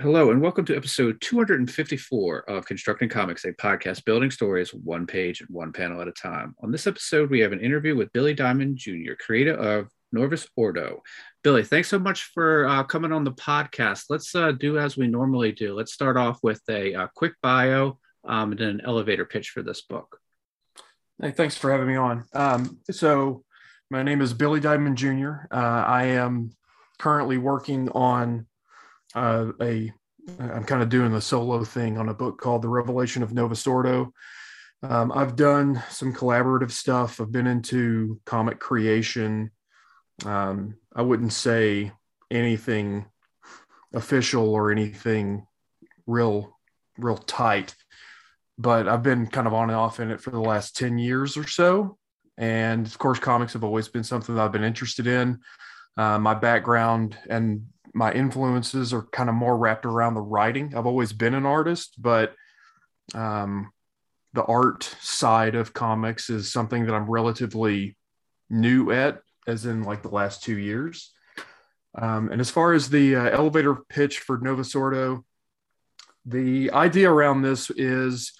Hello, 0.00 0.30
and 0.30 0.40
welcome 0.40 0.64
to 0.64 0.74
episode 0.74 1.20
254 1.20 2.48
of 2.48 2.64
Constructing 2.64 3.10
Comics, 3.10 3.44
a 3.44 3.52
podcast 3.52 4.02
building 4.06 4.30
stories 4.30 4.72
one 4.72 5.06
page 5.06 5.42
and 5.42 5.50
one 5.50 5.72
panel 5.72 6.00
at 6.00 6.08
a 6.08 6.12
time. 6.12 6.54
On 6.62 6.72
this 6.72 6.86
episode, 6.86 7.28
we 7.28 7.40
have 7.40 7.52
an 7.52 7.60
interview 7.60 7.94
with 7.94 8.10
Billy 8.14 8.32
Diamond 8.32 8.78
Jr., 8.78 9.12
creator 9.20 9.52
of 9.52 9.90
Novus 10.10 10.48
Ordo. 10.56 11.02
Billy, 11.44 11.62
thanks 11.62 11.88
so 11.88 11.98
much 11.98 12.30
for 12.32 12.66
uh, 12.66 12.82
coming 12.84 13.12
on 13.12 13.24
the 13.24 13.32
podcast. 13.32 14.04
Let's 14.08 14.34
uh, 14.34 14.52
do 14.52 14.78
as 14.78 14.96
we 14.96 15.06
normally 15.06 15.52
do. 15.52 15.74
Let's 15.74 15.92
start 15.92 16.16
off 16.16 16.38
with 16.42 16.62
a, 16.70 16.94
a 16.94 17.10
quick 17.14 17.34
bio 17.42 17.98
um, 18.24 18.52
and 18.52 18.58
then 18.58 18.68
an 18.68 18.80
elevator 18.86 19.26
pitch 19.26 19.50
for 19.50 19.62
this 19.62 19.82
book. 19.82 20.18
Hey, 21.20 21.32
thanks 21.32 21.58
for 21.58 21.70
having 21.70 21.88
me 21.88 21.96
on. 21.96 22.24
Um, 22.32 22.78
so, 22.90 23.44
my 23.90 24.02
name 24.02 24.22
is 24.22 24.32
Billy 24.32 24.60
Diamond 24.60 24.96
Jr. 24.96 25.32
Uh, 25.50 25.84
I 25.86 26.04
am 26.04 26.52
currently 26.98 27.36
working 27.36 27.90
on 27.90 28.46
uh, 29.14 29.52
a 29.60 29.92
I'm 30.38 30.64
kind 30.64 30.82
of 30.82 30.88
doing 30.88 31.12
the 31.12 31.20
solo 31.20 31.64
thing 31.64 31.98
on 31.98 32.08
a 32.08 32.14
book 32.14 32.40
called 32.40 32.62
The 32.62 32.68
Revelation 32.68 33.22
of 33.22 33.32
Novus 33.32 33.66
Ordo. 33.66 34.12
Um, 34.82 35.12
I've 35.12 35.36
done 35.36 35.82
some 35.90 36.12
collaborative 36.12 36.70
stuff. 36.70 37.20
I've 37.20 37.32
been 37.32 37.46
into 37.46 38.20
comic 38.24 38.58
creation. 38.58 39.50
Um, 40.24 40.76
I 40.94 41.02
wouldn't 41.02 41.32
say 41.32 41.92
anything 42.30 43.06
official 43.92 44.48
or 44.48 44.70
anything 44.70 45.46
real, 46.06 46.58
real 46.98 47.18
tight, 47.18 47.74
but 48.58 48.88
I've 48.88 49.02
been 49.02 49.26
kind 49.26 49.46
of 49.46 49.54
on 49.54 49.70
and 49.70 49.76
off 49.76 50.00
in 50.00 50.10
it 50.10 50.20
for 50.20 50.30
the 50.30 50.40
last 50.40 50.76
10 50.76 50.98
years 50.98 51.36
or 51.36 51.46
so. 51.46 51.98
And 52.38 52.86
of 52.86 52.96
course, 52.98 53.18
comics 53.18 53.52
have 53.52 53.64
always 53.64 53.88
been 53.88 54.04
something 54.04 54.34
that 54.34 54.42
I've 54.42 54.52
been 54.52 54.64
interested 54.64 55.06
in. 55.06 55.40
Uh, 55.96 56.18
my 56.18 56.34
background 56.34 57.18
and 57.28 57.66
my 57.94 58.12
influences 58.12 58.92
are 58.92 59.02
kind 59.02 59.28
of 59.28 59.34
more 59.34 59.56
wrapped 59.56 59.84
around 59.84 60.14
the 60.14 60.20
writing. 60.20 60.74
I've 60.74 60.86
always 60.86 61.12
been 61.12 61.34
an 61.34 61.46
artist, 61.46 61.94
but 61.98 62.34
um, 63.14 63.72
the 64.32 64.44
art 64.44 64.84
side 65.00 65.54
of 65.54 65.72
comics 65.72 66.30
is 66.30 66.52
something 66.52 66.86
that 66.86 66.94
I'm 66.94 67.10
relatively 67.10 67.96
new 68.48 68.90
at, 68.90 69.22
as 69.46 69.66
in 69.66 69.82
like 69.82 70.02
the 70.02 70.08
last 70.08 70.42
two 70.42 70.58
years. 70.58 71.12
Um, 71.96 72.30
and 72.30 72.40
as 72.40 72.50
far 72.50 72.72
as 72.72 72.88
the 72.88 73.16
uh, 73.16 73.30
elevator 73.30 73.74
pitch 73.88 74.20
for 74.20 74.38
Novus 74.38 74.74
Ordo, 74.74 75.24
the 76.24 76.70
idea 76.72 77.10
around 77.10 77.42
this 77.42 77.70
is 77.70 78.32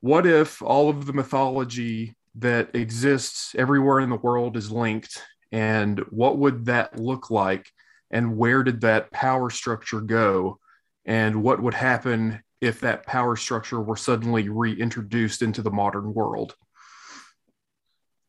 what 0.00 0.26
if 0.26 0.60
all 0.60 0.90
of 0.90 1.06
the 1.06 1.12
mythology 1.12 2.14
that 2.34 2.74
exists 2.74 3.54
everywhere 3.56 4.00
in 4.00 4.10
the 4.10 4.16
world 4.16 4.56
is 4.56 4.70
linked? 4.70 5.22
And 5.52 6.00
what 6.10 6.38
would 6.38 6.66
that 6.66 6.98
look 6.98 7.30
like 7.30 7.70
and 8.12 8.36
where 8.36 8.62
did 8.62 8.82
that 8.82 9.10
power 9.10 9.50
structure 9.50 10.00
go? 10.00 10.58
And 11.04 11.42
what 11.42 11.62
would 11.62 11.74
happen 11.74 12.42
if 12.60 12.80
that 12.80 13.06
power 13.06 13.34
structure 13.34 13.80
were 13.80 13.96
suddenly 13.96 14.48
reintroduced 14.48 15.42
into 15.42 15.62
the 15.62 15.70
modern 15.70 16.14
world? 16.14 16.54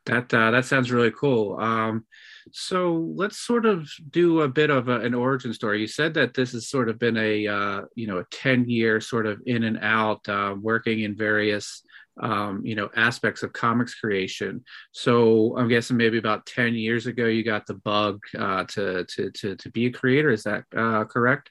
That 0.06 0.34
uh, 0.34 0.52
that 0.52 0.66
sounds 0.66 0.92
really 0.92 1.12
cool. 1.12 1.58
Um, 1.60 2.06
so 2.52 3.14
let's 3.16 3.40
sort 3.40 3.66
of 3.66 3.90
do 4.10 4.42
a 4.42 4.50
bit 4.50 4.70
of 4.70 4.90
a, 4.90 5.00
an 5.00 5.14
origin 5.14 5.54
story. 5.54 5.80
You 5.80 5.88
said 5.88 6.14
that 6.16 6.34
this 6.34 6.52
has 6.54 6.68
sort 6.68 6.90
of 6.90 7.00
been 7.00 7.16
a 7.16 7.48
uh, 7.48 7.82
you 7.96 8.08
know 8.08 8.18
a 8.18 8.26
10 8.32 8.68
year 8.70 9.00
sort 9.00 9.26
of 9.26 9.42
in 9.46 9.64
and 9.64 9.80
out 9.82 10.28
uh, 10.28 10.56
working 10.60 11.02
in 11.02 11.16
various 11.16 11.84
um, 12.22 12.62
you 12.64 12.76
know 12.76 12.90
aspects 12.96 13.44
of 13.44 13.54
comics 13.54 13.96
creation. 13.96 14.64
So 14.92 15.58
I'm 15.58 15.68
guessing 15.68 15.98
maybe 15.98 16.18
about 16.18 16.46
ten 16.46 16.76
years 16.76 17.08
ago 17.08 17.26
you 17.26 17.44
got 17.44 17.66
the 17.66 17.76
bug 17.76 18.20
uh, 18.38 18.66
to, 18.66 19.06
to 19.06 19.32
to 19.32 19.56
to 19.56 19.72
be 19.72 19.88
a 19.88 19.92
creator. 19.92 20.30
Is 20.30 20.44
that 20.44 20.64
uh, 20.76 21.06
correct? 21.06 21.50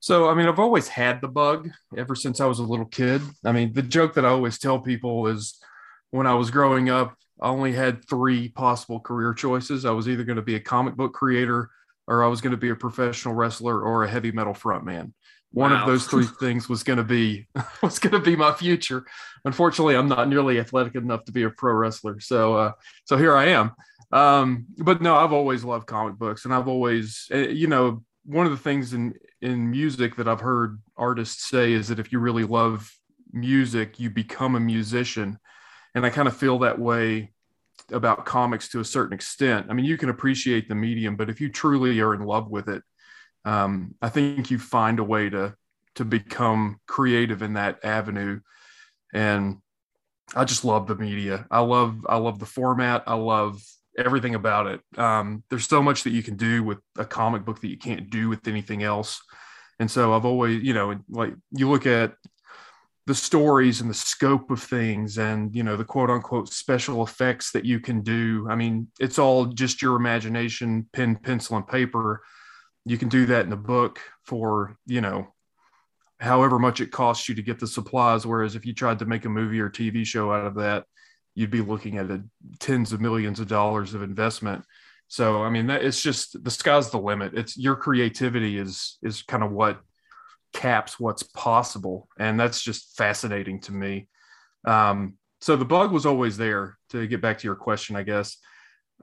So 0.00 0.28
I 0.28 0.34
mean, 0.34 0.46
I've 0.46 0.58
always 0.58 0.88
had 0.88 1.20
the 1.20 1.28
bug 1.28 1.70
ever 1.96 2.14
since 2.14 2.40
I 2.40 2.46
was 2.46 2.58
a 2.58 2.64
little 2.64 2.86
kid. 2.86 3.22
I 3.44 3.52
mean, 3.52 3.72
the 3.72 3.82
joke 3.82 4.14
that 4.14 4.24
I 4.24 4.28
always 4.28 4.58
tell 4.58 4.78
people 4.78 5.26
is 5.28 5.58
when 6.10 6.26
I 6.26 6.34
was 6.34 6.50
growing 6.50 6.90
up, 6.90 7.16
I 7.40 7.48
only 7.48 7.72
had 7.72 8.08
three 8.08 8.48
possible 8.48 9.00
career 9.00 9.34
choices. 9.34 9.84
I 9.84 9.90
was 9.90 10.08
either 10.08 10.24
going 10.24 10.36
to 10.36 10.42
be 10.42 10.56
a 10.56 10.60
comic 10.60 10.96
book 10.96 11.12
creator, 11.12 11.70
or 12.06 12.22
I 12.22 12.28
was 12.28 12.40
going 12.40 12.52
to 12.52 12.56
be 12.56 12.70
a 12.70 12.76
professional 12.76 13.34
wrestler, 13.34 13.80
or 13.80 14.04
a 14.04 14.10
heavy 14.10 14.32
metal 14.32 14.54
frontman 14.54 15.12
one 15.54 15.70
wow. 15.70 15.80
of 15.80 15.86
those 15.86 16.06
three 16.06 16.26
things 16.40 16.68
was 16.68 16.82
going 16.82 16.96
to 16.96 17.04
be 17.04 17.46
was 17.82 17.98
going 17.98 18.12
to 18.12 18.20
be 18.20 18.36
my 18.36 18.52
future. 18.52 19.06
Unfortunately, 19.44 19.96
I'm 19.96 20.08
not 20.08 20.28
nearly 20.28 20.58
athletic 20.58 20.96
enough 20.96 21.24
to 21.24 21.32
be 21.32 21.44
a 21.44 21.50
pro 21.50 21.72
wrestler, 21.72 22.20
so 22.20 22.54
uh, 22.54 22.72
so 23.04 23.16
here 23.16 23.34
I 23.34 23.46
am. 23.46 23.72
Um, 24.12 24.66
but 24.76 25.00
no, 25.00 25.16
I've 25.16 25.32
always 25.32 25.64
loved 25.64 25.86
comic 25.86 26.16
books, 26.16 26.44
and 26.44 26.52
I've 26.52 26.68
always, 26.68 27.28
eh, 27.30 27.48
you 27.48 27.68
know, 27.68 28.02
one 28.24 28.46
of 28.46 28.52
the 28.52 28.58
things 28.58 28.92
in 28.92 29.14
in 29.40 29.70
music 29.70 30.16
that 30.16 30.28
I've 30.28 30.40
heard 30.40 30.80
artists 30.96 31.48
say 31.48 31.72
is 31.72 31.88
that 31.88 31.98
if 31.98 32.10
you 32.12 32.18
really 32.18 32.44
love 32.44 32.92
music, 33.32 34.00
you 34.00 34.10
become 34.10 34.56
a 34.56 34.60
musician, 34.60 35.38
and 35.94 36.04
I 36.04 36.10
kind 36.10 36.26
of 36.26 36.36
feel 36.36 36.58
that 36.60 36.78
way 36.78 37.32
about 37.92 38.24
comics 38.24 38.68
to 38.70 38.80
a 38.80 38.84
certain 38.84 39.14
extent. 39.14 39.66
I 39.70 39.74
mean, 39.74 39.84
you 39.84 39.98
can 39.98 40.08
appreciate 40.08 40.68
the 40.68 40.74
medium, 40.74 41.16
but 41.16 41.30
if 41.30 41.40
you 41.40 41.48
truly 41.48 42.00
are 42.00 42.14
in 42.14 42.22
love 42.22 42.50
with 42.50 42.68
it, 42.68 42.82
um, 43.44 43.94
I 44.00 44.08
think 44.08 44.50
you 44.50 44.58
find 44.58 44.98
a 44.98 45.04
way 45.04 45.28
to 45.30 45.54
to 45.96 46.04
become 46.04 46.80
creative 46.86 47.42
in 47.42 47.54
that 47.54 47.84
avenue. 47.84 48.40
And 49.12 49.58
I 50.34 50.44
just 50.44 50.64
love 50.64 50.86
the 50.86 50.96
media. 50.96 51.46
I 51.50 51.60
love 51.60 52.04
I 52.08 52.16
love 52.16 52.38
the 52.38 52.46
format. 52.46 53.04
I 53.06 53.14
love 53.14 53.62
everything 53.96 54.34
about 54.34 54.66
it. 54.66 54.80
Um, 54.98 55.44
there's 55.50 55.68
so 55.68 55.82
much 55.82 56.02
that 56.02 56.10
you 56.10 56.22
can 56.22 56.36
do 56.36 56.64
with 56.64 56.78
a 56.98 57.04
comic 57.04 57.44
book 57.44 57.60
that 57.60 57.68
you 57.68 57.78
can't 57.78 58.10
do 58.10 58.28
with 58.28 58.48
anything 58.48 58.82
else. 58.82 59.22
And 59.78 59.90
so 59.90 60.14
I've 60.14 60.24
always, 60.24 60.62
you 60.62 60.74
know, 60.74 60.98
like 61.08 61.34
you 61.52 61.70
look 61.70 61.86
at 61.86 62.14
the 63.06 63.14
stories 63.14 63.80
and 63.80 63.90
the 63.90 63.94
scope 63.94 64.50
of 64.50 64.62
things 64.62 65.18
and 65.18 65.54
you 65.54 65.62
know 65.62 65.76
the 65.76 65.84
quote 65.84 66.10
unquote 66.10 66.48
special 66.48 67.02
effects 67.02 67.52
that 67.52 67.64
you 67.64 67.78
can 67.78 68.00
do 68.00 68.46
i 68.48 68.54
mean 68.54 68.88
it's 68.98 69.18
all 69.18 69.44
just 69.44 69.82
your 69.82 69.96
imagination 69.96 70.88
pen 70.92 71.14
pencil 71.14 71.56
and 71.56 71.68
paper 71.68 72.22
you 72.84 72.98
can 72.98 73.08
do 73.08 73.26
that 73.26 73.46
in 73.46 73.52
a 73.52 73.56
book 73.56 74.00
for 74.24 74.76
you 74.86 75.00
know 75.00 75.28
however 76.20 76.58
much 76.58 76.80
it 76.80 76.92
costs 76.92 77.28
you 77.28 77.34
to 77.34 77.42
get 77.42 77.58
the 77.58 77.66
supplies. 77.66 78.26
Whereas 78.26 78.56
if 78.56 78.64
you 78.64 78.72
tried 78.72 78.98
to 79.00 79.06
make 79.06 79.24
a 79.24 79.28
movie 79.28 79.60
or 79.60 79.70
tv 79.70 80.06
show 80.06 80.32
out 80.32 80.46
of 80.46 80.54
that 80.56 80.84
you'd 81.34 81.50
be 81.50 81.60
looking 81.60 81.98
at 81.98 82.10
a, 82.10 82.22
tens 82.60 82.92
of 82.92 83.00
millions 83.00 83.40
of 83.40 83.48
dollars 83.48 83.94
of 83.94 84.02
investment. 84.02 84.64
So 85.08 85.42
i 85.42 85.50
mean 85.50 85.66
that, 85.66 85.84
it's 85.84 86.02
just 86.02 86.42
the 86.42 86.50
sky's 86.50 86.90
the 86.90 86.98
limit. 86.98 87.34
It's 87.34 87.56
your 87.56 87.76
creativity 87.76 88.58
is 88.58 88.98
is 89.02 89.22
kind 89.22 89.42
of 89.42 89.52
what 89.52 89.80
caps 90.52 91.00
what's 91.00 91.24
possible. 91.24 92.08
And 92.18 92.38
that's 92.38 92.62
just 92.62 92.96
fascinating 92.96 93.60
to 93.62 93.72
me. 93.72 94.08
Um, 94.64 95.14
so 95.40 95.56
the 95.56 95.64
bug 95.64 95.92
was 95.92 96.06
always 96.06 96.36
there 96.36 96.78
to 96.90 97.06
get 97.06 97.20
back 97.20 97.38
to 97.38 97.46
your 97.46 97.56
question 97.56 97.96
i 97.96 98.02
guess. 98.02 98.38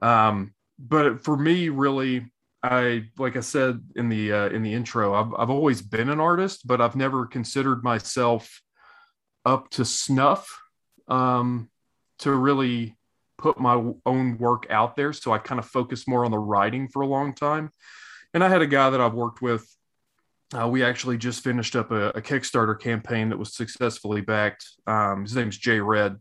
Um, 0.00 0.54
but 0.78 1.22
for 1.22 1.36
me 1.36 1.68
really 1.68 2.32
I 2.62 3.04
like 3.18 3.36
I 3.36 3.40
said 3.40 3.80
in 3.96 4.08
the 4.08 4.32
uh, 4.32 4.48
in 4.50 4.62
the 4.62 4.72
intro, 4.72 5.14
I've 5.14 5.34
I've 5.36 5.50
always 5.50 5.82
been 5.82 6.08
an 6.08 6.20
artist, 6.20 6.66
but 6.66 6.80
I've 6.80 6.94
never 6.94 7.26
considered 7.26 7.82
myself 7.82 8.62
up 9.44 9.68
to 9.70 9.84
snuff 9.84 10.60
um, 11.08 11.68
to 12.20 12.32
really 12.32 12.96
put 13.38 13.58
my 13.58 13.92
own 14.06 14.38
work 14.38 14.66
out 14.70 14.94
there. 14.94 15.12
So 15.12 15.32
I 15.32 15.38
kind 15.38 15.58
of 15.58 15.66
focused 15.66 16.06
more 16.06 16.24
on 16.24 16.30
the 16.30 16.38
writing 16.38 16.86
for 16.88 17.02
a 17.02 17.06
long 17.06 17.34
time. 17.34 17.70
And 18.32 18.44
I 18.44 18.48
had 18.48 18.62
a 18.62 18.66
guy 18.66 18.90
that 18.90 19.00
I've 19.00 19.14
worked 19.14 19.42
with. 19.42 19.66
Uh, 20.56 20.68
we 20.68 20.84
actually 20.84 21.18
just 21.18 21.42
finished 21.42 21.74
up 21.74 21.90
a, 21.90 22.10
a, 22.10 22.22
Kickstarter 22.22 22.78
campaign 22.78 23.30
that 23.30 23.38
was 23.38 23.56
successfully 23.56 24.20
backed. 24.20 24.66
Um, 24.86 25.22
his 25.22 25.34
name's 25.34 25.56
Jay 25.56 25.80
Red. 25.80 26.16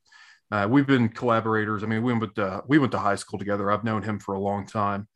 Uh, 0.49 0.67
we've 0.69 0.87
been 0.87 1.09
collaborators. 1.09 1.83
I 1.83 1.87
mean, 1.87 2.01
we 2.01 2.13
went 2.13 2.35
to, 2.35 2.63
we 2.65 2.79
went 2.79 2.93
to 2.93 2.97
high 2.97 3.15
school 3.15 3.37
together. 3.37 3.69
I've 3.69 3.83
known 3.83 4.03
him 4.03 4.19
for 4.19 4.33
a 4.33 4.39
long 4.39 4.65
time 4.65 5.07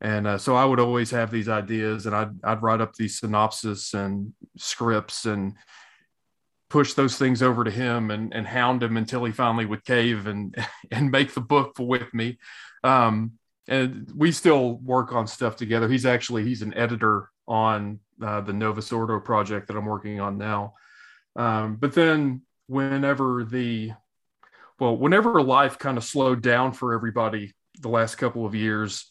and 0.00 0.26
uh, 0.26 0.38
so 0.38 0.54
I 0.54 0.64
would 0.64 0.80
always 0.80 1.10
have 1.10 1.30
these 1.30 1.48
ideas, 1.48 2.06
and 2.06 2.14
I'd 2.14 2.44
I'd 2.44 2.62
write 2.62 2.80
up 2.80 2.94
these 2.94 3.18
synopsis 3.18 3.94
and 3.94 4.32
scripts 4.56 5.24
and 5.24 5.54
push 6.68 6.94
those 6.94 7.16
things 7.16 7.42
over 7.42 7.64
to 7.64 7.70
him 7.70 8.10
and 8.10 8.34
and 8.34 8.46
hound 8.46 8.82
him 8.82 8.96
until 8.96 9.24
he 9.24 9.32
finally 9.32 9.64
would 9.64 9.84
cave 9.84 10.26
and 10.26 10.54
and 10.90 11.10
make 11.10 11.32
the 11.32 11.40
book 11.40 11.76
with 11.78 12.12
me. 12.12 12.38
Um, 12.84 13.32
and 13.68 14.10
we 14.14 14.30
still 14.32 14.76
work 14.76 15.12
on 15.12 15.26
stuff 15.26 15.56
together. 15.56 15.88
He's 15.88 16.06
actually 16.06 16.44
he's 16.44 16.62
an 16.62 16.74
editor 16.74 17.30
on 17.48 18.00
uh, 18.22 18.40
the 18.40 18.52
Novus 18.52 18.92
Ordo 18.92 19.20
project 19.20 19.68
that 19.68 19.76
I'm 19.76 19.86
working 19.86 20.20
on 20.20 20.38
now. 20.38 20.74
Um, 21.36 21.76
but 21.76 21.94
then 21.94 22.42
whenever 22.66 23.44
the 23.44 23.92
well, 24.78 24.96
whenever 24.96 25.40
life 25.42 25.78
kind 25.78 25.96
of 25.96 26.04
slowed 26.04 26.42
down 26.42 26.72
for 26.72 26.92
everybody 26.92 27.54
the 27.80 27.88
last 27.88 28.16
couple 28.16 28.44
of 28.44 28.54
years, 28.54 29.10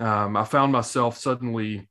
um, 0.00 0.36
I 0.36 0.44
found 0.44 0.72
myself 0.72 1.16
suddenly 1.16 1.88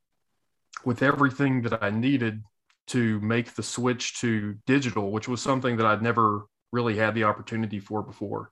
with 0.86 1.04
everything 1.04 1.62
that 1.64 1.84
I 1.84 1.90
needed 1.90 2.44
to 2.88 3.20
make 3.20 3.54
the 3.54 3.64
switch 3.64 4.20
to 4.22 4.56
digital, 4.66 5.12
which 5.12 5.28
was 5.28 5.42
something 5.42 5.78
that 5.78 5.86
I'd 5.86 6.02
never 6.02 6.46
really 6.72 6.98
had 6.98 7.14
the 7.16 7.26
opportunity 7.26 7.80
for 7.80 8.02
before. 8.02 8.52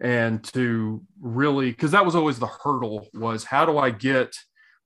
And 0.00 0.42
to 0.54 1.02
really, 1.20 1.70
because 1.70 1.92
that 1.92 2.04
was 2.04 2.14
always 2.14 2.38
the 2.38 2.46
hurdle 2.46 3.08
was 3.12 3.44
how 3.44 3.66
do 3.66 3.78
I 3.78 3.90
get 3.90 4.34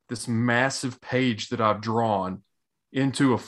this 0.09 0.29
massive 0.29 1.01
page 1.01 1.49
that 1.49 1.61
I've 1.61 1.81
drawn 1.81 2.43
into 2.93 3.35
a 3.35 3.39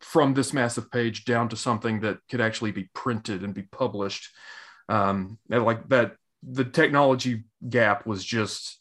from 0.00 0.34
this 0.34 0.52
massive 0.52 0.90
page 0.90 1.24
down 1.24 1.48
to 1.50 1.56
something 1.56 2.00
that 2.00 2.18
could 2.30 2.40
actually 2.40 2.72
be 2.72 2.88
printed 2.94 3.44
and 3.44 3.54
be 3.54 3.62
published. 3.62 4.30
Um, 4.88 5.38
and 5.50 5.64
like 5.64 5.88
that, 5.90 6.16
the 6.42 6.64
technology 6.64 7.44
gap 7.68 8.06
was 8.06 8.24
just, 8.24 8.80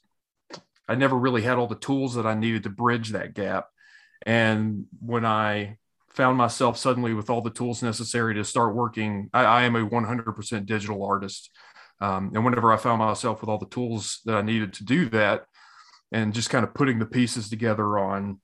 I 0.91 0.95
never 0.95 1.17
really 1.17 1.41
had 1.41 1.57
all 1.57 1.67
the 1.67 1.75
tools 1.75 2.15
that 2.15 2.25
I 2.25 2.33
needed 2.33 2.63
to 2.63 2.69
bridge 2.69 3.11
that 3.11 3.33
gap. 3.33 3.67
And 4.25 4.87
when 4.99 5.25
I 5.25 5.77
found 6.09 6.37
myself 6.37 6.77
suddenly 6.77 7.13
with 7.13 7.29
all 7.29 7.39
the 7.39 7.49
tools 7.49 7.81
necessary 7.81 8.33
to 8.33 8.43
start 8.43 8.75
working, 8.75 9.29
I, 9.33 9.45
I 9.45 9.63
am 9.63 9.77
a 9.77 9.87
100% 9.87 10.65
digital 10.65 11.05
artist. 11.05 11.49
Um, 12.01 12.31
and 12.35 12.43
whenever 12.43 12.73
I 12.73 12.77
found 12.77 12.99
myself 12.99 13.39
with 13.39 13.49
all 13.49 13.57
the 13.57 13.67
tools 13.67 14.19
that 14.25 14.35
I 14.35 14.41
needed 14.41 14.73
to 14.73 14.83
do 14.83 15.07
that, 15.11 15.45
and 16.11 16.33
just 16.33 16.49
kind 16.49 16.65
of 16.65 16.73
putting 16.73 16.99
the 16.99 17.05
pieces 17.05 17.49
together 17.49 17.97
on 17.97 18.41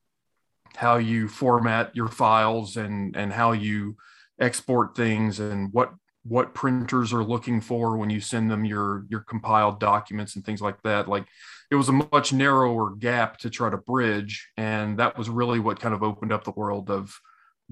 how 0.77 0.95
you 0.95 1.27
format 1.27 1.93
your 1.93 2.07
files 2.07 2.77
and 2.77 3.13
and 3.17 3.33
how 3.33 3.51
you 3.51 3.97
export 4.39 4.95
things 4.95 5.41
and 5.41 5.73
what 5.73 5.91
what 6.23 6.53
printers 6.53 7.11
are 7.11 7.23
looking 7.23 7.59
for 7.59 7.97
when 7.97 8.09
you 8.09 8.21
send 8.21 8.49
them 8.49 8.63
your 8.63 9.05
your 9.09 9.21
compiled 9.21 9.81
documents 9.81 10.35
and 10.35 10.45
things 10.45 10.61
like 10.61 10.81
that 10.83 11.09
like 11.09 11.25
it 11.69 11.75
was 11.75 11.89
a 11.89 12.03
much 12.11 12.31
narrower 12.31 12.95
gap 12.95 13.37
to 13.39 13.49
try 13.49 13.69
to 13.69 13.77
bridge 13.77 14.49
and 14.57 14.99
that 14.99 15.17
was 15.17 15.29
really 15.29 15.59
what 15.59 15.79
kind 15.79 15.93
of 15.93 16.03
opened 16.03 16.31
up 16.31 16.43
the 16.43 16.51
world 16.51 16.89
of 16.89 17.19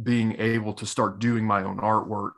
being 0.02 0.36
able 0.40 0.74
to 0.74 0.86
start 0.86 1.20
doing 1.20 1.46
my 1.46 1.64
own 1.64 1.78
artwork. 1.78 2.34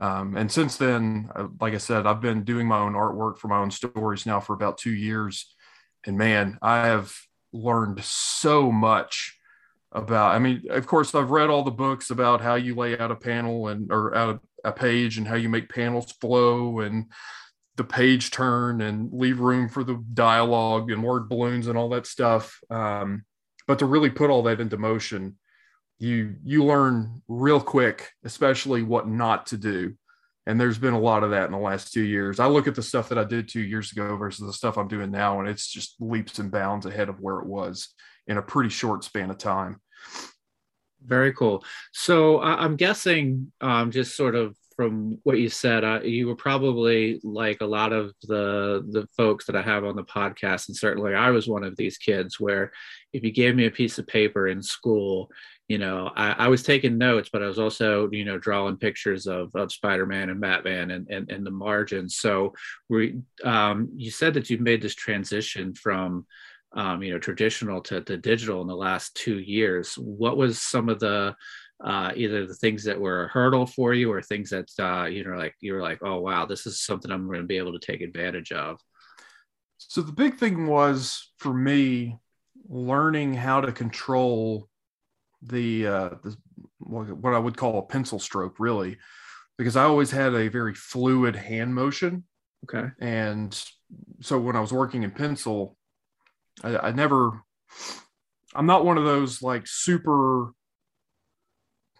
Um, 0.00 0.36
and 0.36 0.50
since 0.50 0.76
then 0.76 1.28
uh, 1.34 1.48
like 1.60 1.74
i 1.74 1.78
said 1.78 2.06
i've 2.06 2.22
been 2.22 2.42
doing 2.42 2.66
my 2.66 2.78
own 2.78 2.94
artwork 2.94 3.38
for 3.38 3.48
my 3.48 3.58
own 3.58 3.70
stories 3.70 4.26
now 4.26 4.40
for 4.40 4.54
about 4.54 4.78
two 4.78 4.94
years. 4.94 5.54
And 6.06 6.16
man 6.16 6.58
i 6.62 6.86
have 6.86 7.14
learned 7.52 8.02
so 8.02 8.72
much 8.72 9.36
about 9.92 10.34
i 10.34 10.38
mean 10.38 10.62
of 10.70 10.86
course 10.86 11.14
i've 11.14 11.32
read 11.32 11.50
all 11.50 11.64
the 11.64 11.70
books 11.70 12.10
about 12.10 12.40
how 12.40 12.54
you 12.54 12.76
lay 12.76 12.96
out 12.96 13.10
a 13.10 13.16
panel 13.16 13.66
and 13.68 13.90
or 13.90 14.14
out 14.14 14.40
a 14.64 14.72
page 14.72 15.18
and 15.18 15.26
how 15.26 15.34
you 15.34 15.48
make 15.48 15.68
panels 15.68 16.12
flow 16.20 16.80
and 16.80 17.06
the 17.80 17.84
page 17.84 18.30
turn 18.30 18.82
and 18.82 19.10
leave 19.12 19.40
room 19.40 19.68
for 19.68 19.82
the 19.82 20.04
dialogue 20.12 20.90
and 20.90 21.02
word 21.02 21.28
balloons 21.28 21.66
and 21.66 21.78
all 21.78 21.88
that 21.88 22.06
stuff 22.06 22.60
um, 22.68 23.24
but 23.66 23.78
to 23.78 23.86
really 23.86 24.10
put 24.10 24.28
all 24.28 24.42
that 24.42 24.60
into 24.60 24.76
motion 24.76 25.36
you 25.98 26.36
you 26.44 26.64
learn 26.64 27.22
real 27.26 27.60
quick 27.60 28.10
especially 28.24 28.82
what 28.82 29.08
not 29.08 29.46
to 29.46 29.56
do 29.56 29.94
and 30.46 30.60
there's 30.60 30.78
been 30.78 30.94
a 30.94 31.00
lot 31.00 31.22
of 31.22 31.30
that 31.30 31.46
in 31.46 31.52
the 31.52 31.58
last 31.58 31.92
two 31.92 32.02
years 32.02 32.38
i 32.38 32.46
look 32.46 32.66
at 32.68 32.74
the 32.74 32.82
stuff 32.82 33.08
that 33.08 33.18
i 33.18 33.24
did 33.24 33.48
two 33.48 33.60
years 33.62 33.92
ago 33.92 34.16
versus 34.16 34.46
the 34.46 34.52
stuff 34.52 34.76
i'm 34.76 34.88
doing 34.88 35.10
now 35.10 35.40
and 35.40 35.48
it's 35.48 35.66
just 35.66 35.96
leaps 36.00 36.38
and 36.38 36.50
bounds 36.50 36.86
ahead 36.86 37.08
of 37.08 37.20
where 37.20 37.38
it 37.38 37.46
was 37.46 37.94
in 38.30 38.38
a 38.38 38.42
pretty 38.42 38.70
short 38.70 39.02
span 39.04 39.28
of 39.28 39.38
time. 39.38 39.80
Very 41.04 41.32
cool. 41.32 41.64
So 41.92 42.40
I'm 42.40 42.76
guessing, 42.76 43.52
um, 43.60 43.90
just 43.90 44.16
sort 44.16 44.34
of 44.34 44.56
from 44.80 45.18
what 45.24 45.38
you 45.38 45.50
said, 45.50 45.84
uh, 45.84 46.00
you 46.02 46.26
were 46.26 46.34
probably 46.34 47.20
like 47.22 47.58
a 47.60 47.66
lot 47.66 47.92
of 47.92 48.14
the 48.22 48.82
the 48.88 49.06
folks 49.14 49.44
that 49.44 49.54
I 49.54 49.60
have 49.60 49.84
on 49.84 49.94
the 49.94 50.02
podcast, 50.02 50.68
and 50.68 50.76
certainly 50.76 51.14
I 51.14 51.28
was 51.28 51.46
one 51.46 51.64
of 51.64 51.76
these 51.76 51.98
kids 51.98 52.40
where 52.40 52.72
if 53.12 53.22
you 53.22 53.30
gave 53.30 53.54
me 53.54 53.66
a 53.66 53.70
piece 53.70 53.98
of 53.98 54.06
paper 54.06 54.48
in 54.48 54.62
school, 54.62 55.30
you 55.68 55.76
know, 55.76 56.10
I, 56.16 56.30
I 56.30 56.48
was 56.48 56.62
taking 56.62 56.96
notes, 56.96 57.28
but 57.30 57.42
I 57.42 57.46
was 57.46 57.58
also, 57.58 58.08
you 58.10 58.24
know, 58.24 58.38
drawing 58.38 58.78
pictures 58.78 59.26
of, 59.26 59.54
of 59.54 59.70
Spider-Man 59.70 60.30
and 60.30 60.40
Batman 60.40 60.92
and, 60.92 61.06
and, 61.10 61.30
and 61.30 61.44
the 61.44 61.50
margins. 61.50 62.16
So 62.16 62.54
we, 62.88 63.20
um, 63.44 63.90
you 63.94 64.10
said 64.10 64.32
that 64.32 64.48
you've 64.48 64.62
made 64.62 64.80
this 64.80 64.94
transition 64.94 65.74
from 65.74 66.24
um, 66.72 67.02
you 67.02 67.12
know 67.12 67.18
traditional 67.18 67.80
to, 67.82 68.00
to 68.00 68.16
digital 68.16 68.62
in 68.62 68.68
the 68.68 68.76
last 68.76 69.14
two 69.16 69.40
years 69.40 69.94
what 69.94 70.36
was 70.36 70.62
some 70.62 70.88
of 70.88 71.00
the 71.00 71.34
uh, 71.84 72.12
either 72.14 72.46
the 72.46 72.54
things 72.54 72.84
that 72.84 73.00
were 73.00 73.24
a 73.24 73.28
hurdle 73.28 73.66
for 73.66 73.94
you 73.94 74.12
or 74.12 74.20
things 74.20 74.50
that 74.50 74.68
uh, 74.78 75.06
you 75.06 75.24
know 75.24 75.36
like 75.36 75.54
you 75.60 75.72
were 75.72 75.80
like 75.80 75.98
oh 76.02 76.20
wow 76.20 76.44
this 76.44 76.66
is 76.66 76.80
something 76.80 77.10
i'm 77.10 77.26
going 77.26 77.40
to 77.40 77.46
be 77.46 77.56
able 77.56 77.72
to 77.72 77.78
take 77.78 78.00
advantage 78.00 78.52
of. 78.52 78.78
So 79.78 80.02
the 80.02 80.12
big 80.12 80.36
thing 80.36 80.66
was 80.66 81.32
for 81.38 81.54
me 81.54 82.18
learning 82.68 83.34
how 83.34 83.62
to 83.62 83.72
control 83.72 84.68
the, 85.42 85.86
uh, 85.86 86.10
the 86.22 86.36
what 86.78 87.34
i 87.34 87.38
would 87.38 87.56
call 87.56 87.78
a 87.78 87.82
pencil 87.82 88.18
stroke 88.18 88.60
really 88.60 88.98
because 89.56 89.76
i 89.76 89.84
always 89.84 90.10
had 90.10 90.34
a 90.34 90.48
very 90.48 90.74
fluid 90.74 91.34
hand 91.36 91.74
motion. 91.74 92.24
Okay. 92.64 92.88
And 93.00 93.58
so 94.20 94.38
when 94.38 94.54
i 94.54 94.60
was 94.60 94.72
working 94.72 95.02
in 95.02 95.10
pencil 95.10 95.78
I, 96.62 96.76
I 96.76 96.92
never 96.92 97.42
I'm 98.54 98.66
not 98.66 98.84
one 98.84 98.98
of 98.98 99.04
those 99.04 99.42
like 99.42 99.66
super 99.66 100.52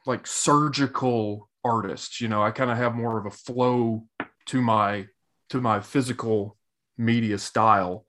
like 0.06 0.26
surgical 0.26 1.49
artists, 1.64 2.20
you 2.20 2.29
know. 2.29 2.43
I 2.43 2.50
kind 2.50 2.70
of 2.70 2.76
have 2.76 2.94
more 2.94 3.19
of 3.19 3.26
a 3.26 3.31
flow 3.31 4.06
to 4.47 4.62
my 4.62 5.06
to 5.50 5.61
my 5.61 5.81
physical 5.81 6.56
media 6.97 7.38
style. 7.38 8.06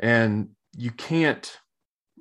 And 0.00 0.50
you 0.76 0.90
can't 0.90 1.58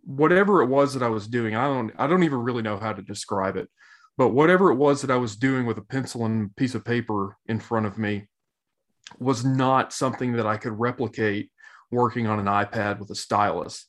whatever 0.06 0.62
it 0.62 0.68
was 0.68 0.94
that 0.94 1.04
I 1.04 1.08
was 1.08 1.28
doing, 1.28 1.56
I 1.56 1.66
don't 1.66 1.92
I 1.98 2.08
don't 2.08 2.24
even 2.24 2.40
really 2.40 2.62
know 2.62 2.78
how 2.78 2.94
to 2.94 3.02
describe 3.02 3.56
it. 3.56 3.70
But 4.18 4.30
whatever 4.30 4.72
it 4.72 4.76
was 4.76 5.02
that 5.02 5.12
I 5.12 5.18
was 5.18 5.36
doing 5.36 5.66
with 5.66 5.78
a 5.78 5.84
pencil 5.84 6.26
and 6.26 6.56
piece 6.56 6.76
of 6.76 6.86
paper 6.86 7.36
in 7.48 7.60
front 7.60 7.88
of 7.88 7.98
me 7.98 8.28
was 9.18 9.44
not 9.44 9.92
something 9.92 10.34
that 10.34 10.46
I 10.46 10.58
could 10.58 10.80
replicate 10.80 11.52
working 11.92 12.28
on 12.28 12.40
an 12.40 12.46
iPad 12.46 13.00
with 13.00 13.10
a 13.10 13.16
stylus. 13.16 13.88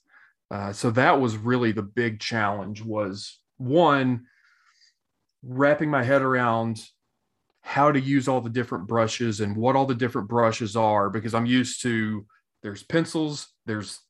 Uh, 0.50 0.72
so 0.72 0.90
that 0.90 1.20
was 1.20 1.36
really 1.36 1.72
the 1.72 1.82
big 1.82 2.20
challenge 2.20 2.82
was 2.82 3.38
one 3.58 4.26
wrapping 5.46 5.90
my 5.90 6.02
head 6.02 6.22
around 6.22 6.82
how 7.62 7.90
to 7.90 8.00
use 8.00 8.28
all 8.28 8.40
the 8.40 8.50
different 8.50 8.86
brushes 8.86 9.40
and 9.40 9.56
what 9.56 9.76
all 9.76 9.86
the 9.86 9.94
different 9.94 10.28
brushes 10.28 10.76
are 10.76 11.08
because 11.08 11.34
I'm 11.34 11.46
used 11.46 11.82
to 11.82 12.26
there's 12.62 12.82
pencils, 12.82 13.48
there's 13.66 14.00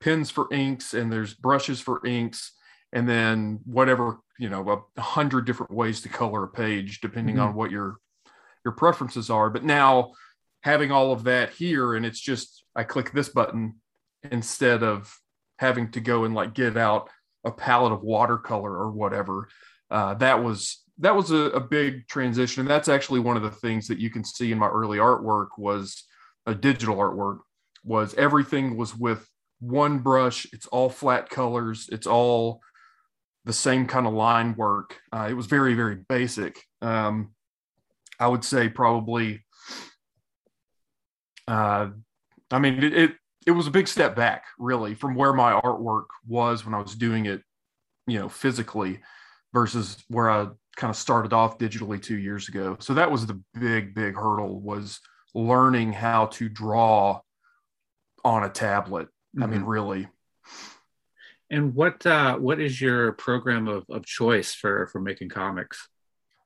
pens 0.00 0.30
for 0.30 0.52
inks, 0.52 0.94
and 0.94 1.12
there's 1.12 1.34
brushes 1.34 1.80
for 1.80 2.04
inks, 2.06 2.52
and 2.92 3.08
then 3.08 3.60
whatever 3.64 4.18
you 4.38 4.48
know 4.48 4.86
a 4.96 5.00
hundred 5.00 5.46
different 5.46 5.72
ways 5.72 6.00
to 6.02 6.08
color 6.08 6.44
a 6.44 6.48
page 6.48 7.00
depending 7.00 7.36
mm-hmm. 7.36 7.48
on 7.48 7.54
what 7.54 7.70
your 7.70 7.96
your 8.64 8.72
preferences 8.72 9.30
are. 9.30 9.50
But 9.50 9.64
now 9.64 10.12
having 10.62 10.90
all 10.90 11.12
of 11.12 11.24
that 11.24 11.50
here 11.50 11.94
and 11.94 12.04
it's 12.04 12.20
just 12.20 12.64
I 12.74 12.84
click 12.84 13.12
this 13.12 13.28
button 13.28 13.76
instead 14.30 14.82
of 14.82 15.14
having 15.58 15.90
to 15.92 16.00
go 16.00 16.24
and 16.24 16.34
like 16.34 16.54
get 16.54 16.76
out 16.76 17.08
a 17.44 17.50
palette 17.50 17.92
of 17.92 18.02
watercolor 18.02 18.72
or 18.72 18.90
whatever. 18.90 19.48
Uh, 19.90 20.14
that 20.14 20.42
was 20.42 20.82
that 20.98 21.14
was 21.14 21.30
a, 21.30 21.50
a, 21.50 21.60
big 21.60 22.08
transition. 22.08 22.60
And 22.60 22.68
that's 22.68 22.88
actually 22.88 23.20
one 23.20 23.36
of 23.36 23.42
the 23.44 23.52
things 23.52 23.86
that 23.86 23.98
you 23.98 24.10
can 24.10 24.24
see 24.24 24.50
in 24.50 24.58
my 24.58 24.66
early 24.66 24.98
artwork 24.98 25.50
was 25.56 26.04
a 26.44 26.54
digital 26.54 26.96
artwork 26.96 27.38
was 27.84 28.14
everything 28.14 28.76
was 28.76 28.96
with 28.96 29.28
one 29.60 30.00
brush. 30.00 30.46
It's 30.52 30.66
all 30.66 30.88
flat 30.88 31.30
colors. 31.30 31.88
It's 31.92 32.06
all 32.08 32.60
the 33.44 33.52
same 33.52 33.86
kind 33.86 34.08
of 34.08 34.12
line 34.12 34.56
work. 34.56 34.98
Uh, 35.12 35.28
it 35.30 35.34
was 35.34 35.46
very, 35.46 35.74
very 35.74 35.96
basic. 36.08 36.60
Um, 36.82 37.30
I 38.18 38.26
would 38.26 38.44
say 38.44 38.68
probably 38.68 39.44
uh, 41.48 41.88
I 42.50 42.58
mean, 42.58 42.82
it, 42.84 42.94
it, 42.94 43.12
it 43.46 43.50
was 43.52 43.66
a 43.66 43.70
big 43.70 43.88
step 43.88 44.14
back, 44.14 44.44
really, 44.58 44.94
from 44.94 45.14
where 45.14 45.32
my 45.32 45.52
artwork 45.52 46.06
was 46.26 46.64
when 46.64 46.74
I 46.74 46.80
was 46.80 46.94
doing 46.94 47.26
it, 47.26 47.42
you 48.06 48.18
know, 48.18 48.28
physically, 48.28 49.00
versus 49.52 50.02
where 50.08 50.30
I 50.30 50.48
kind 50.76 50.90
of 50.90 50.96
started 50.96 51.32
off 51.32 51.58
digitally 51.58 52.00
two 52.00 52.18
years 52.18 52.48
ago. 52.48 52.76
So 52.80 52.94
that 52.94 53.10
was 53.10 53.26
the 53.26 53.40
big, 53.54 53.94
big 53.94 54.14
hurdle 54.14 54.60
was 54.60 55.00
learning 55.34 55.92
how 55.92 56.26
to 56.26 56.48
draw 56.48 57.20
on 58.24 58.44
a 58.44 58.48
tablet. 58.48 59.06
Mm-hmm. 59.06 59.42
I 59.42 59.46
mean, 59.46 59.60
mm-hmm. 59.60 59.68
really. 59.68 60.08
And 61.50 61.74
what 61.74 62.04
uh, 62.04 62.36
what 62.36 62.60
is 62.60 62.80
your 62.80 63.12
program 63.12 63.68
of, 63.68 63.84
of 63.88 64.04
choice 64.04 64.52
for 64.54 64.86
for 64.88 65.00
making 65.00 65.30
comics? 65.30 65.88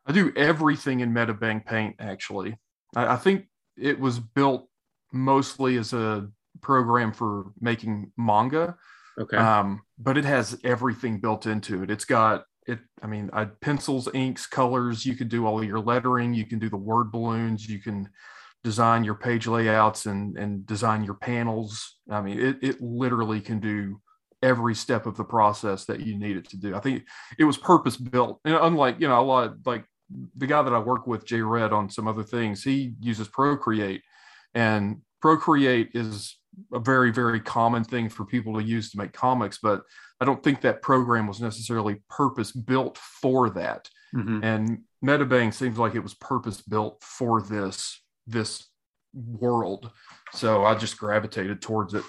I 0.06 0.12
do 0.12 0.32
everything 0.36 1.00
in 1.00 1.12
MediBang 1.12 1.64
Paint. 1.66 1.96
Actually, 1.98 2.56
I, 2.94 3.14
I 3.14 3.16
think 3.16 3.46
it 3.76 3.98
was 3.98 4.20
built 4.20 4.68
mostly 5.12 5.76
as 5.76 5.92
a 5.92 6.28
program 6.60 7.12
for 7.12 7.52
making 7.60 8.12
manga. 8.16 8.76
Okay. 9.18 9.36
Um, 9.36 9.82
but 9.98 10.16
it 10.16 10.24
has 10.24 10.58
everything 10.64 11.18
built 11.18 11.46
into 11.46 11.82
it. 11.82 11.90
It's 11.90 12.04
got 12.04 12.44
it. 12.66 12.78
I 13.02 13.06
mean, 13.06 13.30
I, 13.32 13.46
pencils, 13.46 14.08
inks, 14.14 14.46
colors. 14.46 15.04
You 15.04 15.16
can 15.16 15.28
do 15.28 15.46
all 15.46 15.62
your 15.62 15.80
lettering. 15.80 16.34
You 16.34 16.46
can 16.46 16.58
do 16.58 16.68
the 16.68 16.76
word 16.76 17.12
balloons. 17.12 17.68
You 17.68 17.80
can 17.80 18.08
design 18.64 19.02
your 19.02 19.14
page 19.14 19.46
layouts 19.46 20.06
and 20.06 20.36
and 20.36 20.64
design 20.66 21.04
your 21.04 21.14
panels. 21.14 21.98
I 22.10 22.20
mean, 22.20 22.38
it 22.38 22.58
it 22.62 22.80
literally 22.80 23.40
can 23.40 23.60
do 23.60 24.00
every 24.42 24.74
step 24.74 25.06
of 25.06 25.16
the 25.16 25.24
process 25.24 25.84
that 25.84 26.00
you 26.00 26.18
need 26.18 26.36
it 26.36 26.48
to 26.50 26.56
do. 26.56 26.74
I 26.74 26.80
think 26.80 27.04
it 27.38 27.44
was 27.44 27.56
purpose 27.56 27.96
built. 27.96 28.40
And 28.44 28.54
unlike 28.54 29.00
you 29.00 29.08
know 29.08 29.20
a 29.20 29.22
lot 29.22 29.44
of, 29.44 29.66
like 29.66 29.84
the 30.36 30.46
guy 30.46 30.62
that 30.62 30.72
I 30.72 30.78
work 30.78 31.06
with, 31.06 31.24
Jay 31.24 31.40
Red, 31.40 31.72
on 31.72 31.88
some 31.90 32.06
other 32.06 32.22
things, 32.22 32.62
he 32.62 32.94
uses 33.00 33.28
Procreate 33.28 34.02
and 34.54 35.00
Procreate 35.20 35.90
is 35.94 36.36
a 36.72 36.78
very 36.78 37.10
very 37.10 37.40
common 37.40 37.84
thing 37.84 38.08
for 38.08 38.24
people 38.24 38.54
to 38.54 38.62
use 38.62 38.90
to 38.90 38.98
make 38.98 39.12
comics 39.12 39.58
but 39.62 39.82
i 40.20 40.24
don't 40.24 40.42
think 40.42 40.60
that 40.60 40.82
program 40.82 41.26
was 41.26 41.40
necessarily 41.40 41.96
purpose 42.08 42.52
built 42.52 42.98
for 42.98 43.50
that. 43.50 43.88
Mm-hmm. 44.14 44.44
and 44.44 44.82
MediBang 45.02 45.54
seems 45.54 45.78
like 45.78 45.94
it 45.94 46.02
was 46.02 46.12
purpose 46.14 46.60
built 46.60 47.02
for 47.02 47.40
this 47.40 48.02
this 48.26 48.68
world. 49.14 49.90
So 50.32 50.64
i 50.64 50.74
just 50.74 50.98
gravitated 50.98 51.60
towards 51.62 51.94
it. 51.94 52.04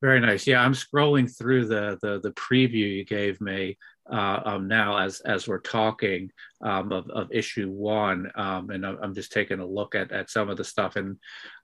Very 0.00 0.20
nice. 0.20 0.46
Yeah 0.46 0.62
i'm 0.62 0.72
scrolling 0.72 1.30
through 1.36 1.66
the 1.66 1.98
the, 2.02 2.20
the 2.20 2.32
preview 2.32 2.96
you 2.96 3.04
gave 3.04 3.40
me 3.40 3.76
uh, 4.10 4.40
um, 4.44 4.68
now 4.68 4.98
as 4.98 5.20
as 5.20 5.46
we're 5.46 5.60
talking 5.60 6.30
um, 6.62 6.92
of, 6.92 7.08
of 7.10 7.32
issue 7.32 7.70
one, 7.70 8.30
um, 8.34 8.70
and 8.70 8.84
I'm 8.84 9.14
just 9.14 9.32
taking 9.32 9.60
a 9.60 9.66
look 9.66 9.94
at, 9.94 10.12
at 10.12 10.30
some 10.30 10.48
of 10.48 10.56
the 10.56 10.64
stuff, 10.64 10.96
and 10.96 11.16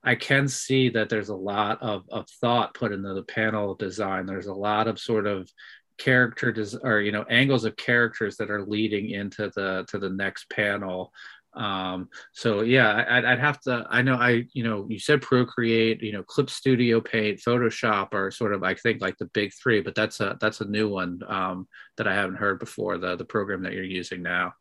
I 0.03 0.15
can 0.15 0.47
see 0.47 0.89
that 0.89 1.09
there's 1.09 1.29
a 1.29 1.35
lot 1.35 1.81
of, 1.81 2.03
of 2.09 2.27
thought 2.41 2.73
put 2.73 2.91
into 2.91 3.13
the 3.13 3.23
panel 3.23 3.75
design. 3.75 4.25
There's 4.25 4.47
a 4.47 4.53
lot 4.53 4.87
of 4.87 4.99
sort 4.99 5.27
of 5.27 5.49
character 5.97 6.51
des- 6.51 6.77
or 6.83 7.01
you 7.01 7.11
know 7.11 7.25
angles 7.29 7.65
of 7.65 7.75
characters 7.75 8.37
that 8.37 8.51
are 8.51 8.65
leading 8.65 9.09
into 9.09 9.51
the 9.55 9.85
to 9.87 9.97
the 9.97 10.09
next 10.09 10.49
panel 10.49 11.11
um, 11.57 12.09
so 12.33 12.61
yeah, 12.61 13.03
I'd, 13.09 13.25
I'd, 13.25 13.39
have 13.39 13.59
to. 13.61 13.85
I 13.89 14.03
know 14.03 14.15
I, 14.15 14.45
you 14.53 14.63
know, 14.63 14.85
you 14.87 14.99
said 14.99 15.23
Procreate, 15.23 16.03
you 16.03 16.13
know, 16.13 16.21
Clip 16.21 16.51
Studio 16.51 17.01
Paint, 17.01 17.39
Photoshop 17.39 18.13
are 18.13 18.29
sort 18.29 18.53
of, 18.53 18.63
I 18.63 18.75
think, 18.75 19.01
like 19.01 19.17
the 19.17 19.25
big 19.25 19.51
three. 19.53 19.81
But 19.81 19.95
that's 19.95 20.19
a 20.19 20.37
that's 20.39 20.61
a 20.61 20.65
new 20.65 20.87
one 20.87 21.21
um, 21.27 21.67
that 21.97 22.07
I 22.07 22.13
haven't 22.13 22.35
heard 22.35 22.59
before. 22.59 22.99
The 22.99 23.15
the 23.15 23.25
program 23.25 23.63
that 23.63 23.73
you're 23.73 23.83
using 23.83 24.21
now. 24.21 24.53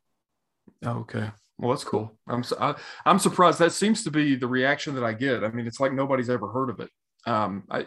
Okay, 0.85 1.31
well 1.59 1.71
that's 1.71 1.85
cool. 1.85 2.17
I'm 2.27 2.43
I, 2.59 2.71
am 2.71 2.77
i 3.05 3.11
am 3.11 3.19
surprised. 3.19 3.59
That 3.59 3.73
seems 3.73 4.03
to 4.05 4.11
be 4.11 4.35
the 4.35 4.49
reaction 4.49 4.95
that 4.95 5.05
I 5.05 5.13
get. 5.13 5.45
I 5.45 5.51
mean, 5.51 5.67
it's 5.67 5.81
like 5.81 5.93
nobody's 5.93 6.31
ever 6.31 6.49
heard 6.49 6.71
of 6.71 6.81
it. 6.81 6.91
Um, 7.27 7.65
I, 7.71 7.87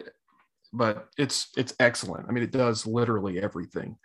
but 0.72 1.08
it's 1.18 1.48
it's 1.56 1.74
excellent. 1.80 2.28
I 2.28 2.32
mean, 2.32 2.44
it 2.44 2.52
does 2.52 2.86
literally 2.86 3.42
everything. 3.42 3.96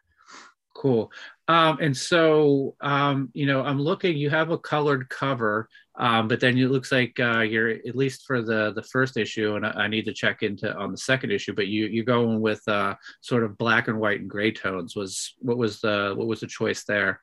Cool. 0.75 1.12
Um, 1.48 1.78
and 1.80 1.96
so, 1.96 2.75
um, 2.82 3.30
you 3.34 3.46
know, 3.46 3.64
I'm 3.64 3.80
looking. 3.80 4.18
You 4.18 4.32
have 4.32 4.50
a 4.50 4.58
colored 4.58 5.08
cover, 5.10 5.70
um, 5.96 6.28
but 6.28 6.40
then 6.40 6.58
it 6.58 6.72
looks 6.72 6.92
like 6.92 7.20
uh, 7.20 7.42
you're 7.42 7.70
at 7.70 7.96
least 7.96 8.25
for 8.25 8.42
the 8.42 8.74
the 8.74 8.82
first 8.82 9.16
issue, 9.16 9.56
and 9.56 9.66
I, 9.66 9.70
I, 9.72 9.88
need 9.88 10.06
to 10.06 10.14
check 10.14 10.42
into 10.42 10.75
on 10.75 10.92
the 10.92 10.98
second 10.98 11.32
issue. 11.32 11.54
But 11.54 11.68
you 11.68 11.86
you're 11.86 12.04
going 12.04 12.42
with 12.42 12.68
uh, 12.68 12.96
sort 13.22 13.44
of 13.44 13.60
black 13.60 13.88
and 13.88 14.00
white 14.00 14.22
and 14.22 14.30
gray 14.30 14.52
tones. 14.52 14.96
Was 14.96 15.36
what 15.38 15.58
was 15.58 15.82
the 15.82 16.14
what 16.16 16.28
was 16.28 16.40
the 16.40 16.48
choice 16.48 16.84
there? 16.84 17.22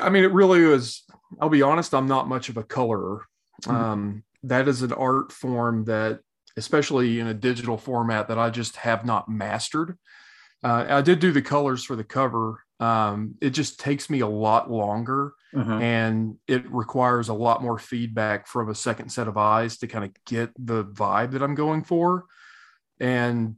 I 0.00 0.10
mean, 0.10 0.24
it 0.24 0.32
really 0.32 0.64
was. 0.64 1.04
I'll 1.40 1.48
be 1.48 1.62
honest. 1.62 1.94
I'm 1.94 2.08
not 2.08 2.28
much 2.28 2.48
of 2.48 2.56
a 2.56 2.64
colorer. 2.64 3.24
Mm-hmm. 3.62 3.76
Um, 3.76 4.24
that 4.42 4.66
is 4.66 4.82
an 4.82 4.92
art 4.92 5.30
form 5.30 5.84
that, 5.84 6.20
especially 6.56 7.20
in 7.20 7.28
a 7.28 7.34
digital 7.34 7.78
format, 7.78 8.26
that 8.28 8.38
I 8.38 8.50
just 8.50 8.76
have 8.76 9.04
not 9.04 9.28
mastered. 9.28 9.96
Uh, 10.62 10.86
I 10.88 11.02
did 11.02 11.20
do 11.20 11.30
the 11.30 11.40
colors 11.40 11.84
for 11.84 11.94
the 11.94 12.04
cover. 12.04 12.64
Um, 12.80 13.34
it 13.42 13.50
just 13.50 13.78
takes 13.78 14.08
me 14.08 14.20
a 14.20 14.26
lot 14.26 14.70
longer 14.70 15.34
uh-huh. 15.54 15.74
and 15.74 16.36
it 16.48 16.68
requires 16.72 17.28
a 17.28 17.34
lot 17.34 17.62
more 17.62 17.78
feedback 17.78 18.46
from 18.46 18.70
a 18.70 18.74
second 18.74 19.10
set 19.10 19.28
of 19.28 19.36
eyes 19.36 19.76
to 19.78 19.86
kind 19.86 20.04
of 20.04 20.12
get 20.24 20.50
the 20.58 20.84
vibe 20.84 21.32
that 21.32 21.42
I'm 21.42 21.54
going 21.54 21.84
for. 21.84 22.24
And 22.98 23.56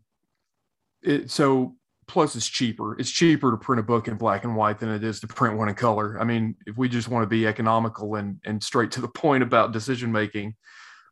it, 1.03 1.31
so 1.31 1.77
plus 2.09 2.35
it's 2.35 2.49
cheaper. 2.49 2.99
It's 2.99 3.11
cheaper 3.11 3.53
to 3.53 3.57
print 3.57 3.81
a 3.81 3.85
book 3.85 4.09
in 4.09 4.17
black 4.17 4.43
and 4.45 4.57
white 4.57 4.81
than 4.81 4.91
it 4.91 5.05
is 5.05 5.21
to 5.21 5.29
print 5.29 5.57
one 5.57 5.69
in 5.69 5.77
color. 5.77 6.21
I 6.21 6.25
mean, 6.25 6.57
if 6.67 6.77
we 6.77 6.89
just 6.89 7.09
want 7.09 7.23
to 7.23 7.29
be 7.29 7.47
economical 7.47 8.17
and, 8.17 8.41
and 8.45 8.63
straight 8.63 8.91
to 8.93 9.01
the 9.01 9.09
point 9.09 9.45
about 9.45 9.73
decision 9.73 10.11
making. 10.11 10.57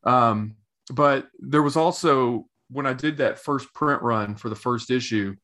Um, 0.05 0.57
but 0.93 1.29
there 1.39 1.63
was 1.63 1.77
also 1.77 2.47
when 2.71 2.87
I 2.87 2.93
did 2.93 3.19
that 3.19 3.39
first 3.39 3.73
print 3.73 4.03
run 4.03 4.35
for 4.35 4.49
the 4.49 4.57
first 4.57 4.91
issue, 4.91 5.37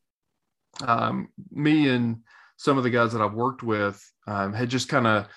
um, 0.85 1.29
me 1.51 1.89
and 1.89 2.19
some 2.57 2.79
of 2.79 2.85
the 2.85 2.91
guys 2.91 3.13
that 3.13 3.23
I've 3.23 3.35
worked 3.35 3.63
with 3.63 4.03
um, 4.27 4.53
had 4.53 4.71
just 4.71 4.89
kind 4.89 5.07
of 5.07 5.29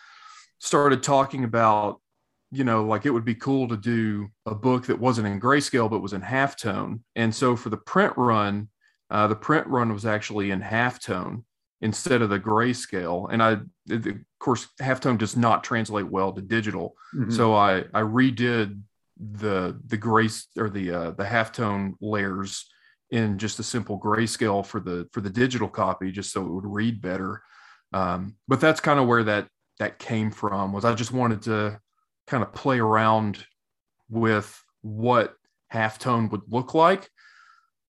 started 0.59 1.03
talking 1.03 1.43
about, 1.43 2.01
you 2.51 2.63
know, 2.63 2.85
like 2.85 3.05
it 3.05 3.11
would 3.11 3.25
be 3.25 3.35
cool 3.35 3.67
to 3.67 3.77
do 3.77 4.29
a 4.45 4.55
book 4.55 4.87
that 4.87 4.99
wasn't 4.99 5.27
in 5.27 5.39
grayscale 5.39 5.89
but 5.89 6.01
was 6.01 6.13
in 6.13 6.21
halftone. 6.21 7.01
And 7.15 7.33
so 7.33 7.55
for 7.55 7.69
the 7.69 7.77
print 7.77 8.13
run, 8.17 8.69
uh, 9.09 9.27
the 9.27 9.35
print 9.35 9.67
run 9.67 9.93
was 9.93 10.05
actually 10.05 10.51
in 10.51 10.61
halftone 10.61 11.43
instead 11.81 12.21
of 12.21 12.29
the 12.29 12.39
grayscale. 12.39 13.27
And 13.31 13.41
I, 13.41 13.51
of 13.89 14.17
course, 14.39 14.67
halftone 14.81 15.17
does 15.17 15.35
not 15.35 15.63
translate 15.63 16.07
well 16.07 16.31
to 16.33 16.41
digital. 16.41 16.95
Mm-hmm. 17.15 17.31
So 17.31 17.55
I 17.55 17.79
I 17.93 18.01
redid 18.01 18.81
the 19.19 19.79
the 19.87 19.97
grace 19.97 20.47
or 20.57 20.69
the 20.69 20.91
uh, 20.91 21.11
the 21.11 21.23
halftone 21.23 21.93
layers 22.01 22.65
in 23.11 23.37
just 23.37 23.59
a 23.59 23.63
simple 23.63 23.99
grayscale 23.99 24.65
for 24.65 24.79
the 24.79 25.07
for 25.11 25.21
the 25.21 25.29
digital 25.29 25.67
copy 25.67 26.11
just 26.11 26.31
so 26.31 26.45
it 26.45 26.51
would 26.51 26.65
read 26.65 27.01
better. 27.01 27.41
Um, 27.91 28.35
but 28.47 28.61
that's 28.61 28.79
kind 28.79 28.99
of 28.99 29.07
where 29.07 29.23
that 29.23 29.47
that 29.79 29.97
came 29.97 30.29
from 30.29 30.73
was 30.73 30.85
i 30.85 30.93
just 30.93 31.11
wanted 31.11 31.41
to 31.41 31.79
kind 32.27 32.43
of 32.43 32.53
play 32.53 32.79
around 32.79 33.43
with 34.09 34.61
what 34.81 35.33
halftone 35.73 36.29
would 36.31 36.41
look 36.49 36.73
like. 36.73 37.09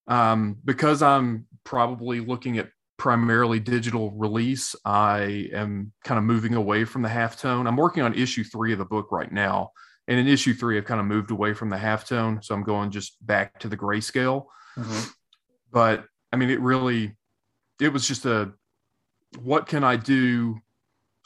Um, 0.07 0.57
because 0.65 1.03
i'm 1.03 1.47
probably 1.65 2.21
looking 2.21 2.59
at 2.59 2.71
primarily 2.97 3.61
digital 3.61 4.11
release 4.13 4.75
i 4.85 5.49
am 5.53 5.93
kind 6.05 6.19
of 6.19 6.25
moving 6.25 6.55
away 6.55 6.85
from 6.85 7.03
the 7.03 7.09
halftone. 7.09 7.67
I'm 7.67 7.77
working 7.77 8.03
on 8.03 8.15
issue 8.15 8.45
three 8.45 8.73
of 8.73 8.79
the 8.79 8.85
book 8.85 9.13
right 9.13 9.31
now 9.31 9.71
and 10.09 10.19
in 10.19 10.27
issue 10.27 10.55
three 10.55 10.79
i've 10.79 10.85
kind 10.85 11.01
of 11.01 11.07
moved 11.07 11.31
away 11.31 11.53
from 11.53 11.71
the 11.71 11.77
halftone 11.77 12.43
so 12.43 12.55
i'm 12.55 12.65
going 12.65 12.91
just 12.91 13.25
back 13.27 13.59
to 13.61 13.69
the 13.69 13.77
grayscale 13.77 14.47
Mm-hmm. 14.81 15.11
But 15.73 16.05
I 16.33 16.37
mean, 16.37 16.51
it 16.51 16.61
really, 16.61 17.17
it 17.81 17.93
was 17.93 18.07
just 18.07 18.25
a, 18.27 18.53
what 19.43 19.67
can 19.67 19.85
I 19.85 19.97
do? 19.97 20.59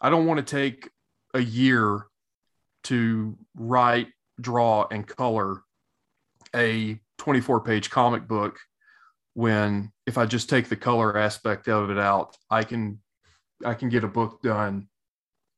I 0.01 0.11
don't 0.11 0.27
want 0.27 0.45
to 0.47 0.51
take 0.51 0.91
a 1.33 1.41
year 1.41 2.07
to 2.85 3.37
write, 3.57 4.09
draw, 4.41 4.87
and 4.91 5.07
color 5.07 5.63
a 6.55 6.99
24 7.19 7.61
page 7.61 7.91
comic 7.91 8.29
book 8.29 8.59
when 9.35 9.91
if 10.07 10.17
I 10.17 10.27
just 10.27 10.49
take 10.49 10.69
the 10.69 10.77
color 10.77 11.17
aspect 11.17 11.69
of 11.69 11.91
it 11.91 11.99
out, 11.99 12.37
I 12.51 12.63
can 12.63 13.01
I 13.65 13.75
can 13.75 13.89
get 13.89 14.05
a 14.05 14.09
book 14.09 14.43
done 14.43 14.89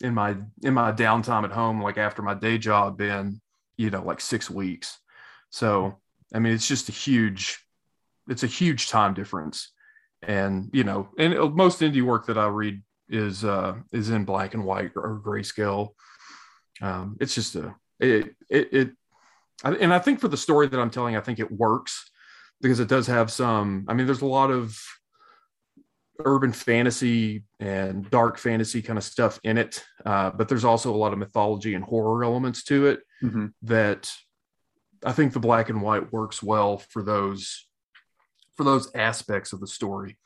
in 0.01 0.15
my 0.15 0.37
in 0.63 0.75
my 0.75 0.93
downtime 0.93 1.45
at 1.45 1.53
home, 1.53 1.83
like 1.83 1.99
after 1.99 2.23
my 2.23 2.35
day 2.35 2.59
job 2.59 3.01
in, 3.01 3.41
you 3.77 3.91
know, 3.91 4.03
like 4.03 4.21
six 4.21 4.51
weeks. 4.51 4.99
So 5.51 5.99
I 6.35 6.39
mean 6.39 6.55
it's 6.55 6.69
just 6.69 6.89
a 6.89 6.93
huge 6.93 7.59
it's 8.29 8.43
a 8.43 8.49
huge 8.49 8.89
time 8.89 9.15
difference 9.15 9.73
and 10.23 10.71
you 10.73 10.85
know 10.85 11.09
and 11.19 11.35
most 11.55 11.81
indie 11.81 12.03
work 12.03 12.27
that 12.27 12.39
i 12.39 12.47
read 12.47 12.83
is 13.09 13.45
uh 13.45 13.75
is 13.93 14.11
in 14.11 14.25
black 14.25 14.55
and 14.55 14.65
white 14.65 14.91
or 14.97 15.21
grayscale 15.25 15.91
um 16.83 17.17
it's 17.21 17.35
just 17.35 17.55
a 17.55 17.75
it 18.01 18.35
it, 18.49 18.73
it 18.73 18.91
and 19.65 19.93
i 19.93 19.99
think 19.99 20.21
for 20.21 20.29
the 20.29 20.37
story 20.37 20.67
that 20.67 20.81
i'm 20.81 20.91
telling 20.91 21.17
i 21.17 21.21
think 21.21 21.39
it 21.39 21.51
works 21.51 22.11
because 22.61 22.81
it 22.81 22.89
does 22.89 23.07
have 23.07 23.31
some 23.31 23.85
i 23.89 23.95
mean 23.95 24.07
there's 24.07 24.23
a 24.23 24.27
lot 24.27 24.51
of 24.51 24.79
urban 26.25 26.53
fantasy 26.53 27.45
and 27.61 28.11
dark 28.11 28.39
fantasy 28.39 28.81
kind 28.81 28.99
of 28.99 29.05
stuff 29.05 29.39
in 29.45 29.59
it 29.59 29.85
uh, 30.07 30.31
but 30.31 30.49
there's 30.49 30.65
also 30.65 30.95
a 30.95 30.97
lot 30.97 31.13
of 31.13 31.19
mythology 31.19 31.75
and 31.75 31.85
horror 31.85 32.25
elements 32.25 32.65
to 32.65 32.87
it 32.87 33.01
mm-hmm. 33.23 33.47
that 33.63 34.11
i 35.05 35.13
think 35.13 35.33
the 35.33 35.41
black 35.41 35.69
and 35.69 35.83
white 35.83 36.11
works 36.13 36.43
well 36.43 36.79
for 36.79 37.03
those 37.03 37.67
for 38.57 38.65
those 38.65 38.91
aspects 38.95 39.53
of 39.53 39.61
the 39.61 39.67
story. 39.67 40.17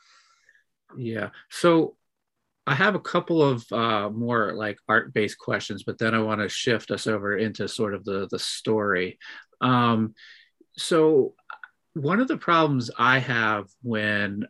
Yeah. 0.97 1.31
So 1.51 1.97
I 2.67 2.75
have 2.75 2.95
a 2.95 3.01
couple 3.01 3.43
of 3.43 3.65
uh, 3.73 4.11
more 4.11 4.53
like 4.53 4.79
art 4.89 5.13
based 5.13 5.39
questions, 5.39 5.83
but 5.83 5.99
then 5.99 6.15
I 6.15 6.21
want 6.21 6.41
to 6.41 6.49
shift 6.49 6.91
us 6.91 7.07
over 7.07 7.37
into 7.37 7.69
sort 7.69 7.95
of 7.95 8.05
the 8.05 8.29
the 8.31 8.39
story. 8.39 9.19
Um, 9.61 10.15
so 10.77 11.35
one 11.95 12.21
of 12.21 12.29
the 12.29 12.37
problems 12.37 12.91
I 12.97 13.19
have 13.19 13.67
when 13.83 14.47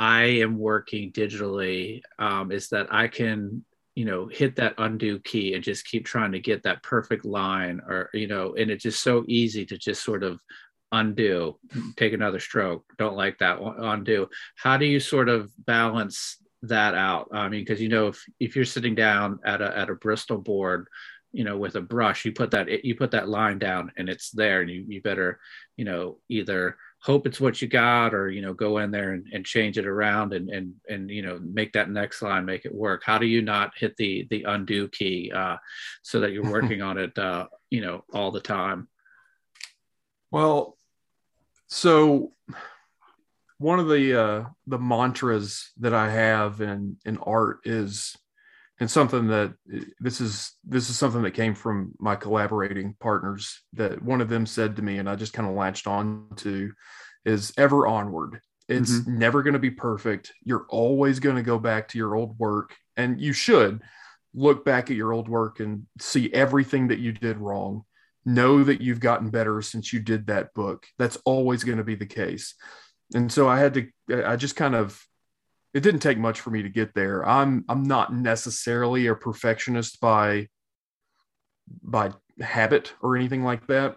I 0.00 0.22
am 0.22 0.58
working 0.58 1.12
digitally 1.12 2.02
um, 2.18 2.52
is 2.52 2.68
that 2.68 2.86
I 2.90 3.08
can 3.08 3.64
you 3.94 4.04
know 4.04 4.28
hit 4.28 4.54
that 4.56 4.74
undo 4.78 5.18
key 5.18 5.54
and 5.54 5.64
just 5.64 5.84
keep 5.84 6.06
trying 6.06 6.30
to 6.30 6.38
get 6.38 6.62
that 6.62 6.84
perfect 6.84 7.24
line 7.24 7.80
or 7.88 8.10
you 8.14 8.28
know 8.28 8.54
and 8.54 8.70
it's 8.70 8.84
just 8.84 9.02
so 9.02 9.24
easy 9.26 9.66
to 9.66 9.76
just 9.76 10.04
sort 10.04 10.22
of 10.22 10.40
undo 10.92 11.58
take 11.96 12.12
another 12.12 12.40
stroke 12.40 12.84
don't 12.98 13.16
like 13.16 13.38
that 13.38 13.58
undo. 13.60 14.28
How 14.56 14.76
do 14.76 14.86
you 14.86 15.00
sort 15.00 15.28
of 15.28 15.50
balance 15.66 16.38
that 16.62 16.94
out? 16.94 17.28
I 17.32 17.48
mean 17.48 17.62
because 17.62 17.80
you 17.80 17.88
know 17.88 18.08
if 18.08 18.24
if 18.40 18.56
you're 18.56 18.64
sitting 18.64 18.94
down 18.94 19.40
at 19.44 19.60
a 19.60 19.76
at 19.76 19.90
a 19.90 19.94
bristol 19.94 20.38
board 20.38 20.88
you 21.32 21.44
know 21.44 21.58
with 21.58 21.76
a 21.76 21.80
brush 21.80 22.24
you 22.24 22.32
put 22.32 22.50
that 22.52 22.84
you 22.84 22.94
put 22.94 23.10
that 23.10 23.28
line 23.28 23.58
down 23.58 23.92
and 23.96 24.08
it's 24.08 24.30
there 24.30 24.62
and 24.62 24.70
you, 24.70 24.84
you 24.88 25.02
better 25.02 25.38
you 25.76 25.84
know 25.84 26.18
either 26.30 26.76
hope 27.00 27.26
it's 27.26 27.40
what 27.40 27.62
you 27.62 27.68
got 27.68 28.14
or 28.14 28.28
you 28.30 28.42
know 28.42 28.52
go 28.52 28.78
in 28.78 28.90
there 28.90 29.12
and, 29.12 29.26
and 29.32 29.44
change 29.44 29.78
it 29.78 29.86
around 29.86 30.32
and 30.32 30.50
and 30.50 30.74
and 30.88 31.10
you 31.10 31.22
know 31.22 31.38
make 31.42 31.72
that 31.72 31.90
next 31.90 32.22
line 32.22 32.44
make 32.44 32.64
it 32.64 32.74
work. 32.74 33.02
How 33.04 33.18
do 33.18 33.26
you 33.26 33.42
not 33.42 33.72
hit 33.76 33.96
the 33.96 34.26
the 34.30 34.44
undo 34.44 34.88
key 34.88 35.30
uh, 35.34 35.56
so 36.02 36.20
that 36.20 36.32
you're 36.32 36.50
working 36.50 36.82
on 36.82 36.98
it 36.98 37.16
uh, 37.18 37.46
you 37.70 37.80
know 37.80 38.04
all 38.12 38.30
the 38.30 38.40
time? 38.40 38.88
Well 40.30 40.77
So 41.68 42.32
one 43.58 43.78
of 43.78 43.88
the 43.88 44.20
uh, 44.20 44.44
the 44.66 44.78
mantras 44.78 45.70
that 45.78 45.94
I 45.94 46.10
have 46.10 46.60
in 46.60 46.96
in 47.04 47.18
art 47.18 47.60
is, 47.64 48.16
and 48.80 48.90
something 48.90 49.28
that 49.28 49.54
this 50.00 50.20
is 50.20 50.52
this 50.64 50.88
is 50.88 50.96
something 50.96 51.22
that 51.22 51.32
came 51.32 51.54
from 51.54 51.92
my 51.98 52.16
collaborating 52.16 52.96
partners 53.00 53.62
that 53.74 54.02
one 54.02 54.20
of 54.20 54.28
them 54.28 54.46
said 54.46 54.76
to 54.76 54.82
me, 54.82 54.98
and 54.98 55.08
I 55.08 55.16
just 55.16 55.32
kind 55.32 55.48
of 55.48 55.54
latched 55.54 55.86
on 55.86 56.28
to, 56.36 56.72
is 57.24 57.52
ever 57.58 57.86
onward. 57.86 58.40
It's 58.68 58.92
mm-hmm. 58.92 59.18
never 59.18 59.42
going 59.42 59.54
to 59.54 59.58
be 59.58 59.70
perfect. 59.70 60.32
You're 60.44 60.66
always 60.68 61.20
going 61.20 61.36
to 61.36 61.42
go 61.42 61.58
back 61.58 61.88
to 61.88 61.98
your 61.98 62.14
old 62.14 62.38
work, 62.38 62.76
and 62.96 63.20
you 63.20 63.32
should 63.32 63.82
look 64.34 64.64
back 64.64 64.90
at 64.90 64.96
your 64.96 65.12
old 65.12 65.28
work 65.28 65.58
and 65.60 65.86
see 65.98 66.32
everything 66.32 66.88
that 66.88 66.98
you 66.98 67.12
did 67.12 67.38
wrong. 67.38 67.84
Know 68.24 68.64
that 68.64 68.80
you've 68.80 69.00
gotten 69.00 69.30
better 69.30 69.62
since 69.62 69.92
you 69.92 70.00
did 70.00 70.26
that 70.26 70.52
book. 70.54 70.86
That's 70.98 71.16
always 71.24 71.64
going 71.64 71.78
to 71.78 71.84
be 71.84 71.94
the 71.94 72.06
case 72.06 72.54
and 73.14 73.32
so 73.32 73.48
I 73.48 73.58
had 73.58 73.74
to 73.74 74.24
I 74.26 74.36
just 74.36 74.56
kind 74.56 74.74
of 74.74 75.02
it 75.74 75.80
didn't 75.80 76.00
take 76.00 76.18
much 76.18 76.40
for 76.40 76.50
me 76.50 76.62
to 76.62 76.68
get 76.68 76.94
there. 76.94 77.26
I'm 77.26 77.64
I'm 77.68 77.82
not 77.82 78.14
necessarily 78.14 79.06
a 79.06 79.14
perfectionist 79.14 80.00
by 80.00 80.48
by 81.82 82.12
habit 82.40 82.94
or 83.02 83.16
anything 83.16 83.44
like 83.44 83.66
that. 83.66 83.96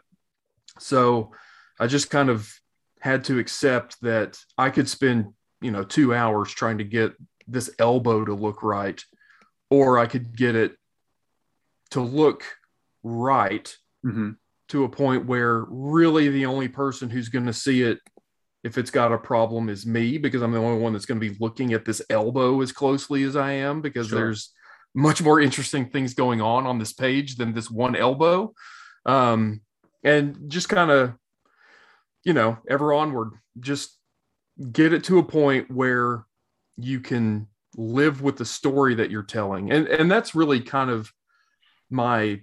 So 0.79 1.31
I 1.79 1.87
just 1.87 2.09
kind 2.09 2.29
of 2.29 2.51
had 2.99 3.23
to 3.25 3.39
accept 3.39 3.99
that 4.01 4.37
I 4.57 4.69
could 4.69 4.87
spend, 4.87 5.33
you 5.61 5.71
know, 5.71 5.83
2 5.83 6.13
hours 6.13 6.51
trying 6.51 6.77
to 6.77 6.83
get 6.83 7.13
this 7.47 7.71
elbow 7.79 8.23
to 8.23 8.33
look 8.33 8.63
right 8.63 9.01
or 9.69 9.97
I 9.97 10.05
could 10.05 10.37
get 10.37 10.55
it 10.55 10.75
to 11.91 12.01
look 12.01 12.43
right 13.03 13.75
mm-hmm. 14.05 14.31
to 14.69 14.83
a 14.83 14.89
point 14.89 15.25
where 15.25 15.65
really 15.69 16.29
the 16.29 16.45
only 16.45 16.67
person 16.67 17.09
who's 17.09 17.29
going 17.29 17.45
to 17.45 17.53
see 17.53 17.81
it 17.83 17.99
if 18.63 18.77
it's 18.77 18.91
got 18.91 19.11
a 19.11 19.17
problem 19.17 19.69
is 19.69 19.85
me 19.85 20.17
because 20.17 20.41
I'm 20.41 20.51
the 20.51 20.59
only 20.59 20.79
one 20.79 20.93
that's 20.93 21.05
going 21.05 21.19
to 21.19 21.29
be 21.29 21.35
looking 21.39 21.73
at 21.73 21.83
this 21.83 22.01
elbow 22.09 22.61
as 22.61 22.71
closely 22.71 23.23
as 23.23 23.35
I 23.35 23.53
am 23.53 23.81
because 23.81 24.09
sure. 24.09 24.19
there's 24.19 24.53
much 24.93 25.21
more 25.21 25.39
interesting 25.39 25.89
things 25.89 26.13
going 26.13 26.41
on 26.41 26.67
on 26.67 26.77
this 26.77 26.93
page 26.93 27.37
than 27.37 27.53
this 27.53 27.71
one 27.71 27.95
elbow. 27.95 28.53
Um, 29.05 29.61
and 30.03 30.49
just 30.49 30.69
kind 30.69 30.91
of, 30.91 31.13
you 32.23 32.33
know, 32.33 32.57
ever 32.69 32.93
onward, 32.93 33.31
just 33.59 33.97
get 34.71 34.93
it 34.93 35.05
to 35.05 35.17
a 35.17 35.23
point 35.23 35.71
where 35.71 36.25
you 36.77 36.99
can 36.99 37.47
live 37.75 38.21
with 38.21 38.37
the 38.37 38.45
story 38.45 38.95
that 38.95 39.09
you're 39.09 39.23
telling. 39.23 39.71
And, 39.71 39.87
and 39.87 40.11
that's 40.11 40.35
really 40.35 40.59
kind 40.59 40.91
of 40.91 41.11
my 41.89 42.41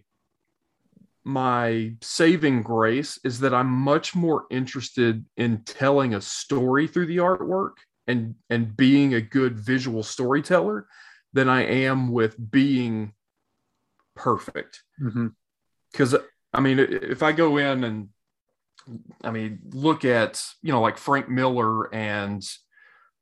my 1.28 1.92
saving 2.00 2.62
grace 2.62 3.20
is 3.22 3.40
that 3.40 3.52
I'm 3.52 3.68
much 3.68 4.14
more 4.14 4.46
interested 4.50 5.26
in 5.36 5.62
telling 5.64 6.14
a 6.14 6.22
story 6.22 6.88
through 6.88 7.04
the 7.04 7.18
artwork 7.18 7.72
and 8.06 8.34
and 8.48 8.74
being 8.74 9.12
a 9.12 9.20
good 9.20 9.58
visual 9.58 10.02
storyteller 10.02 10.86
than 11.34 11.50
I 11.50 11.66
am 11.66 12.10
with 12.10 12.34
being 12.50 13.12
perfect. 14.16 14.82
Because 14.98 16.14
mm-hmm. 16.14 16.24
I 16.54 16.60
mean, 16.60 16.78
if 16.78 17.22
I 17.22 17.32
go 17.32 17.58
in 17.58 17.84
and 17.84 18.08
I 19.22 19.30
mean, 19.30 19.58
look 19.72 20.06
at 20.06 20.42
you 20.62 20.72
know 20.72 20.80
like 20.80 20.96
Frank 20.96 21.28
Miller 21.28 21.94
and 21.94 22.42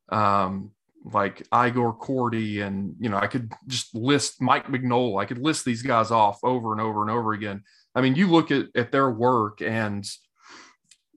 um, 0.07 0.71
like 1.03 1.45
Igor 1.53 1.97
Kordey, 1.97 2.65
and 2.65 2.95
you 3.01 3.09
know 3.09 3.17
I 3.17 3.27
could 3.27 3.51
just 3.67 3.93
list 3.93 4.41
Mike 4.41 4.67
Mignola. 4.67 5.21
I 5.21 5.25
could 5.25 5.39
list 5.39 5.65
these 5.65 5.81
guys 5.81 6.09
off 6.09 6.39
over 6.41 6.71
and 6.71 6.79
over 6.79 7.01
and 7.01 7.11
over 7.11 7.33
again 7.33 7.63
I 7.97 8.01
mean, 8.01 8.13
you 8.13 8.27
look 8.27 8.51
at, 8.51 8.67
at 8.75 8.91
their 8.91 9.09
work 9.09 9.59
and 9.59 10.07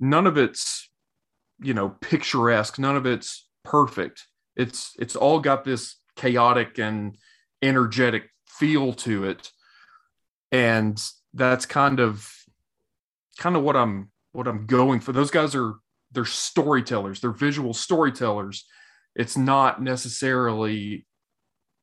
none 0.00 0.26
of 0.26 0.38
it's, 0.38 0.90
you 1.60 1.74
know, 1.74 1.90
picturesque, 2.00 2.78
none 2.78 2.96
of 2.96 3.04
it's 3.04 3.46
perfect. 3.64 4.24
It's 4.56 4.94
it's 4.98 5.14
all 5.14 5.40
got 5.40 5.62
this 5.62 5.96
chaotic 6.16 6.78
and 6.78 7.18
energetic 7.60 8.30
feel 8.46 8.94
to 8.94 9.24
it. 9.24 9.50
And 10.50 10.98
that's 11.34 11.66
kind 11.66 12.00
of 12.00 12.32
kind 13.38 13.56
of 13.56 13.62
what 13.62 13.76
I'm 13.76 14.10
what 14.32 14.48
I'm 14.48 14.64
going 14.64 15.00
for. 15.00 15.12
Those 15.12 15.30
guys 15.30 15.54
are 15.54 15.74
they're 16.12 16.24
storytellers, 16.24 17.20
they're 17.20 17.30
visual 17.30 17.74
storytellers. 17.74 18.64
It's 19.14 19.36
not 19.36 19.82
necessarily 19.82 21.06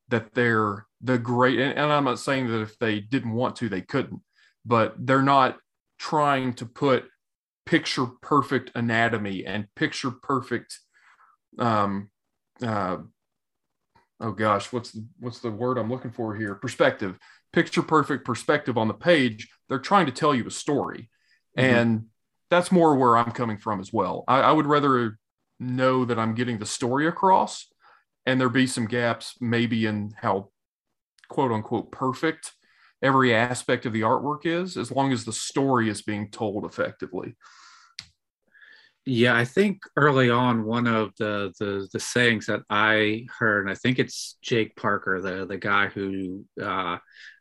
that 0.07 0.33
they're 0.33 0.87
the 1.01 1.19
great 1.19 1.59
and, 1.59 1.77
and 1.77 1.93
I'm 1.93 2.05
not 2.05 2.17
saying 2.17 2.47
that 2.47 2.61
if 2.61 2.79
they 2.79 2.99
didn't 2.99 3.33
want 3.33 3.57
to, 3.57 3.69
they 3.69 3.81
couldn't 3.81 4.21
but 4.67 4.93
they're 4.99 5.21
not 5.21 5.57
trying 5.97 6.53
to 6.53 6.65
put 6.65 7.05
picture 7.65 8.05
perfect 8.21 8.71
anatomy 8.75 9.45
and 9.45 9.67
picture 9.75 10.11
perfect 10.11 10.79
um 11.59 12.09
uh 12.61 12.97
oh 14.19 14.31
gosh 14.31 14.71
what's 14.71 14.91
the 14.91 15.05
what's 15.19 15.39
the 15.39 15.51
word 15.51 15.77
i'm 15.77 15.89
looking 15.89 16.11
for 16.11 16.35
here? 16.35 16.55
Perspective. 16.55 17.17
Picture 17.53 17.81
perfect 17.81 18.25
perspective 18.25 18.77
on 18.77 18.87
the 18.87 18.93
page. 18.93 19.49
They're 19.69 19.79
trying 19.79 20.05
to 20.05 20.11
tell 20.11 20.35
you 20.35 20.45
a 20.45 20.51
story. 20.51 21.09
Mm-hmm. 21.57 21.75
and 21.75 22.05
that's 22.51 22.71
more 22.71 22.95
where 22.95 23.17
i'm 23.17 23.31
coming 23.31 23.57
from 23.57 23.79
as 23.79 23.91
well. 23.91 24.23
I, 24.27 24.41
I 24.41 24.51
would 24.51 24.67
rather 24.67 25.17
know 25.59 26.05
that 26.05 26.19
i'm 26.19 26.35
getting 26.35 26.59
the 26.59 26.65
story 26.65 27.07
across 27.07 27.65
and 28.27 28.39
there 28.39 28.49
be 28.49 28.67
some 28.67 28.85
gaps 28.85 29.35
maybe 29.41 29.85
in 29.87 30.11
how 30.21 30.49
quote 31.29 31.51
unquote 31.51 31.91
perfect 31.91 32.53
every 33.01 33.33
aspect 33.33 33.85
of 33.85 33.93
the 33.93 34.01
artwork 34.01 34.45
is, 34.45 34.77
as 34.77 34.91
long 34.91 35.11
as 35.11 35.25
the 35.25 35.33
story 35.33 35.89
is 35.89 36.01
being 36.01 36.29
told 36.29 36.65
effectively. 36.65 37.35
Yeah, 39.05 39.37
I 39.37 39.45
think 39.45 39.79
early 39.95 40.29
on, 40.29 40.65
one 40.65 40.85
of 40.85 41.13
the, 41.17 41.53
the 41.59 41.87
the 41.93 41.99
sayings 41.99 42.47
that 42.47 42.63
I 42.69 43.25
heard, 43.39 43.61
and 43.61 43.71
I 43.71 43.75
think 43.75 43.99
it's 43.99 44.37
Jake 44.41 44.75
Parker, 44.75 45.21
the 45.21 45.45
the 45.45 45.57
guy 45.57 45.87
who 45.87 46.43
uh, 46.61 46.97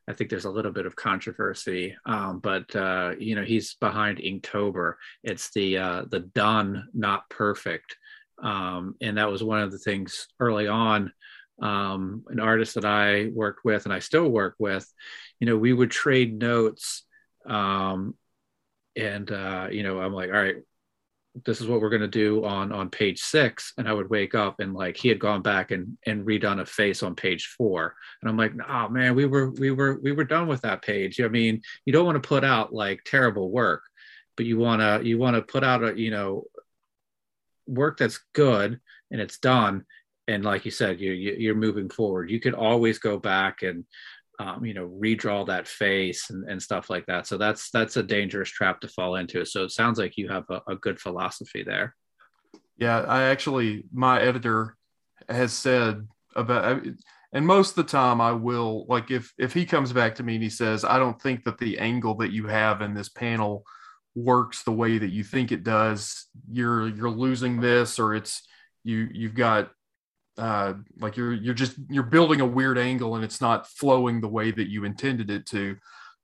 I 0.09 0.13
think 0.13 0.31
there's 0.31 0.45
a 0.45 0.51
little 0.51 0.71
bit 0.71 0.87
of 0.87 0.95
controversy, 0.95 1.97
um, 2.07 2.39
but 2.39 2.75
uh, 2.77 3.15
you 3.19 3.35
know 3.35 3.43
he's 3.43 3.75
behind 3.75 4.19
Inktober. 4.19 4.95
It's 5.25 5.51
the 5.51 5.79
uh, 5.79 6.05
the 6.09 6.21
done, 6.21 6.87
not 6.95 7.29
perfect, 7.31 7.97
um, 8.41 8.95
and 9.01 9.19
that 9.19 9.31
was 9.31 9.43
one 9.43 9.61
of 9.61 9.73
the 9.73 9.79
things 9.79 10.29
early 10.39 10.69
on. 10.69 11.13
Um, 11.61 12.23
an 12.29 12.39
artist 12.39 12.75
that 12.75 12.85
I 12.85 13.31
worked 13.33 13.65
with, 13.65 13.87
and 13.87 13.93
I 13.93 13.99
still 13.99 14.29
work 14.29 14.55
with, 14.61 14.87
you 15.41 15.47
know, 15.47 15.57
we 15.57 15.73
would 15.73 15.91
trade 15.91 16.39
notes. 16.39 17.05
Um, 17.47 18.15
and, 18.97 19.31
uh, 19.31 19.69
you 19.71 19.83
know, 19.83 20.01
I'm 20.01 20.13
like, 20.13 20.31
all 20.31 20.43
right, 20.43 20.57
this 21.45 21.61
is 21.61 21.67
what 21.67 21.83
we're 21.83 21.91
going 21.91 22.01
to 22.01 22.09
do 22.09 22.47
on 22.47 22.73
on 22.73 22.89
page 22.89 23.21
six. 23.21 23.75
And 23.77 23.87
i 23.87 23.93
would 23.93 24.09
wake 24.09 24.35
up 24.35 24.59
and 24.59 24.73
like 24.73 24.97
he 24.97 25.09
had 25.11 25.19
gone 25.19 25.43
back 25.43 25.71
and 25.71 25.99
and 26.07 26.27
redone 26.27 26.61
a 26.61 26.65
face 26.65 27.03
on 27.03 27.15
page 27.15 27.55
four. 27.59 27.95
And 28.23 28.31
i'm 28.31 28.39
like 28.39 28.53
oh 28.67 28.89
man 28.89 29.15
we 29.15 29.27
were 29.27 29.51
we 29.51 29.71
were 29.71 30.01
we 30.03 30.13
were 30.13 30.25
done 30.25 30.49
with 30.49 30.63
that 30.63 30.81
page. 30.81 31.21
I 31.21 31.29
mean 31.29 31.61
you 31.85 31.93
don't 31.93 32.07
want 32.07 32.23
to 32.23 32.27
put 32.27 32.43
out 32.43 32.73
like 32.73 33.03
terrible 33.05 33.51
work 33.51 33.83
but 34.37 34.47
you 34.47 34.59
want 34.59 34.81
to 34.81 35.07
you 35.07 35.19
want 35.19 35.35
to 35.35 35.43
put 35.43 35.65
out 35.65 35.83
a 35.83 35.99
you 35.99 36.11
know 36.11 36.45
work 37.67 37.99
that's 37.99 38.21
good 38.33 38.81
and 39.11 39.21
it's 39.21 39.39
done. 39.39 39.85
And 40.29 40.45
like 40.45 40.65
you 40.65 40.71
said 40.71 41.01
you, 41.01 41.13
you 41.13 41.37
you're 41.39 41.55
moving 41.55 41.89
forward. 41.89 42.31
You 42.31 42.41
can 42.41 42.55
always 42.55 42.99
go 42.99 43.19
back 43.19 43.63
and 43.63 43.85
um, 44.39 44.65
you 44.65 44.75
know 44.75 44.89
redraw 44.89 45.47
that 45.47 45.69
face 45.69 46.31
and, 46.31 46.49
and 46.49 46.63
stuff 46.63 46.91
like 46.91 47.07
that. 47.07 47.27
So 47.27 47.39
that's 47.39 47.71
that's 47.71 47.97
a 47.97 48.03
dangerous 48.03 48.51
trap 48.51 48.81
to 48.81 48.89
fall 48.89 49.17
into. 49.17 49.45
So 49.45 49.65
it 49.65 49.71
sounds 49.71 49.99
like 49.99 50.17
you 50.17 50.29
have 50.29 50.45
a, 50.51 50.61
a 50.69 50.77
good 50.77 50.99
philosophy 50.99 51.63
there. 51.63 51.95
Yeah 52.79 53.01
i 53.09 53.23
actually 53.23 53.85
my 53.93 54.21
editor 54.21 54.77
has 55.31 55.55
said 55.55 56.07
about 56.35 56.83
and 57.33 57.47
most 57.47 57.71
of 57.71 57.77
the 57.77 57.91
time 57.91 58.21
i 58.21 58.33
will 58.33 58.85
like 58.87 59.11
if 59.11 59.33
if 59.39 59.55
he 59.55 59.65
comes 59.65 59.95
back 59.95 60.15
to 60.17 60.23
me 60.23 60.35
and 60.35 60.43
he 60.43 60.51
says 60.51 60.85
i 60.85 60.99
don't 60.99 61.21
think 61.23 61.43
that 61.45 61.57
the 61.57 61.79
angle 61.79 62.15
that 62.17 62.33
you 62.33 62.47
have 62.47 62.83
in 62.83 62.93
this 62.93 63.09
panel 63.09 63.65
works 64.17 64.63
the 64.63 64.73
way 64.73 64.97
that 64.99 65.13
you 65.13 65.23
think 65.23 65.53
it 65.53 65.63
does. 65.63 66.27
You're 66.51 66.89
you're 66.89 67.11
losing 67.11 67.61
this 67.61 67.99
or 67.99 68.15
it's 68.15 68.43
you 68.83 69.09
you've 69.13 69.35
got 69.35 69.71
uh, 70.39 70.75
like 71.01 71.17
you're 71.17 71.33
you're 71.33 71.55
just 71.55 71.77
you're 71.89 72.03
building 72.03 72.41
a 72.41 72.47
weird 72.47 72.79
angle 72.79 73.15
and 73.15 73.25
it's 73.25 73.41
not 73.41 73.67
flowing 73.67 74.21
the 74.21 74.29
way 74.29 74.51
that 74.51 74.69
you 74.69 74.85
intended 74.85 75.31
it 75.31 75.47
to 75.47 75.77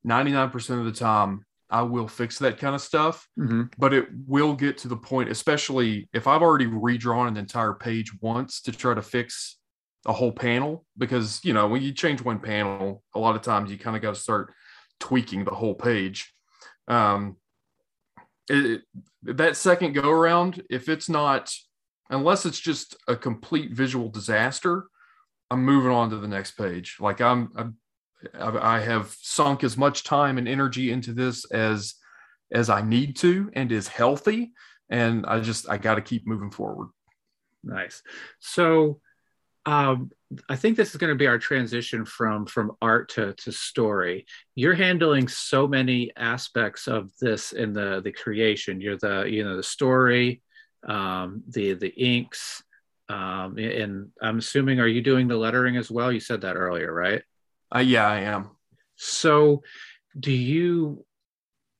99% 0.07 0.79
of 0.79 0.85
the 0.85 0.93
time 0.93 1.45
i 1.71 1.81
will 1.81 2.09
fix 2.09 2.39
that 2.39 2.59
kind 2.59 2.75
of 2.75 2.81
stuff 2.81 3.27
mm-hmm. 3.39 3.63
but 3.79 3.95
it 3.95 4.09
will 4.27 4.55
get 4.55 4.77
to 4.77 4.89
the 4.89 4.97
point 4.97 5.31
especially 5.31 6.09
if 6.13 6.27
i've 6.27 6.43
already 6.43 6.67
redrawn 6.67 7.29
an 7.29 7.37
entire 7.37 7.73
page 7.73 8.13
once 8.21 8.61
to 8.61 8.73
try 8.73 8.93
to 8.93 9.03
fix 9.03 9.59
a 10.07 10.13
whole 10.13 10.33
panel 10.33 10.85
because 10.99 11.41
you 11.45 11.53
know 11.53 11.69
when 11.69 11.81
you 11.81 11.93
change 11.93 12.21
one 12.21 12.41
panel 12.41 13.03
a 13.15 13.19
lot 13.19 13.37
of 13.37 13.43
times 13.43 13.71
you 13.71 13.79
kind 13.79 13.97
of 13.97 14.03
got 14.03 14.15
to 14.15 14.21
start 14.21 14.53
tweaking 14.99 15.45
the 15.45 15.55
whole 15.55 15.75
page 15.75 16.35
um 16.89 17.37
it, 18.49 18.83
that 19.23 19.57
second 19.57 19.93
go 19.93 20.11
around 20.11 20.63
if 20.69 20.89
it's 20.89 21.09
not 21.09 21.55
unless 22.11 22.47
it's 22.47 22.61
just 22.61 22.97
a 23.09 23.17
complete 23.17 23.73
visual 23.73 24.09
disaster, 24.09 24.85
I'm 25.51 25.65
moving 25.65 25.93
on 25.93 26.11
to 26.11 26.17
the 26.17 26.29
next 26.29 26.53
page. 26.53 26.97
Like 27.01 27.21
I'm, 27.21 27.51
I'm 27.57 27.77
I 28.39 28.81
have 28.81 29.17
sunk 29.21 29.65
as 29.65 29.77
much 29.77 30.05
time 30.05 30.39
and 30.39 30.47
energy 30.47 30.93
into 30.93 31.13
this 31.13 31.45
as 31.51 31.95
as 32.53 32.71
I 32.71 32.83
need 32.83 33.17
to 33.17 33.51
and 33.55 33.73
is 33.73 33.89
healthy. 33.89 34.53
and 34.91 35.25
I 35.27 35.41
just 35.41 35.69
I 35.69 35.79
got 35.79 35.97
to 35.97 36.03
keep 36.03 36.27
moving 36.27 36.51
forward. 36.51 36.89
Nice. 37.65 38.03
So 38.41 39.01
um, 39.65 40.11
I 40.49 40.57
think 40.57 40.77
this 40.77 40.91
is 40.91 40.97
going 40.97 41.13
to 41.13 41.19
be 41.19 41.27
our 41.27 41.39
transition 41.39 42.05
from 42.05 42.47
from 42.47 42.73
art 42.83 43.11
to, 43.11 43.33
to 43.35 43.53
story. 43.53 44.27
You're 44.55 44.75
handling 44.75 45.29
so 45.29 45.69
many 45.69 46.11
aspects 46.17 46.89
of 46.89 47.11
this 47.21 47.53
in 47.53 47.73
the 47.73 48.01
the 48.03 48.13
creation. 48.13 48.81
You're 48.81 48.99
the 48.99 49.25
you 49.29 49.45
know 49.45 49.57
the 49.57 49.63
story, 49.63 50.43
um, 50.87 51.43
the 51.49 51.75
the 51.75 51.89
inks, 51.89 52.63
um, 53.09 53.59
and 53.59 54.11
I'm 54.21 54.39
assuming 54.39 54.81
are 54.81 54.87
you 54.87 55.03
doing 55.03 55.29
the 55.29 55.37
lettering 55.37 55.77
as 55.77 55.91
well? 55.91 56.13
You 56.13 56.21
said 56.21 56.43
that 56.43 56.57
earlier, 56.57 56.93
right? 56.93 57.23
Uh, 57.75 57.81
yeah, 57.81 58.07
I 58.07 58.21
am. 58.21 58.51
So, 58.97 59.63
do 60.19 60.33
you? 60.33 61.05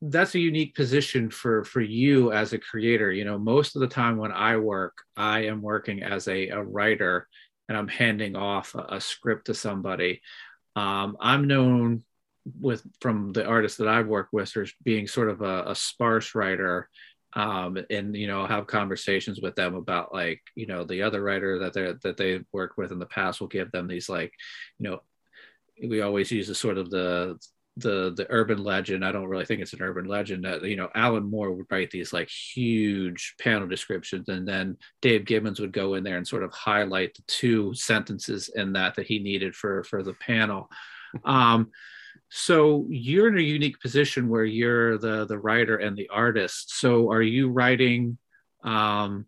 That's 0.05 0.35
a 0.35 0.41
unique 0.41 0.75
position 0.75 1.31
for 1.31 1.65
for 1.65 1.81
you 1.81 2.33
as 2.33 2.53
a 2.53 2.59
creator. 2.59 3.13
You 3.13 3.25
know, 3.25 3.39
most 3.39 3.77
of 3.77 3.81
the 3.81 3.89
time 3.89 4.17
when 4.17 4.33
I 4.33 4.57
work, 4.57 4.97
I 5.17 5.45
am 5.45 5.63
working 5.63 6.03
as 6.03 6.27
a, 6.29 6.49
a 6.49 6.63
writer 6.63 7.29
and 7.69 7.79
I'm 7.79 7.89
handing 7.89 8.37
off 8.37 8.75
a, 8.75 8.97
a 8.97 9.01
script 9.01 9.47
to 9.47 9.55
somebody. 9.55 10.21
Um, 10.75 11.17
I'm 11.21 11.47
known 11.47 12.03
with 12.61 12.83
from 13.01 13.33
the 13.33 13.47
artists 13.47 13.79
that 13.79 13.89
I've 13.89 14.09
worked 14.09 14.33
with 14.33 14.57
as 14.57 14.73
being 14.83 15.07
sort 15.07 15.29
of 15.29 15.43
a, 15.43 15.65
a 15.69 15.75
sparse 15.75 16.35
writer 16.35 16.89
um, 17.35 17.79
and 17.91 18.15
you 18.17 18.27
know 18.27 18.47
have 18.47 18.67
conversations 18.67 19.41
with 19.41 19.55
them 19.55 19.75
about 19.75 20.13
like 20.13 20.43
you 20.55 20.67
know 20.67 20.85
the 20.85 21.03
other 21.03 21.23
writer 21.23 21.59
that 21.59 21.73
they 21.73 21.93
that 22.03 22.17
they 22.17 22.41
worked 22.53 22.77
with 22.77 22.93
in 22.93 22.99
the 22.99 23.07
past 23.07 23.41
will 23.41 23.49
give 23.49 23.71
them 23.73 23.87
these 23.87 24.09
like 24.09 24.33
you 24.79 24.89
know 24.89 25.01
we 25.89 26.01
always 26.03 26.31
use 26.31 26.49
the 26.49 26.55
sort 26.55 26.79
of 26.79 26.91
the 26.91 27.39
the 27.79 28.13
the 28.17 28.27
urban 28.29 28.63
legend. 28.63 29.03
I 29.03 29.13
don't 29.13 29.29
really 29.29 29.47
think 29.47 29.63
it's 29.63 29.73
an 29.73 29.81
urban 29.81 30.05
legend 30.05 30.45
that 30.45 30.63
you 30.63 30.77
know 30.77 30.91
alan 30.95 31.25
moore 31.25 31.53
would 31.53 31.67
write 31.71 31.91
these 31.91 32.13
like 32.13 32.29
huge 32.29 33.35
panel 33.41 33.67
descriptions 33.67 34.29
and 34.29 34.47
then 34.47 34.77
dave 35.01 35.25
gibbons 35.25 35.59
would 35.59 35.73
go 35.73 35.95
in 35.95 36.05
there 36.05 36.19
and 36.19 36.29
sort 36.29 36.43
of 36.43 36.53
highlight 36.53 37.15
the 37.15 37.23
two 37.29 37.73
sentences 37.75 38.51
in 38.55 38.75
that 38.75 38.95
that 38.95 39.07
he 39.07 39.19
needed 39.19 39.55
for 39.55 39.85
for 39.85 40.03
the 40.03 40.15
panel. 40.15 40.69
Um 41.25 41.71
so 42.35 42.87
you're 42.89 43.29
in 43.29 43.37
a 43.37 43.43
unique 43.43 43.79
position 43.79 44.31
where 44.31 44.47
you're 44.47 44.97
the 44.97 45.27
the 45.27 45.39
writer 45.39 45.77
and 45.77 45.95
the 45.95 46.09
artist. 46.09 46.79
So 46.81 47.11
are 47.11 47.21
you 47.21 47.51
writing 47.51 48.17
um 48.65 49.27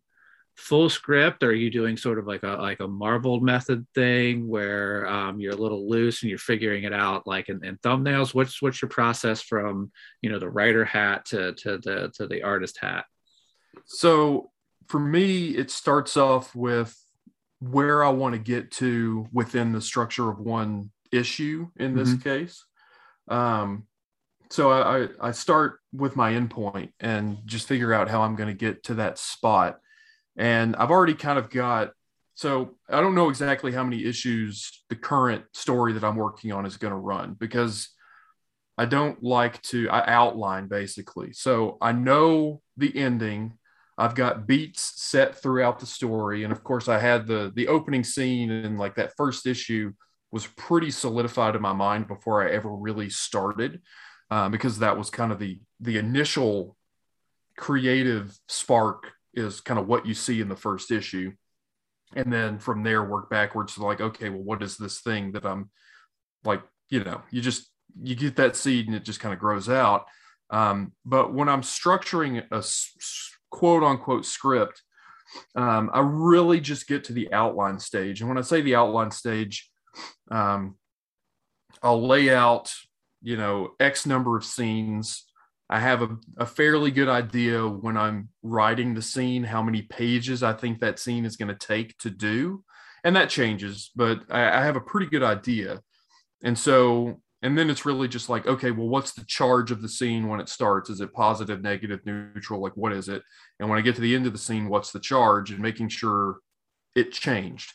full 0.57 0.89
script? 0.89 1.43
Or 1.43 1.49
are 1.49 1.53
you 1.53 1.71
doing 1.71 1.99
sort 1.99 2.19
of 2.19 2.27
like 2.27 2.45
a 2.45 2.57
like 2.63 2.81
a 2.81 2.89
Marvel 2.89 3.41
method 3.41 3.87
thing 3.95 4.49
where 4.49 5.07
um, 5.07 5.39
you're 5.39 5.53
a 5.53 5.57
little 5.57 5.87
loose 5.87 6.23
and 6.23 6.31
you're 6.31 6.39
figuring 6.39 6.85
it 6.85 6.95
out 6.95 7.27
like 7.27 7.51
in, 7.51 7.63
in, 7.63 7.77
thumbnails? 7.79 8.33
What's 8.33 8.63
what's 8.63 8.81
your 8.81 8.89
process 8.89 9.43
from 9.43 9.93
you 10.23 10.31
know 10.31 10.39
the 10.39 10.49
writer 10.49 10.87
hat 10.87 11.27
to 11.27 11.53
to 11.53 11.77
the 11.77 12.11
to 12.15 12.27
the 12.27 12.43
artist 12.43 12.79
hat? 12.81 13.05
So 13.85 14.51
for 14.89 14.99
me 14.99 15.49
it 15.49 15.71
starts 15.71 16.17
off 16.17 16.55
with 16.55 16.99
where 17.61 18.05
i 18.05 18.09
want 18.11 18.35
to 18.35 18.39
get 18.39 18.71
to 18.71 19.27
within 19.33 19.73
the 19.73 19.81
structure 19.81 20.31
of 20.31 20.39
one 20.39 20.91
issue 21.11 21.69
in 21.77 21.95
this 21.95 22.11
mm-hmm. 22.11 22.29
case 22.29 22.65
um 23.29 23.87
so 24.51 24.71
I, 24.71 25.09
I 25.21 25.31
start 25.33 25.81
with 25.93 26.17
my 26.17 26.33
endpoint 26.33 26.91
and 27.01 27.39
just 27.47 27.67
figure 27.67 27.93
out 27.93 28.09
how 28.09 28.23
i'm 28.23 28.37
going 28.37 28.49
to 28.49 28.55
get 28.55 28.85
to 28.85 28.95
that 28.95 29.19
spot 29.19 29.79
and 30.37 30.75
I've 30.77 30.91
already 30.91 31.15
kind 31.15 31.39
of 31.39 31.51
got 31.51 31.93
so 32.37 32.75
I 32.91 33.01
don't 33.01 33.15
know 33.15 33.29
exactly 33.29 33.71
how 33.73 33.85
many 33.85 34.05
issues 34.05 34.83
the 34.89 34.97
current 34.97 35.45
story 35.53 35.93
that 35.93 36.03
I'm 36.03 36.17
working 36.17 36.51
on 36.51 36.67
is 36.67 36.77
going 36.77 36.91
to 36.91 36.99
run 36.99 37.35
because 37.39 37.91
I 38.77 38.87
don't 38.87 39.23
like 39.23 39.63
to 39.63 39.89
I 39.89 40.05
outline 40.13 40.67
basically. 40.67 41.33
So 41.33 41.79
I 41.81 41.93
know 41.93 42.61
the 42.77 42.97
ending. 42.97 43.57
I've 43.97 44.17
got 44.17 44.49
beats 44.49 45.01
set 45.01 45.41
throughout 45.41 45.79
the 45.79 45.87
story, 45.87 46.43
and 46.43 46.53
of 46.53 46.65
course 46.65 46.89
I 46.89 46.99
had 46.99 47.29
the 47.29 47.53
the 47.55 47.69
opening 47.69 48.03
scene 48.03 48.51
and 48.51 48.79
like 48.79 48.97
that 48.97 49.13
first 49.17 49.47
issue 49.47 49.93
was 50.35 50.49
pretty 50.49 50.91
solidified 50.91 51.55
in 51.55 51.63
my 51.63 51.73
mind 51.73 52.09
before 52.09 52.43
I 52.43 52.51
ever 52.51 52.69
really 52.69 53.09
started, 53.09 53.81
uh, 54.33 54.49
because 54.49 54.81
that 54.81 54.99
was 54.99 55.09
kind 55.09 55.31
of 55.31 55.39
the 55.39 55.61
the 55.79 55.97
initial 55.97 56.77
creative 57.57 58.37
spark 58.49 59.13
is 59.33 59.61
kind 59.61 59.79
of 59.79 59.87
what 59.87 60.07
you 60.07 60.13
see 60.13 60.41
in 60.41 60.49
the 60.49 60.57
first 60.57 60.91
issue. 60.91 61.33
And 62.17 62.33
then 62.33 62.59
from 62.59 62.83
there 62.83 63.05
work 63.05 63.31
backwards 63.31 63.75
to 63.75 63.85
like 63.85 64.01
okay 64.01 64.29
well 64.29 64.43
what 64.43 64.63
is 64.63 64.77
this 64.77 65.01
thing 65.01 65.33
that 65.33 65.47
i'm 65.47 65.71
like 66.45 66.63
you 66.91 67.03
know 67.03 67.23
you 67.31 67.41
just 67.41 67.71
you 68.03 68.17
get 68.17 68.35
that 68.37 68.57
seed 68.57 68.89
and 68.89 68.97
it 68.97 69.05
just 69.05 69.21
kind 69.21 69.33
of 69.33 69.39
grows 69.39 69.69
out. 69.69 70.05
Um, 70.51 70.93
but 71.05 71.33
when 71.33 71.49
i'm 71.49 71.63
structuring 71.63 72.45
a 72.51 72.63
quote 73.51 73.85
unquote 73.85 74.27
script 74.27 74.83
um, 75.55 75.91
i 75.95 76.01
really 76.01 76.61
just 76.61 76.89
get 76.89 77.05
to 77.05 77.13
the 77.13 77.33
outline 77.33 77.79
stage. 77.79 78.21
And 78.21 78.29
when 78.29 78.39
i 78.39 78.43
say 78.43 78.63
the 78.63 78.75
outline 78.75 79.13
stage 79.13 79.71
um, 80.31 80.77
i'll 81.83 82.07
lay 82.07 82.33
out 82.35 82.73
you 83.23 83.37
know 83.37 83.71
x 83.81 84.07
number 84.07 84.37
of 84.37 84.45
scenes 84.45 85.25
I 85.71 85.81
have 85.81 86.03
a, 86.03 86.17
a, 86.37 86.47
fairly 86.47 86.91
good 86.91 87.09
idea 87.09 87.67
when 87.67 87.97
I'm 87.97 88.29
writing 88.43 88.95
the 88.95 89.03
scene 89.03 89.45
how 89.45 89.63
many 89.63 89.83
pages 89.83 90.43
I 90.43 90.53
think 90.53 90.81
that 90.81 90.99
scene 90.99 91.25
is 91.25 91.37
going 91.37 91.49
to 91.49 91.67
take 91.67 91.97
to 91.99 92.11
do. 92.11 92.63
And 93.03 93.17
that 93.17 93.31
changes, 93.31 93.91
but 93.97 94.23
I, 94.31 94.61
I, 94.61 94.65
have 94.65 94.77
a 94.77 94.81
pretty 94.81 95.07
good 95.07 95.23
idea. 95.23 95.81
And 96.43 96.59
so, 96.59 97.21
and 97.43 97.57
then 97.57 97.71
it's 97.71 97.85
really 97.85 98.09
just 98.09 98.29
like, 98.29 98.47
okay, 98.47 98.71
well, 98.71 98.89
what's 98.89 99.13
the 99.13 99.25
charge 99.25 99.71
of 99.71 99.83
the 99.83 99.89
scene 99.89 100.29
when 100.29 100.41
it 100.41 100.49
starts? 100.49 100.91
Is 100.91 101.01
it 101.01 101.13
positive, 101.13 101.63
negative, 101.63 102.01
neutral? 102.05 102.61
Like, 102.61 102.77
what 102.77 102.93
is 102.93 103.09
it? 103.09 103.23
And 103.59 103.69
when 103.69 103.79
I 103.79 103.83
get 103.83 103.95
to 103.97 104.01
the 104.01 104.15
end 104.15 104.27
of 104.27 104.33
the 104.33 104.39
scene, 104.39 104.69
what's 104.69 104.93
the 104.93 105.01
charge? 105.01 105.51
And 105.51 105.61
making 105.61 105.89
sure 105.89 106.39
it 106.95 107.13
changed. 107.13 107.73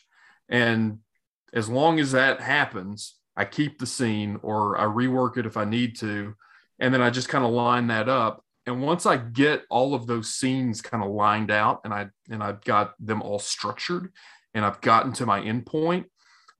And 0.48 0.98
as 1.52 1.68
long 1.68 1.98
as 2.00 2.12
that 2.12 2.40
happens, 2.40 3.16
I 3.36 3.44
keep 3.44 3.78
the 3.78 3.86
scene 3.86 4.38
or 4.42 4.78
I 4.78 4.84
rework 4.84 5.36
it 5.36 5.46
if 5.46 5.56
I 5.56 5.64
need 5.64 5.96
to 5.98 6.34
and 6.80 6.92
then 6.92 7.02
I 7.02 7.10
just 7.10 7.28
kind 7.28 7.44
of 7.44 7.52
line 7.52 7.86
that 7.88 8.08
up. 8.08 8.42
And 8.66 8.82
once 8.82 9.06
I 9.06 9.16
get 9.16 9.64
all 9.70 9.94
of 9.94 10.06
those 10.06 10.34
scenes 10.34 10.80
kind 10.80 11.04
of 11.04 11.10
lined 11.10 11.50
out 11.50 11.82
and 11.84 11.92
I 11.92 12.08
and 12.30 12.42
I've 12.42 12.62
got 12.64 12.94
them 12.98 13.22
all 13.22 13.38
structured 13.38 14.12
and 14.54 14.64
I've 14.64 14.80
gotten 14.80 15.12
to 15.14 15.26
my 15.26 15.40
endpoint, 15.40 16.06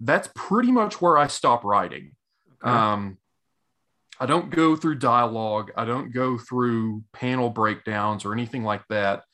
that's 0.00 0.28
pretty 0.34 0.70
much 0.70 1.00
where 1.00 1.16
I 1.16 1.26
stop 1.26 1.64
writing. 1.64 2.12
Okay. 2.62 2.70
Um, 2.70 3.18
I 4.18 4.26
don't 4.26 4.50
go 4.50 4.76
through 4.76 4.96
dialogue. 4.96 5.72
I 5.76 5.86
don't 5.86 6.12
go 6.12 6.36
through 6.36 7.04
panel 7.12 7.48
breakdowns 7.48 8.24
or 8.24 8.34
anything 8.34 8.64
like 8.64 8.86
that 8.88 9.24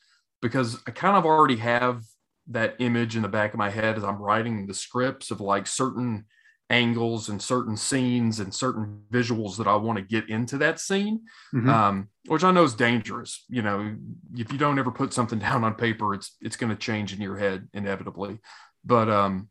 because 0.41 0.81
I 0.87 0.91
kind 0.91 1.17
of 1.17 1.25
already 1.25 1.57
have 1.57 2.03
that 2.49 2.75
image 2.79 3.15
in 3.15 3.21
the 3.21 3.27
back 3.27 3.53
of 3.53 3.57
my 3.57 3.69
head 3.69 3.97
as 3.97 4.03
I'm 4.03 4.21
writing 4.21 4.65
the 4.65 4.73
scripts 4.73 5.31
of 5.31 5.41
like 5.41 5.67
certain 5.67 6.25
angles 6.69 7.29
and 7.29 7.41
certain 7.41 7.77
scenes 7.77 8.39
and 8.39 8.53
certain 8.53 9.01
visuals 9.11 9.57
that 9.57 9.67
I 9.67 9.75
want 9.75 9.97
to 9.97 10.03
get 10.03 10.29
into 10.29 10.57
that 10.59 10.79
scene, 10.79 11.21
mm-hmm. 11.53 11.69
um, 11.69 12.09
which 12.27 12.43
I 12.43 12.51
know 12.51 12.63
is 12.63 12.73
dangerous. 12.73 13.45
You 13.49 13.61
know, 13.61 13.95
if 14.35 14.51
you 14.51 14.57
don't 14.57 14.79
ever 14.79 14.91
put 14.91 15.13
something 15.13 15.39
down 15.47 15.63
on 15.63 15.75
paper, 15.75 16.13
it's 16.13 16.35
it's 16.41 16.57
going 16.57 16.69
to 16.69 16.75
change 16.75 17.13
in 17.13 17.21
your 17.21 17.37
head 17.37 17.67
inevitably. 17.73 18.39
But 18.83 19.09
um, 19.09 19.49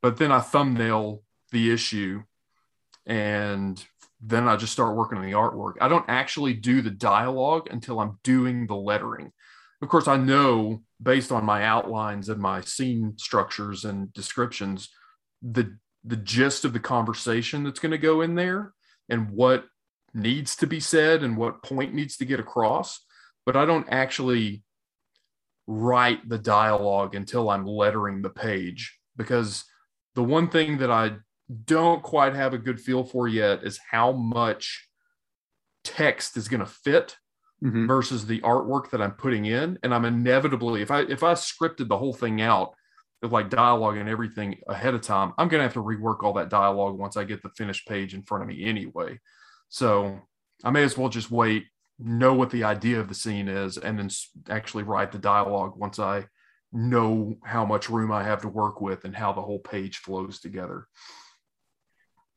but 0.00 0.16
then 0.16 0.32
I 0.32 0.40
thumbnail 0.40 1.22
the 1.50 1.72
issue, 1.72 2.22
and 3.06 3.82
then 4.20 4.46
I 4.46 4.56
just 4.56 4.72
start 4.72 4.96
working 4.96 5.18
on 5.18 5.24
the 5.24 5.32
artwork. 5.32 5.74
I 5.80 5.88
don't 5.88 6.08
actually 6.08 6.54
do 6.54 6.80
the 6.80 6.90
dialogue 6.90 7.68
until 7.70 7.98
I'm 7.98 8.18
doing 8.22 8.66
the 8.66 8.76
lettering. 8.76 9.32
Of 9.80 9.88
course, 9.88 10.06
I 10.06 10.16
know 10.16 10.82
based 11.02 11.32
on 11.32 11.44
my 11.44 11.64
outlines 11.64 12.28
and 12.28 12.40
my 12.40 12.60
scene 12.60 13.14
structures 13.16 13.84
and 13.84 14.12
descriptions 14.12 14.88
the 15.42 15.76
the 16.04 16.16
gist 16.16 16.64
of 16.64 16.72
the 16.72 16.80
conversation 16.80 17.62
that's 17.62 17.78
going 17.78 17.92
to 17.92 17.98
go 17.98 18.20
in 18.22 18.34
there 18.34 18.72
and 19.08 19.30
what 19.30 19.64
needs 20.14 20.56
to 20.56 20.66
be 20.66 20.80
said 20.80 21.22
and 21.22 21.36
what 21.36 21.62
point 21.62 21.94
needs 21.94 22.16
to 22.16 22.24
get 22.24 22.40
across. 22.40 23.00
But 23.44 23.56
i 23.56 23.64
don't 23.64 23.86
actually 23.90 24.62
write 25.66 26.28
the 26.28 26.38
dialogue 26.38 27.14
until 27.14 27.50
i'm 27.50 27.66
lettering 27.66 28.22
the 28.22 28.30
page 28.30 28.98
because 29.16 29.64
the 30.14 30.22
one 30.22 30.48
thing 30.48 30.78
that 30.78 30.90
i 30.90 31.12
don't 31.64 32.02
quite 32.02 32.34
have 32.34 32.54
a 32.54 32.58
good 32.58 32.80
feel 32.80 33.04
for 33.04 33.28
yet 33.28 33.62
is 33.62 33.78
how 33.90 34.12
much 34.12 34.88
text 35.84 36.36
is 36.36 36.48
going 36.48 36.60
to 36.60 36.66
fit 36.66 37.16
mm-hmm. 37.62 37.86
versus 37.86 38.26
the 38.26 38.40
artwork 38.40 38.90
that 38.90 39.00
i'm 39.00 39.12
putting 39.12 39.46
in 39.46 39.78
and 39.82 39.94
i'm 39.94 40.04
inevitably 40.04 40.82
if 40.82 40.90
i 40.90 41.00
if 41.02 41.22
i 41.22 41.32
scripted 41.32 41.88
the 41.88 41.98
whole 41.98 42.14
thing 42.14 42.40
out 42.40 42.74
with 43.22 43.32
like 43.32 43.48
dialogue 43.48 43.96
and 43.96 44.08
everything 44.08 44.58
ahead 44.68 44.94
of 44.94 45.00
time, 45.00 45.32
I'm 45.38 45.48
to 45.48 45.60
have 45.60 45.74
to 45.74 45.82
rework 45.82 46.22
all 46.22 46.32
that 46.34 46.50
dialogue 46.50 46.98
once 46.98 47.16
I 47.16 47.24
get 47.24 47.42
the 47.42 47.50
finished 47.50 47.86
page 47.86 48.14
in 48.14 48.22
front 48.22 48.42
of 48.42 48.48
me 48.48 48.64
anyway. 48.64 49.20
So 49.68 50.20
I 50.64 50.70
may 50.70 50.82
as 50.82 50.98
well 50.98 51.08
just 51.08 51.30
wait, 51.30 51.66
know 51.98 52.34
what 52.34 52.50
the 52.50 52.64
idea 52.64 52.98
of 52.98 53.08
the 53.08 53.14
scene 53.14 53.48
is, 53.48 53.78
and 53.78 53.98
then 53.98 54.10
actually 54.50 54.82
write 54.82 55.12
the 55.12 55.18
dialogue 55.18 55.74
once 55.76 56.00
I 56.00 56.26
know 56.72 57.36
how 57.44 57.64
much 57.64 57.88
room 57.88 58.10
I 58.10 58.24
have 58.24 58.42
to 58.42 58.48
work 58.48 58.80
with 58.80 59.04
and 59.04 59.14
how 59.14 59.32
the 59.32 59.42
whole 59.42 59.60
page 59.60 59.98
flows 59.98 60.40
together. 60.40 60.88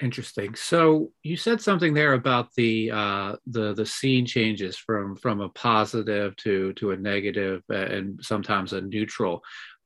Interesting. 0.02 0.56
So 0.56 1.12
you 1.24 1.38
said 1.38 1.62
something 1.62 1.94
there 1.94 2.14
about 2.14 2.54
the 2.56 2.92
uh, 2.92 3.36
the 3.48 3.74
the 3.74 3.86
scene 3.86 4.26
changes 4.26 4.76
from 4.78 5.16
from 5.16 5.40
a 5.40 5.48
positive 5.50 6.36
to 6.38 6.74
to 6.74 6.92
a 6.92 6.98
negative 6.98 7.62
and 7.70 8.20
sometimes 8.22 8.74
a 8.74 8.82
neutral. 8.82 9.42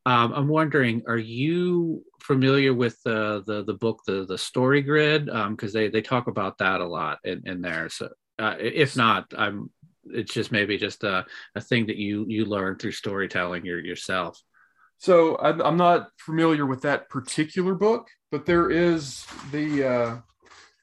Um, 0.08 0.34
I'm 0.34 0.48
wondering, 0.48 1.04
are 1.08 1.17
you 1.17 2.04
familiar 2.24 2.74
with 2.74 3.00
the 3.04 3.43
the, 3.45 3.63
the 3.63 3.76
book 3.76 4.02
the 4.08 4.26
the 4.26 4.38
Story 4.38 4.82
Grid? 4.82 5.26
Because 5.26 5.76
um, 5.76 5.80
they 5.80 5.89
they 5.89 6.02
talk 6.02 6.26
about 6.26 6.58
that 6.58 6.82
a 6.82 6.88
lot 6.88 7.19
in, 7.24 7.48
in 7.48 7.62
there. 7.62 7.88
So 7.89 8.10
uh, 8.39 8.56
if 8.60 8.98
not, 8.98 9.32
I'm 9.38 9.69
it's 10.06 10.34
just 10.34 10.52
maybe 10.52 10.78
just 10.78 11.04
a, 11.04 11.24
a 11.54 11.62
thing 11.62 11.86
that 11.86 11.98
you 11.98 12.26
you 12.28 12.45
learn 12.45 12.78
through 12.78 12.93
storytelling 12.93 13.63
your, 13.63 13.80
yourself. 13.80 14.41
So 14.99 15.38
I'm 15.38 15.77
not 15.77 16.09
familiar 16.17 16.65
with 16.65 16.81
that 16.81 17.09
particular 17.09 17.73
book, 17.73 18.09
but 18.31 18.45
there 18.45 18.69
is 18.69 19.25
the. 19.51 19.88
Uh, 19.88 20.17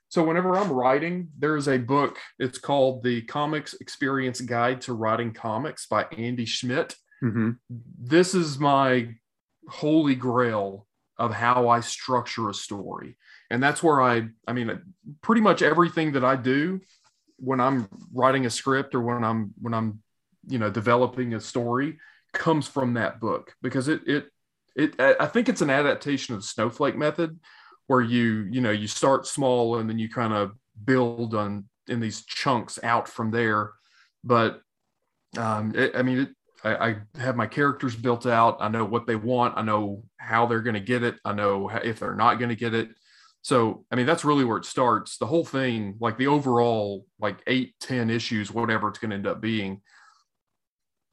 so 0.09 0.25
whenever 0.25 0.57
I'm 0.57 0.73
writing, 0.73 1.29
there 1.39 1.55
is 1.57 1.69
a 1.69 1.77
book. 1.77 2.17
It's 2.39 2.59
called 2.59 3.03
the 3.03 3.21
Comics 3.23 3.75
Experience 3.75 4.41
Guide 4.41 4.81
to 4.83 4.95
Writing 4.95 5.35
Comics 5.35 5.87
by 5.87 6.05
Andy 6.17 6.47
Schmidt. 6.47 6.97
Mm-hmm. 7.23 7.51
This 7.69 8.35
is 8.35 8.59
my 8.59 9.15
holy 9.69 10.15
grail 10.15 10.87
of 11.19 11.35
how 11.35 11.69
I 11.69 11.81
structure 11.81 12.49
a 12.49 12.55
story, 12.55 13.19
and 13.51 13.63
that's 13.63 13.83
where 13.83 14.01
I. 14.01 14.29
I 14.49 14.55
mean, 14.55 14.81
pretty 15.21 15.43
much 15.43 15.61
everything 15.61 16.13
that 16.13 16.25
I 16.25 16.37
do 16.37 16.81
when 17.37 17.61
I'm 17.61 17.87
writing 18.15 18.47
a 18.47 18.51
script 18.51 18.95
or 18.95 19.03
when 19.03 19.23
I'm 19.23 19.53
when 19.61 19.75
I'm 19.75 20.01
you 20.49 20.59
know 20.59 20.71
developing 20.71 21.35
a 21.35 21.41
story 21.41 21.99
comes 22.39 22.69
from 22.69 22.95
that 22.95 23.21
book 23.21 23.55
because 23.63 23.89
it 23.89 24.03
it 24.07 24.27
it 24.77 24.95
I 25.01 25.27
think 25.27 25.49
it's 25.49 25.63
an 25.63 25.71
adaptation 25.71 26.35
of 26.35 26.43
the 26.43 26.47
snowflake 26.47 26.97
method 26.97 27.39
where 27.87 28.03
you 28.03 28.47
you 28.51 28.61
know 28.61 28.71
you 28.71 28.87
start 28.87 29.27
small 29.27 29.79
and 29.79 29.89
then 29.89 29.99
you 29.99 30.09
kind 30.09 30.33
of 30.33 30.53
build 30.85 31.35
on 31.35 31.65
in 31.89 32.01
these 32.01 32.25
chunks 32.25 32.79
out 32.83 33.09
from 33.09 33.31
there. 33.31 33.73
But 34.23 34.61
um 35.39 35.75
it, 35.75 35.93
I 35.95 36.03
mean 36.03 36.19
it, 36.19 36.29
I, 36.65 36.89
I 36.89 36.97
have 37.19 37.37
my 37.37 37.47
characters 37.47 37.97
built 37.97 38.27
out. 38.27 38.59
I 38.61 38.69
know 38.69 38.85
what 38.85 39.07
they 39.07 39.17
want. 39.17 39.57
I 39.57 39.63
know 39.63 40.05
how 40.17 40.47
they're 40.47 40.63
going 40.63 40.75
to 40.75 40.81
get 40.81 41.03
it. 41.03 41.17
I 41.25 41.33
know 41.33 41.71
if 41.71 42.01
they're 42.01 42.15
not 42.15 42.37
going 42.37 42.49
to 42.49 42.57
get 42.57 42.75
it. 42.75 42.89
So 43.43 43.85
I 43.91 43.97
mean 43.97 44.07
that's 44.07 44.25
really 44.25 44.45
where 44.45 44.59
it 44.59 44.65
starts. 44.65 45.19
The 45.19 45.27
whole 45.27 45.45
thing 45.45 45.97
like 46.01 46.19
the 46.19 46.27
overall 46.27 47.07
like 47.19 47.39
eight 47.47 47.75
ten 47.81 48.11
issues 48.11 48.53
whatever 48.53 48.89
it's 48.89 48.99
going 48.99 49.11
to 49.11 49.17
end 49.17 49.27
up 49.27 49.41
being 49.41 49.81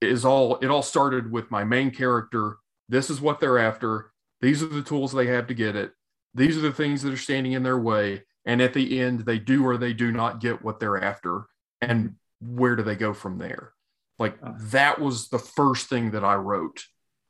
is 0.04 0.26
all 0.26 0.58
it 0.58 0.68
all 0.68 0.82
started 0.82 1.32
with 1.32 1.52
my 1.52 1.64
main 1.64 1.92
character. 1.92 2.58
This 2.90 3.10
is 3.10 3.22
what 3.22 3.40
they're 3.40 3.60
after. 3.60 4.12
These 4.42 4.62
are 4.62 4.68
the 4.68 4.82
tools 4.82 5.12
they 5.12 5.28
have 5.28 5.48
to 5.48 5.54
get 5.54 5.76
it. 5.76 5.92
These 6.34 6.58
are 6.58 6.62
the 6.62 6.74
things 6.74 7.02
that 7.02 7.14
are 7.14 7.18
standing 7.18 7.54
in 7.54 7.64
their 7.64 7.80
way. 7.80 8.24
And 8.46 8.62
at 8.62 8.74
the 8.74 9.00
end, 9.00 9.22
they 9.22 9.40
do 9.40 9.66
or 9.66 9.78
they 9.78 9.94
do 9.94 10.12
not 10.12 10.42
get 10.42 10.64
what 10.64 10.80
they're 10.80 11.02
after. 11.02 11.46
And 11.82 12.16
where 12.42 12.76
do 12.76 12.84
they 12.84 12.96
go 12.96 13.14
from 13.14 13.38
there? 13.38 13.72
Like 14.20 14.38
that 14.72 15.00
was 15.00 15.30
the 15.30 15.40
first 15.40 15.88
thing 15.88 16.12
that 16.12 16.24
I 16.24 16.36
wrote. 16.36 16.84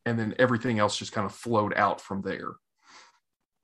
And 0.05 0.19
then 0.19 0.35
everything 0.39 0.79
else 0.79 0.97
just 0.97 1.11
kind 1.11 1.25
of 1.25 1.33
flowed 1.33 1.73
out 1.75 2.01
from 2.01 2.21
there. 2.21 2.55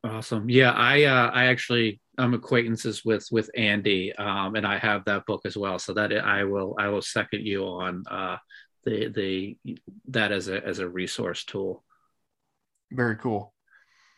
Awesome. 0.03 0.49
Yeah, 0.49 0.71
I 0.71 1.03
uh, 1.03 1.29
I 1.33 1.45
actually 1.47 1.99
I'm 2.17 2.33
acquaintances 2.33 3.03
with 3.03 3.27
with 3.31 3.49
Andy, 3.57 4.13
um, 4.15 4.55
and 4.55 4.65
I 4.65 4.77
have 4.77 5.03
that 5.05 5.25
book 5.25 5.41
as 5.45 5.57
well. 5.57 5.77
So 5.77 5.93
that 5.93 6.13
I 6.13 6.45
will 6.45 6.75
I 6.79 6.87
will 6.87 7.01
second 7.01 7.45
you 7.45 7.65
on 7.65 8.03
uh, 8.09 8.37
the 8.83 9.09
the 9.09 9.57
that 10.09 10.31
as 10.31 10.47
a 10.47 10.65
as 10.65 10.79
a 10.79 10.87
resource 10.87 11.43
tool. 11.43 11.83
Very 12.91 13.17
cool. 13.17 13.53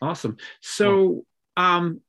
Awesome. 0.00 0.36
So 0.60 1.24
um 1.56 2.00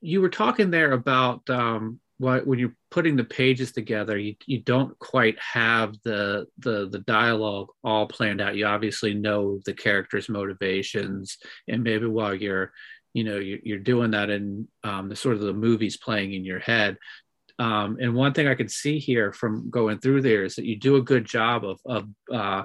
you 0.00 0.20
were 0.20 0.28
talking 0.28 0.70
there 0.70 0.92
about 0.92 1.48
um 1.50 2.00
when 2.18 2.58
you're 2.58 2.76
putting 2.90 3.16
the 3.16 3.24
pages 3.24 3.72
together 3.72 4.16
you, 4.16 4.36
you 4.46 4.60
don't 4.60 4.96
quite 5.00 5.36
have 5.40 5.94
the 6.04 6.46
the 6.58 6.88
the 6.88 7.00
dialogue 7.00 7.66
all 7.82 8.06
planned 8.06 8.40
out 8.40 8.54
you 8.54 8.64
obviously 8.64 9.12
know 9.12 9.58
the 9.66 9.74
characters 9.74 10.28
motivations 10.28 11.38
and 11.66 11.82
maybe 11.82 12.06
while 12.06 12.34
you're 12.34 12.72
you 13.12 13.24
know 13.24 13.38
you're, 13.38 13.58
you're 13.64 13.78
doing 13.78 14.12
that 14.12 14.30
and 14.30 14.68
um, 14.84 15.08
the 15.08 15.16
sort 15.16 15.34
of 15.34 15.42
the 15.42 15.52
movies 15.52 15.96
playing 15.96 16.32
in 16.32 16.44
your 16.44 16.60
head 16.60 16.96
um, 17.58 17.98
and 18.00 18.14
one 18.14 18.32
thing 18.32 18.48
I 18.48 18.54
can 18.54 18.68
see 18.68 18.98
here 18.98 19.32
from 19.32 19.70
going 19.70 19.98
through 19.98 20.22
there 20.22 20.44
is 20.44 20.56
that 20.56 20.64
you 20.64 20.76
do 20.76 20.96
a 20.96 21.02
good 21.02 21.24
job 21.24 21.64
of, 21.64 21.80
of 21.84 22.08
uh, 22.32 22.64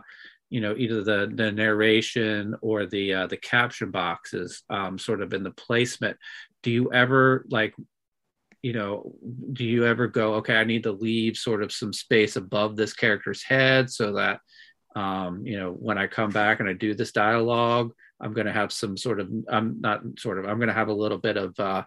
you 0.50 0.62
know, 0.62 0.76
either 0.78 1.04
the, 1.04 1.32
the 1.34 1.52
narration 1.52 2.56
or 2.62 2.86
the 2.86 3.14
uh, 3.14 3.28
the 3.28 3.38
caption 3.38 3.92
boxes, 3.92 4.64
um, 4.70 4.98
sort 4.98 5.22
of 5.22 5.34
in 5.34 5.44
the 5.44 5.52
placement. 5.52 6.18
Do 6.64 6.72
you 6.72 6.92
ever 6.94 7.46
like, 7.50 7.76
you 8.62 8.74
know, 8.74 9.14
do 9.54 9.66
you 9.66 9.86
ever 9.86 10.08
go, 10.08 10.36
okay, 10.36 10.56
I 10.56 10.64
need 10.64 10.84
to 10.84 10.92
leave 10.92 11.38
sort 11.38 11.64
of 11.64 11.72
some 11.72 11.94
space 11.94 12.38
above 12.38 12.76
this 12.76 12.94
character's 12.94 13.44
head 13.44 13.90
so 13.90 14.14
that, 14.14 14.40
um, 14.96 15.46
you 15.46 15.60
know, 15.60 15.72
when 15.72 15.98
I 15.98 16.08
come 16.08 16.32
back 16.32 16.60
and 16.60 16.68
I 16.68 16.74
do 16.74 16.94
this 16.94 17.12
dialogue, 17.12 17.94
I'm 18.20 18.34
going 18.34 18.48
to 18.48 18.54
have 18.54 18.72
some 18.72 18.98
sort 18.98 19.20
of, 19.20 19.30
I'm 19.50 19.80
not 19.82 20.02
sort 20.18 20.40
of, 20.40 20.46
I'm 20.46 20.58
going 20.58 20.70
to 20.70 20.74
have 20.74 20.88
a 20.88 20.94
little 20.94 21.20
bit 21.20 21.38
of, 21.38 21.60
uh, 21.60 21.84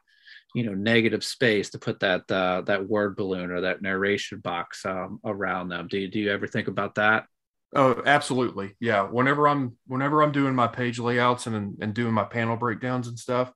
you 0.54 0.64
know 0.64 0.74
negative 0.74 1.24
space 1.24 1.70
to 1.70 1.78
put 1.78 2.00
that 2.00 2.30
uh, 2.30 2.62
that 2.62 2.88
word 2.88 3.16
balloon 3.16 3.50
or 3.50 3.62
that 3.62 3.82
narration 3.82 4.40
box 4.40 4.84
um, 4.84 5.20
around 5.24 5.68
them. 5.68 5.88
Do 5.88 5.98
you, 5.98 6.08
do 6.08 6.18
you 6.18 6.32
ever 6.32 6.46
think 6.46 6.68
about 6.68 6.96
that? 6.96 7.26
Oh 7.74 8.02
absolutely. 8.04 8.74
Yeah. 8.80 9.02
Whenever 9.02 9.46
i'm 9.46 9.76
whenever 9.86 10.22
i'm 10.22 10.32
doing 10.32 10.54
my 10.54 10.66
page 10.66 10.98
layouts 10.98 11.46
and 11.46 11.78
and 11.80 11.94
doing 11.94 12.12
my 12.12 12.24
panel 12.24 12.56
breakdowns 12.56 13.06
and 13.06 13.18
stuff 13.18 13.52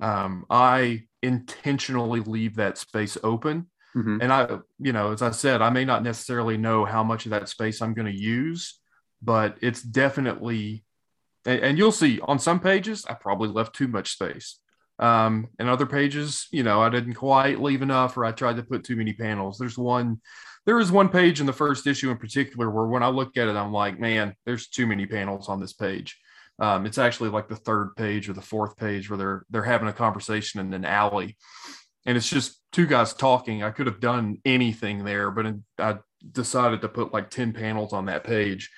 um, 0.00 0.46
i 0.48 1.02
intentionally 1.22 2.20
leave 2.20 2.56
that 2.56 2.78
space 2.78 3.18
open. 3.22 3.66
Mm-hmm. 3.96 4.18
and 4.20 4.32
i 4.32 4.58
you 4.78 4.92
know 4.92 5.10
as 5.10 5.20
i 5.20 5.32
said 5.32 5.60
i 5.60 5.68
may 5.68 5.84
not 5.84 6.04
necessarily 6.04 6.56
know 6.56 6.84
how 6.84 7.02
much 7.02 7.24
of 7.24 7.32
that 7.32 7.48
space 7.48 7.82
i'm 7.82 7.92
going 7.92 8.06
to 8.06 8.16
use 8.16 8.78
but 9.20 9.58
it's 9.60 9.82
definitely 9.82 10.84
and, 11.44 11.60
and 11.60 11.76
you'll 11.76 11.90
see 11.90 12.20
on 12.20 12.38
some 12.38 12.60
pages 12.60 13.04
i 13.06 13.14
probably 13.14 13.48
left 13.48 13.74
too 13.74 13.88
much 13.88 14.12
space 14.12 14.60
um, 15.00 15.48
and 15.58 15.68
other 15.68 15.86
pages, 15.86 16.46
you 16.52 16.62
know, 16.62 16.80
I 16.80 16.90
didn't 16.90 17.14
quite 17.14 17.60
leave 17.60 17.82
enough 17.82 18.16
or 18.16 18.24
I 18.24 18.32
tried 18.32 18.56
to 18.56 18.62
put 18.62 18.84
too 18.84 18.96
many 18.96 19.14
panels. 19.14 19.56
There's 19.58 19.78
one, 19.78 20.20
there 20.66 20.78
is 20.78 20.92
one 20.92 21.08
page 21.08 21.40
in 21.40 21.46
the 21.46 21.52
first 21.54 21.86
issue 21.86 22.10
in 22.10 22.18
particular 22.18 22.70
where 22.70 22.86
when 22.86 23.02
I 23.02 23.08
look 23.08 23.38
at 23.38 23.48
it, 23.48 23.56
I'm 23.56 23.72
like, 23.72 23.98
man, 23.98 24.34
there's 24.44 24.68
too 24.68 24.86
many 24.86 25.06
panels 25.06 25.48
on 25.48 25.58
this 25.58 25.72
page. 25.72 26.18
Um, 26.58 26.84
it's 26.84 26.98
actually 26.98 27.30
like 27.30 27.48
the 27.48 27.56
third 27.56 27.96
page 27.96 28.28
or 28.28 28.34
the 28.34 28.42
fourth 28.42 28.76
page 28.76 29.08
where 29.08 29.16
they're 29.16 29.46
they're 29.48 29.62
having 29.62 29.88
a 29.88 29.94
conversation 29.94 30.60
in 30.60 30.74
an 30.74 30.84
alley, 30.84 31.38
and 32.04 32.18
it's 32.18 32.28
just 32.28 32.60
two 32.70 32.86
guys 32.86 33.14
talking. 33.14 33.62
I 33.62 33.70
could 33.70 33.86
have 33.86 33.98
done 33.98 34.36
anything 34.44 35.02
there, 35.02 35.30
but 35.30 35.54
I 35.78 35.98
decided 36.32 36.82
to 36.82 36.88
put 36.88 37.14
like 37.14 37.30
ten 37.30 37.54
panels 37.54 37.94
on 37.94 38.06
that 38.06 38.24
page. 38.24 38.70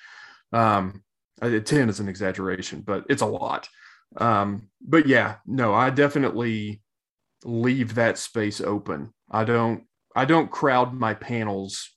Um, 0.53 1.03
ten 1.41 1.89
is 1.89 1.99
an 1.99 2.07
exaggeration, 2.07 2.81
but 2.81 3.03
it's 3.09 3.21
a 3.21 3.25
lot. 3.25 3.67
Um, 4.17 4.69
but 4.81 5.07
yeah, 5.07 5.35
no, 5.45 5.73
I 5.73 5.89
definitely 5.89 6.81
leave 7.43 7.95
that 7.95 8.17
space 8.17 8.61
open. 8.61 9.13
I 9.29 9.43
don't 9.43 9.85
I 10.15 10.25
don't 10.25 10.51
crowd 10.51 10.93
my 10.93 11.13
panels 11.13 11.89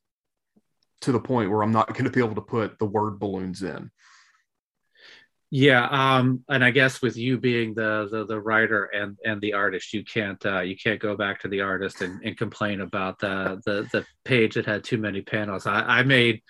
to 1.03 1.13
the 1.13 1.21
point 1.21 1.51
where 1.51 1.63
I'm 1.63 1.73
not 1.73 1.93
going 1.93 2.05
to 2.05 2.11
be 2.11 2.21
able 2.21 2.35
to 2.37 2.41
put 2.41 2.79
the 2.79 2.87
word 2.87 3.19
balloons 3.19 3.63
in. 3.63 3.91
Yeah, 5.51 5.87
um, 5.87 6.43
and 6.49 6.65
I 6.65 6.71
guess 6.73 7.01
with 7.01 7.17
you 7.17 7.39
being 7.39 7.73
the, 7.73 8.09
the 8.11 8.27
the 8.27 8.41
writer 8.41 8.85
and 8.87 9.17
and 9.25 9.41
the 9.41 9.53
artist, 9.53 9.93
you 9.95 10.05
can't 10.05 10.45
uh, 10.45 10.61
you 10.61 10.77
can't 10.77 11.01
go 11.01 11.17
back 11.17 11.41
to 11.41 11.49
the 11.49 11.61
artist 11.61 12.03
and, 12.03 12.21
and 12.25 12.37
complain 12.37 12.81
about 12.81 13.21
the, 13.21 13.61
the 13.65 13.89
the 13.93 14.05
page 14.25 14.55
that 14.55 14.67
had 14.67 14.83
too 14.83 14.99
many 14.99 15.23
panels. 15.23 15.67
I, 15.67 15.83
I 15.83 16.03
made 16.03 16.43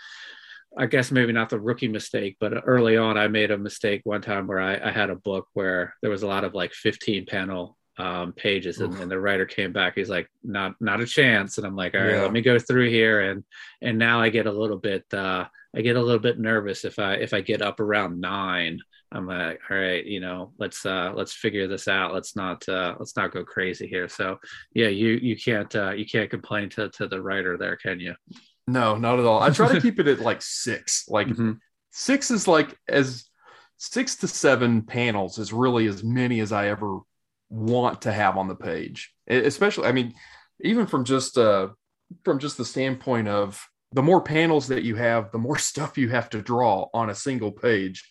I 0.77 0.87
guess 0.87 1.11
maybe 1.11 1.33
not 1.33 1.49
the 1.49 1.61
rookie 1.61 1.89
mistake, 1.89 2.37
but 2.39 2.53
early 2.67 2.97
on, 2.97 3.17
I 3.17 3.29
made 3.29 3.51
a 3.51 3.59
mistake 3.59 4.03
one 4.05 4.21
time 4.21 4.47
where 4.47 4.61
I, 4.61 4.89
I 4.89 4.91
had 4.91 5.11
a 5.11 5.17
book 5.17 5.49
where 5.55 5.95
there 6.03 6.11
was 6.11 6.23
a 6.23 6.27
lot 6.27 6.45
of 6.45 6.55
like 6.55 6.73
15 6.73 7.27
panel 7.27 7.77
um, 7.99 8.33
pages, 8.35 8.81
and, 8.81 8.95
and, 8.97 9.11
the 9.11 9.19
writer 9.19 9.47
came 9.47 9.73
back. 9.73 9.95
He's 9.95 10.11
like, 10.11 10.29
"Not, 10.45 10.75
not 10.81 11.01
a 11.01 11.07
chance." 11.07 11.57
And 11.57 11.67
I'm 11.67 11.77
like, 11.77 11.95
"All 11.95 12.03
right, 12.03 12.17
yeah. 12.17 12.23
let 12.23 12.33
me 12.33 12.43
go 12.43 12.59
through 12.59 12.91
here." 12.91 13.31
And 13.31 13.43
and 13.81 13.97
now 13.97 14.21
I 14.21 14.29
get 14.29 14.47
a 14.47 14.53
little 14.53 14.77
bit, 14.77 15.07
uh, 15.15 15.47
I 15.75 15.81
get 15.81 15.97
a 15.97 16.03
little 16.03 16.21
bit 16.21 16.39
nervous 16.39 16.85
if 16.85 16.99
I 16.99 17.15
if 17.15 17.33
I 17.33 17.41
get 17.41 17.63
up 17.63 17.81
around 17.81 18.21
nine. 18.21 18.81
I'm 19.13 19.27
like, 19.27 19.61
all 19.71 19.77
right, 19.77 20.05
you 20.05 20.21
know, 20.21 20.53
let's 20.59 20.85
uh 20.85 21.13
let's 21.15 21.33
figure 21.33 21.69
this 21.69 21.89
out. 21.89 22.13
Let's 22.13 22.37
not 22.37 22.69
uh 22.69 22.97
let's 22.99 23.17
not 23.17 23.33
go 23.33 23.45
crazy 23.45 23.87
here. 23.87 24.09
So 24.09 24.39
yeah, 24.75 24.89
you 24.89 25.19
you 25.23 25.37
can't 25.37 25.75
uh 25.75 25.93
you 25.93 26.05
can't 26.05 26.29
complain 26.29 26.69
to 26.71 26.91
to 26.91 27.07
the 27.09 27.23
writer 27.23 27.57
there, 27.57 27.77
can 27.77 28.01
you? 28.01 28.15
No, 28.67 28.97
not 28.97 29.19
at 29.19 29.25
all. 29.25 29.41
I 29.41 29.51
try 29.51 29.73
to 29.73 29.81
keep 29.81 30.01
it 30.01 30.09
at 30.09 30.21
like 30.21 30.41
six. 30.43 31.05
Like 31.09 31.29
mm-hmm. 31.29 31.53
six 31.91 32.31
is 32.31 32.49
like 32.49 32.77
as 32.89 33.25
six 33.77 34.17
to 34.17 34.29
seven 34.29 34.83
panels 34.83 35.39
is 35.39 35.53
really 35.53 35.87
as 35.87 36.03
many 36.03 36.41
as 36.41 36.53
I 36.53 36.69
ever 36.69 37.01
want 37.49 38.03
to 38.03 38.13
have 38.13 38.37
on 38.37 38.49
the 38.49 38.57
page. 38.57 39.13
Especially, 39.29 39.87
I 39.87 39.93
mean, 39.93 40.15
even 40.63 40.87
from 40.87 41.05
just 41.05 41.39
uh 41.39 41.69
from 42.25 42.39
just 42.39 42.57
the 42.57 42.65
standpoint 42.65 43.29
of 43.29 43.65
the 43.93 44.03
more 44.03 44.21
panels 44.21 44.69
that 44.69 44.83
you 44.83 44.97
have, 44.97 45.31
the 45.31 45.39
more 45.39 45.59
stuff 45.71 45.99
you 45.99 46.09
have 46.09 46.31
to 46.31 46.43
draw 46.43 46.89
on 46.93 47.11
a 47.11 47.15
single 47.15 47.53
page. 47.53 48.09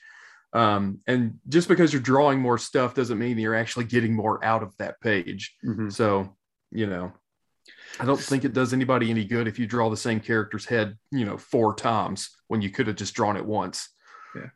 Um, 0.53 0.99
and 1.05 1.39
just 1.49 1.67
because 1.67 1.91
you're 1.91 2.01
drawing 2.01 2.39
more 2.39 2.57
stuff 2.57 2.93
doesn't 2.93 3.19
mean 3.19 3.37
you're 3.37 3.55
actually 3.55 3.85
getting 3.85 4.15
more 4.15 4.43
out 4.43 4.63
of 4.63 4.75
that 4.77 5.01
page. 5.01 5.53
Mm-hmm. 5.65 5.89
So, 5.89 6.37
you 6.71 6.87
know, 6.87 7.11
I 7.99 8.05
don't 8.05 8.19
think 8.19 8.43
it 8.43 8.53
does 8.53 8.73
anybody 8.73 9.10
any 9.10 9.25
good 9.25 9.47
if 9.47 9.58
you 9.60 9.67
draw 9.67 9.89
the 9.89 9.97
same 9.97 10.19
character's 10.19 10.65
head, 10.65 10.97
you 11.12 11.25
know, 11.25 11.38
four 11.38 11.75
times 11.75 12.29
when 12.47 12.62
you 12.62 12.69
could 12.69 12.88
have 12.88 12.95
just 12.95 13.13
drawn 13.13 13.38
it 13.38 13.45
once. 13.45 13.89
Yeah. 14.36 14.49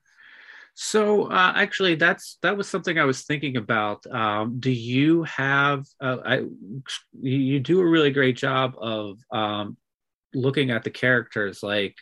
So 0.73 1.25
uh, 1.25 1.53
actually, 1.55 1.95
that's 1.95 2.37
that 2.41 2.57
was 2.57 2.67
something 2.67 2.97
I 2.97 3.05
was 3.05 3.23
thinking 3.23 3.57
about. 3.57 4.05
Um, 4.07 4.59
do 4.59 4.71
you 4.71 5.23
have? 5.23 5.85
Uh, 6.01 6.17
I 6.25 6.45
you 7.21 7.59
do 7.59 7.81
a 7.81 7.87
really 7.87 8.11
great 8.11 8.37
job 8.37 8.75
of 8.77 9.19
um, 9.31 9.77
looking 10.33 10.71
at 10.71 10.83
the 10.83 10.91
characters. 10.91 11.63
Like 11.63 11.95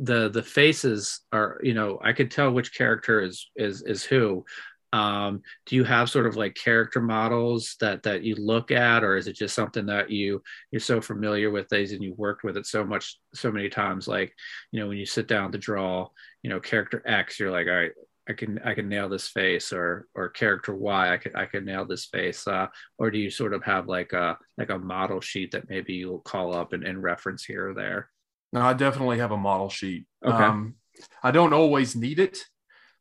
the 0.00 0.28
the 0.28 0.42
faces 0.42 1.20
are, 1.32 1.60
you 1.62 1.74
know, 1.74 1.98
I 2.02 2.12
could 2.12 2.30
tell 2.30 2.50
which 2.50 2.74
character 2.74 3.20
is 3.20 3.50
is 3.56 3.82
is 3.82 4.04
who 4.04 4.44
um, 4.92 5.42
do 5.66 5.76
you 5.76 5.84
have 5.84 6.10
sort 6.10 6.26
of 6.26 6.36
like 6.36 6.54
character 6.54 7.00
models 7.00 7.76
that 7.80 8.02
that 8.02 8.22
you 8.22 8.34
look 8.34 8.70
at 8.70 9.02
or 9.02 9.16
is 9.16 9.26
it 9.26 9.36
just 9.36 9.54
something 9.54 9.86
that 9.86 10.10
you 10.10 10.42
you're 10.70 10.80
so 10.80 11.00
familiar 11.00 11.50
with 11.50 11.68
these 11.68 11.92
and 11.92 12.02
you 12.02 12.14
worked 12.16 12.44
with 12.44 12.56
it 12.56 12.66
so 12.66 12.84
much 12.84 13.18
so 13.34 13.50
many 13.50 13.68
times 13.68 14.06
like 14.06 14.32
you 14.70 14.80
know 14.80 14.88
when 14.88 14.98
you 14.98 15.06
sit 15.06 15.26
down 15.26 15.50
to 15.50 15.58
draw 15.58 16.08
you 16.42 16.50
know 16.50 16.60
character 16.60 17.02
x 17.06 17.40
you're 17.40 17.50
like 17.50 17.66
all 17.66 17.74
right 17.74 17.92
I 18.28 18.34
can 18.34 18.60
I 18.60 18.74
can 18.74 18.88
nail 18.88 19.08
this 19.08 19.28
face 19.28 19.72
or 19.72 20.06
or 20.14 20.28
character 20.28 20.74
Y 20.74 21.12
I 21.12 21.16
can 21.16 21.34
I 21.34 21.46
can 21.46 21.64
nail 21.64 21.84
this 21.84 22.06
face 22.06 22.46
uh, 22.46 22.68
or 22.96 23.10
do 23.10 23.18
you 23.18 23.30
sort 23.30 23.52
of 23.52 23.64
have 23.64 23.88
like 23.88 24.12
a 24.12 24.38
like 24.56 24.70
a 24.70 24.78
model 24.78 25.20
sheet 25.20 25.52
that 25.52 25.68
maybe 25.68 25.94
you'll 25.94 26.20
call 26.20 26.54
up 26.54 26.72
and, 26.72 26.84
and 26.84 27.02
reference 27.02 27.44
here 27.44 27.70
or 27.70 27.74
there? 27.74 28.10
No, 28.52 28.60
I 28.60 28.74
definitely 28.74 29.18
have 29.18 29.32
a 29.32 29.36
model 29.36 29.70
sheet. 29.70 30.04
Okay. 30.24 30.36
Um, 30.36 30.76
I 31.22 31.32
don't 31.32 31.52
always 31.52 31.96
need 31.96 32.20
it, 32.20 32.38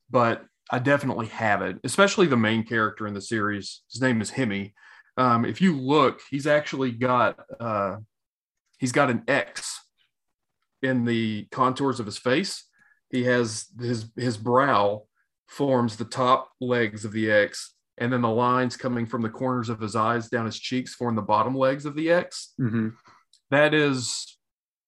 but 0.10 0.44
I 0.72 0.80
definitely 0.80 1.28
have 1.28 1.62
it, 1.62 1.80
especially 1.84 2.28
the 2.28 2.38
main 2.38 2.64
character 2.64 3.06
in 3.06 3.14
the 3.14 3.22
series. 3.22 3.82
His 3.92 4.02
name 4.02 4.22
is 4.22 4.30
Hemi. 4.30 4.74
Um, 5.18 5.44
if 5.44 5.62
you 5.62 5.78
look, 5.78 6.22
he's 6.30 6.48
actually 6.48 6.92
got 6.92 7.38
uh, 7.60 7.98
he's 8.80 8.94
got 8.94 9.10
an 9.10 9.24
X 9.28 9.82
in 10.82 11.04
the 11.04 11.46
contours 11.52 12.00
of 12.00 12.06
his 12.06 12.18
face. 12.18 12.64
He 13.10 13.26
has 13.26 13.68
his 13.80 14.06
his 14.16 14.38
brow 14.38 15.04
forms 15.48 15.98
the 15.98 16.06
top 16.06 16.50
legs 16.62 17.04
of 17.04 17.12
the 17.12 17.30
X, 17.30 17.76
and 17.98 18.12
then 18.14 18.22
the 18.22 18.30
lines 18.30 18.78
coming 18.78 19.06
from 19.06 19.22
the 19.22 19.30
corners 19.30 19.68
of 19.68 19.82
his 19.82 19.98
eyes 19.98 20.30
down 20.30 20.46
his 20.46 20.58
cheeks 20.58 20.96
form 20.96 21.16
the 21.16 21.22
bottom 21.22 21.54
legs 21.54 21.86
of 21.86 21.96
the 21.96 22.10
X. 22.10 22.54
Mm-hmm. 22.60 22.90
That 23.50 23.74
is 23.74 24.38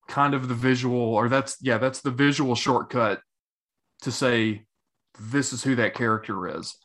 kind 0.07 0.33
of 0.33 0.47
the 0.47 0.55
visual, 0.55 1.13
or 1.13 1.27
that's 1.27 1.57
yeah, 1.59 1.77
that's 1.77 1.99
the 1.99 2.11
visual 2.11 2.55
shortcut 2.55 3.19
to 4.03 4.11
say 4.11 4.63
this 5.19 5.53
is 5.53 5.63
who 5.63 5.75
that 5.75 5.93
character 5.93 6.59
is. 6.59 6.75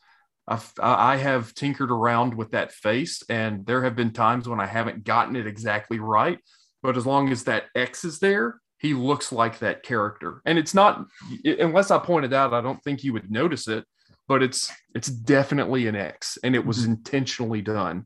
I've, 0.47 0.73
I 0.81 1.17
have 1.17 1.55
tinkered 1.55 1.91
around 1.91 2.35
with 2.35 2.53
that 2.53 2.73
face, 2.73 3.23
and 3.29 3.67
there 3.67 3.83
have 3.85 3.97
been 3.97 4.13
times 4.13 4.49
when 4.49 4.61
I 4.61 4.67
haven't 4.67 5.05
gotten 5.05 5.37
it 5.37 5.47
exactly 5.47 5.99
right. 5.99 6.39
But 6.83 6.97
as 6.97 7.05
long 7.05 7.31
as 7.31 7.45
that 7.45 7.65
X 7.75 8.05
is 8.05 8.19
there, 8.19 8.61
he 8.79 8.95
looks 8.95 9.33
like 9.33 9.59
that 9.59 9.83
character. 9.83 10.41
And 10.47 10.59
it's 10.59 10.75
not, 10.75 11.05
unless 11.45 11.91
I 11.91 11.99
pointed 11.99 12.33
out, 12.33 12.55
I 12.55 12.61
don't 12.61 12.83
think 12.83 13.05
you 13.05 13.13
would 13.13 13.31
notice 13.31 13.69
it. 13.69 13.85
But 14.27 14.43
it's 14.43 14.71
it's 14.95 15.09
definitely 15.09 15.87
an 15.87 15.97
X, 15.97 16.37
and 16.45 16.55
it 16.55 16.65
was 16.65 16.81
mm-hmm. 16.81 16.93
intentionally 16.93 17.63
done. 17.63 18.05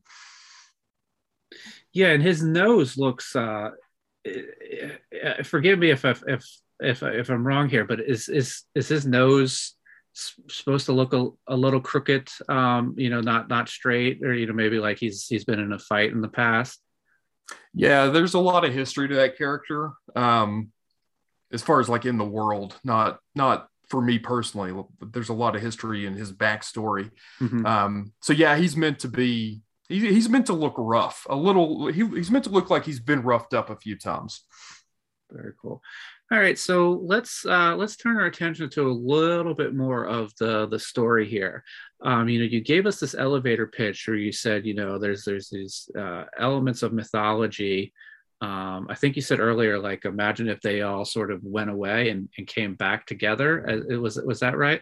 Yeah, 1.93 2.09
and 2.09 2.23
his 2.23 2.43
nose 2.43 2.97
looks. 2.97 3.35
uh 3.35 3.71
Forgive 5.43 5.81
me 5.81 5.91
if 5.91 6.05
if 6.05 6.23
if 6.29 6.47
if, 6.79 7.03
if 7.03 7.29
I'm 7.29 7.45
wrong 7.45 7.69
here, 7.69 7.85
but 7.85 7.99
is 8.01 8.29
is 8.29 8.63
is 8.75 8.87
his 8.87 9.05
nose 9.05 9.75
supposed 10.15 10.87
to 10.87 10.93
look 10.93 11.15
a, 11.15 11.29
a 11.49 11.57
little 11.57 11.81
crooked 11.81 12.29
um 12.49 12.95
you 12.99 13.09
know 13.09 13.21
not 13.21 13.49
not 13.49 13.69
straight 13.69 14.23
or 14.23 14.35
you 14.35 14.47
know 14.47 14.53
maybe 14.53 14.79
like 14.79 14.99
he's 14.99 15.27
he's 15.27 15.45
been 15.45 15.61
in 15.61 15.73
a 15.73 15.79
fight 15.79 16.11
in 16.13 16.21
the 16.21 16.29
past? 16.29 16.81
Yeah 17.75 18.07
there's 18.07 18.35
a 18.35 18.39
lot 18.39 18.65
of 18.65 18.73
history 18.75 19.09
to 19.09 19.15
that 19.17 19.39
character 19.39 19.93
um 20.15 20.71
as 21.53 21.63
far 21.63 21.81
as 21.81 21.89
like 21.89 22.05
in 22.05 22.19
the 22.19 22.25
world 22.25 22.79
not 22.85 23.21
not 23.35 23.69
for 23.89 24.01
me 24.01 24.19
personally 24.19 24.73
there's 25.01 25.29
a 25.29 25.35
lot 25.35 25.57
of 25.57 25.63
history 25.63 26.07
in 26.07 26.15
his 26.15 26.33
backstory. 26.33 27.11
Mm-hmm. 27.41 27.67
um 27.67 28.13
so 28.21 28.33
yeah 28.33 28.57
he's 28.57 28.77
meant 28.77 29.01
to 29.01 29.09
be 29.09 29.63
he, 29.89 30.01
he's 30.01 30.29
meant 30.29 30.47
to 30.47 30.55
look 30.55 30.75
rough 30.77 31.27
a 31.29 31.37
little 31.37 31.87
he, 31.89 32.07
he's 32.09 32.31
meant 32.31 32.45
to 32.45 32.51
look 32.51 32.71
like 32.71 32.85
he's 32.85 33.01
been 33.01 33.23
roughed 33.23 33.55
up 33.55 33.71
a 33.71 33.77
few 33.77 33.97
times. 33.97 34.45
Very 35.31 35.53
cool 35.61 35.81
all 36.33 36.39
right, 36.39 36.59
so 36.59 36.99
let's 37.05 37.45
uh, 37.45 37.77
let's 37.77 37.97
turn 37.97 38.17
our 38.17 38.25
attention 38.25 38.71
to 38.71 38.89
a 38.89 38.91
little 38.91 39.53
bit 39.53 39.75
more 39.75 40.07
of 40.07 40.33
the 40.41 40.67
the 40.67 40.79
story 40.79 41.29
here. 41.29 41.63
Um, 42.01 42.27
you 42.27 42.39
know, 42.39 42.47
you 42.47 42.63
gave 42.63 42.87
us 42.87 42.99
this 42.99 43.15
elevator 43.15 43.67
pitch 43.67 44.09
where 44.09 44.17
you 44.17 44.33
said, 44.33 44.65
you 44.65 44.73
know, 44.73 44.99
there's 44.99 45.25
there's 45.25 45.51
these 45.51 45.91
uh, 45.97 46.25
elements 46.39 46.83
of 46.83 46.95
mythology. 46.95 47.93
Um, 48.41 48.87
I 48.89 48.95
think 48.95 49.15
you 49.15 49.21
said 49.21 49.41
earlier, 49.41 49.79
like, 49.79 50.07
imagine 50.07 50.49
if 50.49 50.63
they 50.63 50.81
all 50.81 51.05
sort 51.05 51.31
of 51.31 51.45
went 51.45 51.69
away 51.69 52.09
and, 52.09 52.31
and 52.39 52.47
came 52.47 52.77
back 52.77 53.05
together. 53.05 53.69
Uh, 53.69 53.93
it 53.93 53.97
was 53.99 54.17
was 54.17 54.41
that 54.41 54.57
right? 54.57 54.81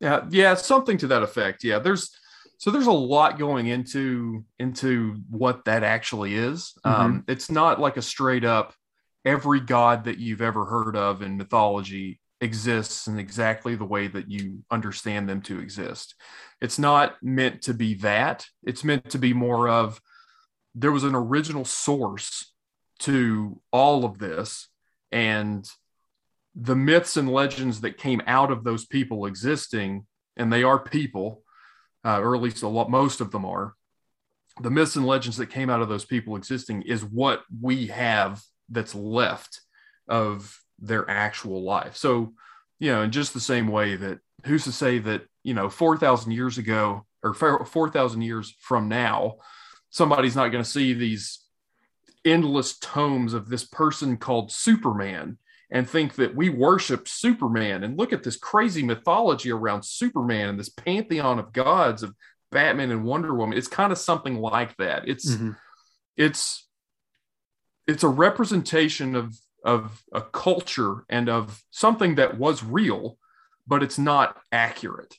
Yeah, 0.00 0.24
yeah, 0.30 0.54
something 0.54 0.96
to 0.98 1.06
that 1.08 1.22
effect. 1.22 1.64
Yeah, 1.64 1.80
there's 1.80 2.16
so 2.56 2.70
there's 2.70 2.86
a 2.86 2.92
lot 2.92 3.38
going 3.38 3.66
into 3.66 4.46
into 4.58 5.16
what 5.28 5.66
that 5.66 5.82
actually 5.82 6.34
is. 6.34 6.72
Mm-hmm. 6.82 7.00
Um, 7.00 7.24
it's 7.28 7.50
not 7.50 7.78
like 7.78 7.98
a 7.98 8.02
straight 8.02 8.46
up 8.46 8.72
every 9.24 9.60
god 9.60 10.04
that 10.04 10.18
you've 10.18 10.42
ever 10.42 10.64
heard 10.64 10.96
of 10.96 11.22
in 11.22 11.36
mythology 11.36 12.20
exists 12.40 13.06
in 13.06 13.18
exactly 13.18 13.76
the 13.76 13.84
way 13.84 14.08
that 14.08 14.28
you 14.28 14.64
understand 14.70 15.28
them 15.28 15.40
to 15.42 15.60
exist. 15.60 16.16
It's 16.60 16.78
not 16.78 17.14
meant 17.22 17.62
to 17.62 17.74
be 17.74 17.94
that. 17.96 18.46
It's 18.64 18.82
meant 18.82 19.10
to 19.10 19.18
be 19.18 19.32
more 19.32 19.68
of 19.68 20.00
there 20.74 20.92
was 20.92 21.04
an 21.04 21.14
original 21.14 21.64
source 21.64 22.52
to 23.00 23.60
all 23.72 24.04
of 24.04 24.18
this 24.18 24.68
and 25.10 25.68
the 26.54 26.76
myths 26.76 27.16
and 27.16 27.30
legends 27.30 27.80
that 27.82 27.98
came 27.98 28.22
out 28.26 28.50
of 28.50 28.64
those 28.64 28.86
people 28.86 29.26
existing 29.26 30.06
and 30.36 30.52
they 30.52 30.62
are 30.62 30.78
people 30.78 31.42
uh, 32.04 32.20
or 32.20 32.34
at 32.34 32.42
least 32.42 32.62
a 32.62 32.68
lot 32.68 32.90
most 32.90 33.20
of 33.20 33.30
them 33.30 33.44
are 33.44 33.74
the 34.60 34.70
myths 34.70 34.96
and 34.96 35.06
legends 35.06 35.36
that 35.36 35.46
came 35.46 35.70
out 35.70 35.80
of 35.80 35.88
those 35.88 36.04
people 36.04 36.36
existing 36.36 36.82
is 36.82 37.04
what 37.04 37.42
we 37.60 37.86
have 37.86 38.42
that's 38.72 38.94
left 38.94 39.60
of 40.08 40.58
their 40.78 41.08
actual 41.08 41.62
life. 41.62 41.96
So, 41.96 42.34
you 42.78 42.90
know, 42.90 43.02
in 43.02 43.12
just 43.12 43.34
the 43.34 43.40
same 43.40 43.68
way 43.68 43.96
that 43.96 44.18
who's 44.44 44.64
to 44.64 44.72
say 44.72 44.98
that, 44.98 45.22
you 45.44 45.54
know, 45.54 45.68
4,000 45.68 46.32
years 46.32 46.58
ago 46.58 47.06
or 47.22 47.34
4,000 47.34 48.22
years 48.22 48.54
from 48.58 48.88
now, 48.88 49.36
somebody's 49.90 50.36
not 50.36 50.48
going 50.48 50.64
to 50.64 50.68
see 50.68 50.92
these 50.92 51.38
endless 52.24 52.78
tomes 52.78 53.34
of 53.34 53.48
this 53.48 53.64
person 53.64 54.16
called 54.16 54.50
Superman 54.50 55.38
and 55.70 55.88
think 55.88 56.16
that 56.16 56.34
we 56.34 56.48
worship 56.48 57.08
Superman 57.08 57.82
and 57.82 57.98
look 57.98 58.12
at 58.12 58.22
this 58.22 58.36
crazy 58.36 58.82
mythology 58.82 59.50
around 59.50 59.84
Superman 59.84 60.48
and 60.50 60.58
this 60.58 60.68
pantheon 60.68 61.38
of 61.38 61.52
gods 61.52 62.02
of 62.02 62.14
Batman 62.50 62.90
and 62.90 63.04
Wonder 63.04 63.34
Woman. 63.34 63.56
It's 63.56 63.68
kind 63.68 63.90
of 63.90 63.98
something 63.98 64.38
like 64.38 64.76
that. 64.76 65.08
It's 65.08 65.30
mm-hmm. 65.30 65.52
it's 66.16 66.68
it's 67.86 68.02
a 68.02 68.08
representation 68.08 69.14
of 69.14 69.34
of 69.64 70.02
a 70.12 70.20
culture 70.20 71.04
and 71.08 71.28
of 71.28 71.62
something 71.70 72.16
that 72.16 72.38
was 72.38 72.64
real, 72.64 73.16
but 73.66 73.82
it's 73.82 73.98
not 73.98 74.36
accurate. 74.50 75.16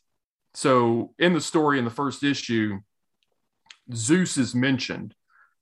So 0.53 1.13
in 1.17 1.33
the 1.33 1.41
story 1.41 1.79
in 1.79 1.85
the 1.85 1.91
first 1.91 2.23
issue, 2.23 2.79
Zeus 3.93 4.37
is 4.37 4.53
mentioned. 4.53 5.15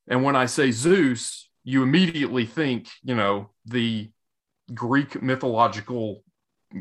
And 0.07 0.23
when 0.23 0.35
I 0.35 0.45
say 0.45 0.71
Zeus, 0.71 1.49
you 1.63 1.83
immediately 1.83 2.45
think, 2.45 2.87
you 3.03 3.15
know, 3.15 3.51
the 3.65 4.09
Greek 4.73 5.21
mythological, 5.21 6.23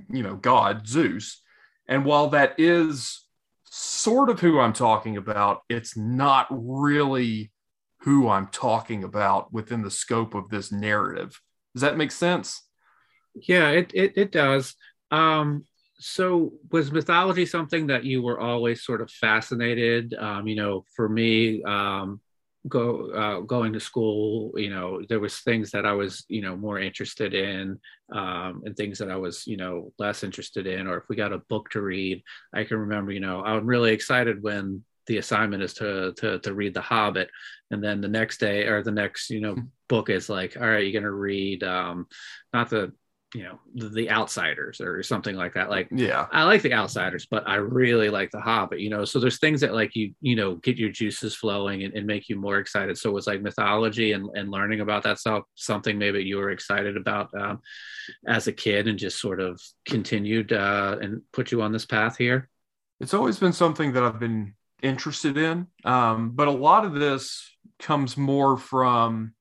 you 0.08 0.22
know, 0.22 0.36
god 0.36 0.86
Zeus. 0.86 1.42
And 1.86 2.04
while 2.04 2.28
that 2.30 2.54
is 2.58 3.24
sort 3.64 4.30
of 4.30 4.40
who 4.40 4.58
I'm 4.58 4.72
talking 4.72 5.16
about, 5.16 5.62
it's 5.68 5.96
not 5.96 6.46
really 6.50 7.52
who 8.02 8.28
I'm 8.28 8.48
talking 8.48 9.04
about 9.04 9.52
within 9.52 9.82
the 9.82 9.90
scope 9.90 10.34
of 10.34 10.48
this 10.48 10.72
narrative. 10.72 11.40
Does 11.74 11.82
that 11.82 11.96
make 11.96 12.12
sense? 12.12 12.62
Yeah, 13.34 13.70
it 13.70 13.90
it, 13.94 14.12
it 14.16 14.32
does. 14.32 14.74
Um, 15.10 15.64
so 15.98 16.54
was 16.72 16.90
mythology 16.92 17.44
something 17.44 17.88
that 17.88 18.04
you 18.04 18.22
were 18.22 18.40
always 18.40 18.82
sort 18.82 19.02
of 19.02 19.10
fascinated? 19.10 20.14
Um, 20.14 20.46
you 20.48 20.56
know, 20.56 20.84
for 20.96 21.08
me, 21.08 21.62
um, 21.64 22.20
go 22.68 23.10
uh, 23.10 23.40
going 23.40 23.72
to 23.72 23.80
school, 23.80 24.52
you 24.56 24.70
know, 24.70 25.02
there 25.08 25.20
was 25.20 25.38
things 25.40 25.70
that 25.70 25.86
I 25.86 25.92
was, 25.92 26.24
you 26.28 26.42
know, 26.42 26.56
more 26.56 26.78
interested 26.78 27.32
in, 27.34 27.78
um, 28.12 28.62
and 28.64 28.76
things 28.76 28.98
that 28.98 29.10
I 29.10 29.16
was, 29.16 29.46
you 29.46 29.56
know, 29.56 29.92
less 29.98 30.22
interested 30.24 30.66
in. 30.66 30.86
Or 30.86 30.98
if 30.98 31.04
we 31.08 31.16
got 31.16 31.32
a 31.32 31.38
book 31.38 31.70
to 31.70 31.80
read, 31.80 32.22
I 32.52 32.64
can 32.64 32.78
remember, 32.78 33.12
you 33.12 33.20
know, 33.20 33.42
I'm 33.42 33.66
really 33.66 33.92
excited 33.92 34.42
when 34.42 34.84
the 35.10 35.18
assignment 35.18 35.60
is 35.60 35.74
to 35.74 36.12
to 36.18 36.38
to 36.38 36.54
read 36.54 36.72
The 36.72 36.80
Hobbit, 36.80 37.30
and 37.72 37.82
then 37.82 38.00
the 38.00 38.08
next 38.08 38.38
day 38.38 38.68
or 38.68 38.82
the 38.82 38.92
next 38.92 39.28
you 39.28 39.40
know 39.40 39.56
book 39.88 40.08
is 40.08 40.30
like, 40.30 40.56
all 40.56 40.68
right, 40.68 40.86
you're 40.86 41.00
gonna 41.00 41.12
read 41.12 41.64
um, 41.64 42.06
not 42.52 42.70
the 42.70 42.92
you 43.34 43.44
know 43.44 43.60
the, 43.74 43.88
the, 43.88 44.10
outsiders 44.10 44.80
or 44.80 45.02
something 45.02 45.34
like 45.34 45.54
that. 45.54 45.68
Like 45.68 45.88
yeah. 45.90 46.26
I 46.32 46.44
like 46.44 46.62
the 46.62 46.72
outsiders 46.72 47.26
but 47.30 47.48
i 47.48 47.54
really 47.54 48.10
like 48.10 48.32
the 48.32 48.40
hobbit 48.40 48.80
you 48.80 48.90
know? 48.90 49.04
So 49.04 49.20
there's 49.20 49.38
things 49.38 49.60
that 49.60 49.72
like 49.72 49.94
you 49.94 50.12
you 50.20 50.34
know 50.34 50.56
get 50.56 50.76
your 50.76 50.90
juices 50.90 51.36
flowing 51.36 51.84
and, 51.84 51.94
and 51.94 52.06
make 52.06 52.28
you 52.28 52.34
more 52.34 52.58
excited. 52.58 52.98
So 52.98 53.16
it's 53.16 53.28
like 53.28 53.40
mythology 53.40 54.12
and, 54.12 54.28
and 54.34 54.50
learning 54.50 54.80
about 54.80 55.04
that 55.04 55.18
stuff 55.18 55.44
something 55.54 55.96
maybe 55.96 56.24
you 56.24 56.38
were 56.38 56.50
excited 56.50 56.96
about 56.96 57.30
um, 57.34 57.60
as 58.26 58.48
a 58.48 58.52
kid 58.52 58.88
and 58.88 58.98
just 58.98 59.20
sort 59.20 59.40
of 59.40 59.60
continued 59.86 60.52
uh, 60.52 60.96
and 61.00 61.22
put 61.32 61.52
you 61.52 61.62
on 61.62 61.70
this 61.70 61.86
path 61.86 62.16
here. 62.16 62.48
It's 62.98 63.14
always 63.14 63.38
been 63.38 63.52
something 63.52 63.92
that 63.92 64.02
i've 64.02 64.18
been 64.18 64.54
interested 64.82 65.36
in 65.36 65.66
um, 65.84 66.30
but 66.30 66.48
a 66.48 66.52
lot 66.52 66.84
of 66.84 66.94
this 66.94 67.50
comes 67.78 68.16
more 68.16 68.56
from 68.56 69.32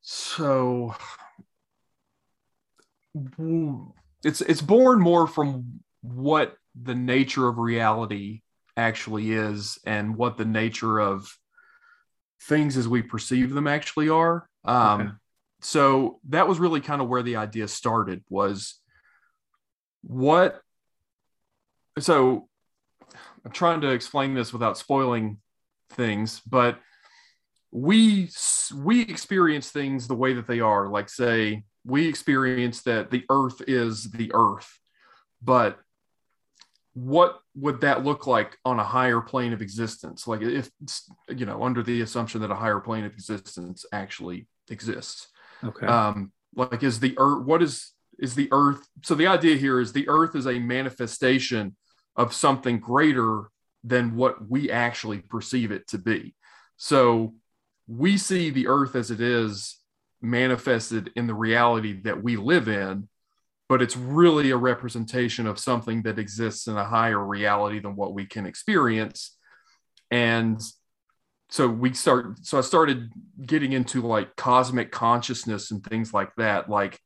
so 0.00 0.94
it's 4.22 4.40
it's 4.40 4.62
born 4.62 5.00
more 5.00 5.26
from 5.26 5.80
what 6.02 6.56
the 6.80 6.94
nature 6.94 7.48
of 7.48 7.58
reality 7.58 8.42
actually 8.76 9.32
is 9.32 9.78
and 9.86 10.16
what 10.16 10.36
the 10.36 10.44
nature 10.44 10.98
of 10.98 11.28
things 12.42 12.76
as 12.76 12.88
we 12.88 13.02
perceive 13.02 13.54
them 13.54 13.66
actually 13.66 14.08
are 14.08 14.48
um, 14.64 15.00
okay. 15.00 15.10
so 15.60 16.18
that 16.28 16.48
was 16.48 16.58
really 16.58 16.80
kind 16.80 17.00
of 17.00 17.08
where 17.08 17.22
the 17.22 17.36
idea 17.36 17.68
started 17.68 18.22
was 18.28 18.80
what 20.02 20.60
so 21.98 22.48
i'm 23.44 23.52
trying 23.52 23.80
to 23.80 23.90
explain 23.90 24.34
this 24.34 24.52
without 24.52 24.78
spoiling 24.78 25.38
things 25.90 26.40
but 26.46 26.78
we 27.74 28.30
we 28.76 29.02
experience 29.02 29.70
things 29.70 30.06
the 30.06 30.14
way 30.14 30.32
that 30.32 30.46
they 30.46 30.60
are. 30.60 30.88
Like 30.88 31.08
say 31.08 31.64
we 31.84 32.08
experience 32.08 32.82
that 32.82 33.10
the 33.10 33.24
earth 33.28 33.60
is 33.66 34.10
the 34.12 34.30
earth 34.32 34.78
but 35.42 35.78
what 36.94 37.40
would 37.56 37.80
that 37.80 38.04
look 38.04 38.28
like 38.28 38.56
on 38.64 38.78
a 38.78 38.84
higher 38.84 39.20
plane 39.20 39.52
of 39.52 39.60
existence? 39.60 40.28
Like 40.28 40.40
if 40.40 40.70
you 41.28 41.44
know 41.44 41.64
under 41.64 41.82
the 41.82 42.00
assumption 42.00 42.40
that 42.42 42.52
a 42.52 42.54
higher 42.54 42.78
plane 42.78 43.04
of 43.04 43.12
existence 43.12 43.84
actually 43.92 44.46
exists. 44.70 45.26
Okay. 45.64 45.86
Um 45.86 46.32
like 46.54 46.84
is 46.84 47.00
the 47.00 47.14
earth 47.18 47.44
what 47.44 47.60
is 47.60 47.90
is 48.20 48.36
the 48.36 48.48
earth 48.52 48.86
so 49.02 49.16
the 49.16 49.26
idea 49.26 49.56
here 49.56 49.80
is 49.80 49.92
the 49.92 50.08
earth 50.08 50.36
is 50.36 50.46
a 50.46 50.60
manifestation 50.60 51.74
of 52.16 52.32
something 52.32 52.78
greater 52.78 53.44
than 53.82 54.16
what 54.16 54.48
we 54.48 54.70
actually 54.70 55.18
perceive 55.18 55.70
it 55.70 55.86
to 55.88 55.98
be 55.98 56.34
so 56.76 57.34
we 57.86 58.16
see 58.16 58.50
the 58.50 58.66
earth 58.66 58.94
as 58.94 59.10
it 59.10 59.20
is 59.20 59.78
manifested 60.20 61.10
in 61.16 61.26
the 61.26 61.34
reality 61.34 62.00
that 62.02 62.22
we 62.22 62.36
live 62.36 62.68
in, 62.68 63.08
but 63.68 63.82
it's 63.82 63.96
really 63.96 64.50
a 64.50 64.56
representation 64.56 65.46
of 65.46 65.58
something 65.58 66.02
that 66.02 66.18
exists 66.18 66.66
in 66.66 66.76
a 66.76 66.84
higher 66.84 67.22
reality 67.22 67.78
than 67.78 67.96
what 67.96 68.14
we 68.14 68.26
can 68.26 68.46
experience. 68.46 69.36
And 70.10 70.60
so 71.50 71.68
we 71.68 71.92
start, 71.92 72.44
so 72.44 72.58
I 72.58 72.62
started 72.62 73.12
getting 73.44 73.72
into 73.72 74.00
like 74.02 74.34
cosmic 74.36 74.90
consciousness 74.90 75.70
and 75.70 75.84
things 75.84 76.12
like 76.12 76.34
that. 76.36 76.70
Like 76.70 76.98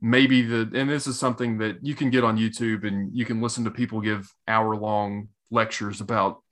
maybe 0.00 0.42
the, 0.42 0.70
and 0.74 0.90
this 0.90 1.06
is 1.06 1.18
something 1.18 1.58
that 1.58 1.78
you 1.82 1.94
can 1.94 2.10
get 2.10 2.24
on 2.24 2.38
YouTube 2.38 2.86
and 2.86 3.14
you 3.14 3.24
can 3.24 3.40
listen 3.40 3.64
to 3.64 3.70
people 3.70 4.00
give 4.00 4.30
hour 4.46 4.76
long 4.76 5.28
lectures 5.50 6.00
about 6.00 6.42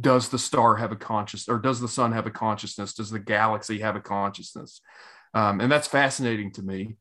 does 0.00 0.28
the 0.28 0.38
star 0.38 0.76
have 0.76 0.92
a 0.92 0.96
conscious 0.96 1.48
or 1.48 1.58
does 1.58 1.80
the 1.80 1.88
sun 1.88 2.12
have 2.12 2.26
a 2.26 2.30
consciousness? 2.30 2.94
Does 2.94 3.10
the 3.10 3.18
galaxy 3.18 3.80
have 3.80 3.96
a 3.96 4.00
consciousness? 4.00 4.80
Um, 5.34 5.60
and 5.60 5.70
that's 5.70 5.88
fascinating 5.88 6.52
to 6.52 6.62
me. 6.62 6.96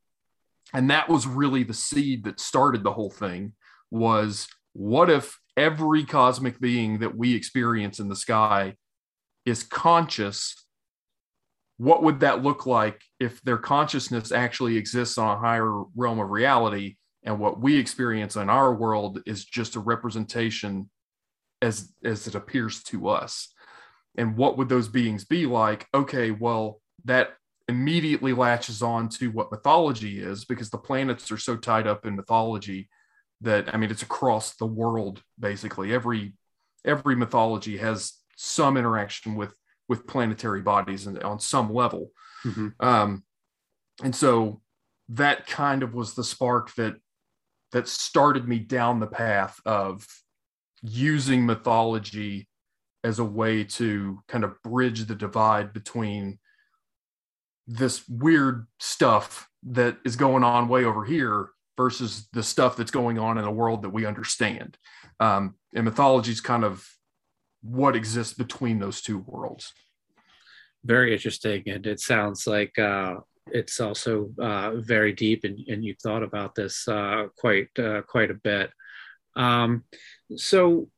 And 0.74 0.90
that 0.90 1.08
was 1.08 1.28
really 1.28 1.64
the 1.64 1.74
seed 1.74 2.26
that 2.26 2.40
started 2.40 2.84
the 2.84 2.92
whole 2.92 3.10
thing 3.10 3.54
was 3.92 4.48
what 4.74 5.10
if 5.10 5.40
every 5.56 6.04
cosmic 6.04 6.60
being 6.60 7.00
that 7.00 7.16
we 7.16 7.34
experience 7.34 8.00
in 8.00 8.10
the 8.10 8.16
sky 8.16 8.76
is 9.46 9.64
conscious 9.64 10.65
what 11.78 12.04
would 12.04 12.22
that 12.22 12.44
look 12.44 12.66
like 12.66 13.02
if 13.20 13.42
their 13.42 13.58
consciousness 13.58 14.32
actually 14.32 14.78
exists 14.78 15.18
on 15.18 15.36
a 15.36 15.40
higher 15.40 15.84
realm 15.96 16.20
of 16.20 16.30
reality? 16.30 16.96
And 17.24 17.40
what 17.40 17.60
we 17.60 17.78
experience 17.78 18.36
in 18.36 18.50
our 18.50 18.74
world 18.74 19.22
is 19.26 19.46
just 19.46 19.76
a 19.76 19.80
representation 19.80 20.90
as 21.62 21.92
as 22.04 22.28
it 22.28 22.36
appears 22.36 22.84
to 22.84 23.10
us. 23.10 23.54
And 24.18 24.38
what 24.38 24.58
would 24.58 24.70
those 24.70 24.88
beings 24.88 25.26
be 25.26 25.46
like? 25.46 25.88
Okay 25.94 26.32
well 26.32 26.82
that 27.06 27.34
immediately 27.68 28.32
latches 28.34 28.82
on 28.82 29.10
to 29.10 29.32
what 29.32 29.52
mythology 29.52 30.20
is 30.20 30.46
because 30.46 30.70
the 30.70 30.78
planets 30.78 31.32
are 31.32 31.38
so 31.38 31.56
tied 31.56 31.88
up 31.88 32.06
in 32.06 32.16
mythology 32.16 32.88
that 33.42 33.74
i 33.74 33.78
mean 33.78 33.90
it's 33.90 34.04
across 34.04 34.56
the 34.56 34.66
world 34.66 35.22
basically. 35.40 35.94
Every 35.94 36.34
every 36.86 37.16
mythology 37.16 37.78
has 37.78 38.14
some 38.38 38.78
interaction 38.78 39.36
with 39.36 39.54
with 39.88 40.08
planetary 40.08 40.62
bodies 40.62 41.08
and 41.08 41.22
on 41.24 41.40
some 41.40 41.74
level 41.74 42.12
mm-hmm. 42.44 42.70
um 42.80 43.24
and 44.04 44.16
so 44.16 44.62
that 45.10 45.46
kind 45.48 45.84
of 45.84 45.94
was 45.94 46.14
the 46.14 46.24
spark 46.24 46.74
that 46.76 46.96
that 47.72 47.88
started 47.88 48.48
me 48.48 48.60
down 48.60 49.00
the 49.00 49.08
path 49.08 49.60
of 49.66 50.08
using 50.82 51.46
mythology 51.46 52.48
as 53.04 53.20
a 53.20 53.24
way 53.24 53.64
to 53.64 54.20
kind 54.28 54.44
of 54.44 54.62
bridge 54.64 55.06
the 55.06 55.16
divide 55.16 55.74
between 55.74 56.40
this 57.68 58.08
weird 58.08 58.68
stuff 58.80 59.48
that 59.64 59.98
is 60.06 60.16
going 60.16 60.44
on 60.44 60.68
way 60.68 60.86
over 60.86 61.04
here 61.04 61.50
versus 61.78 62.28
the 62.34 62.44
stuff 62.44 62.78
that's 62.78 62.92
going 62.92 63.20
on 63.20 63.38
in 63.38 63.44
a 63.44 63.52
world 63.52 63.82
that 63.82 63.90
we 63.90 64.06
understand. 64.06 64.78
Um, 65.20 65.56
and 65.74 65.86
mythology 65.86 66.32
is 66.32 66.42
kind 66.42 66.64
of 66.64 66.88
what 67.66 67.96
exists 67.96 68.34
between 68.34 68.80
those 68.80 69.02
two 69.02 69.20
worlds. 69.20 69.74
Very 70.84 71.14
interesting. 71.14 71.64
And 71.68 71.86
it 71.88 72.00
sounds 72.00 72.46
like 72.46 72.78
uh, 72.78 73.16
it's 73.48 73.80
also 73.80 74.32
uh, 74.40 74.76
very 74.76 75.14
deep, 75.14 75.44
and, 75.44 75.60
and 75.68 75.84
you've 75.84 76.00
thought 76.00 76.24
about 76.24 76.56
this 76.56 76.88
uh, 76.88 77.28
quite 77.38 77.70
uh, 77.78 78.02
quite 78.02 78.32
a 78.32 78.36
bit. 78.36 78.72
Um, 79.36 79.84
so 80.36 80.90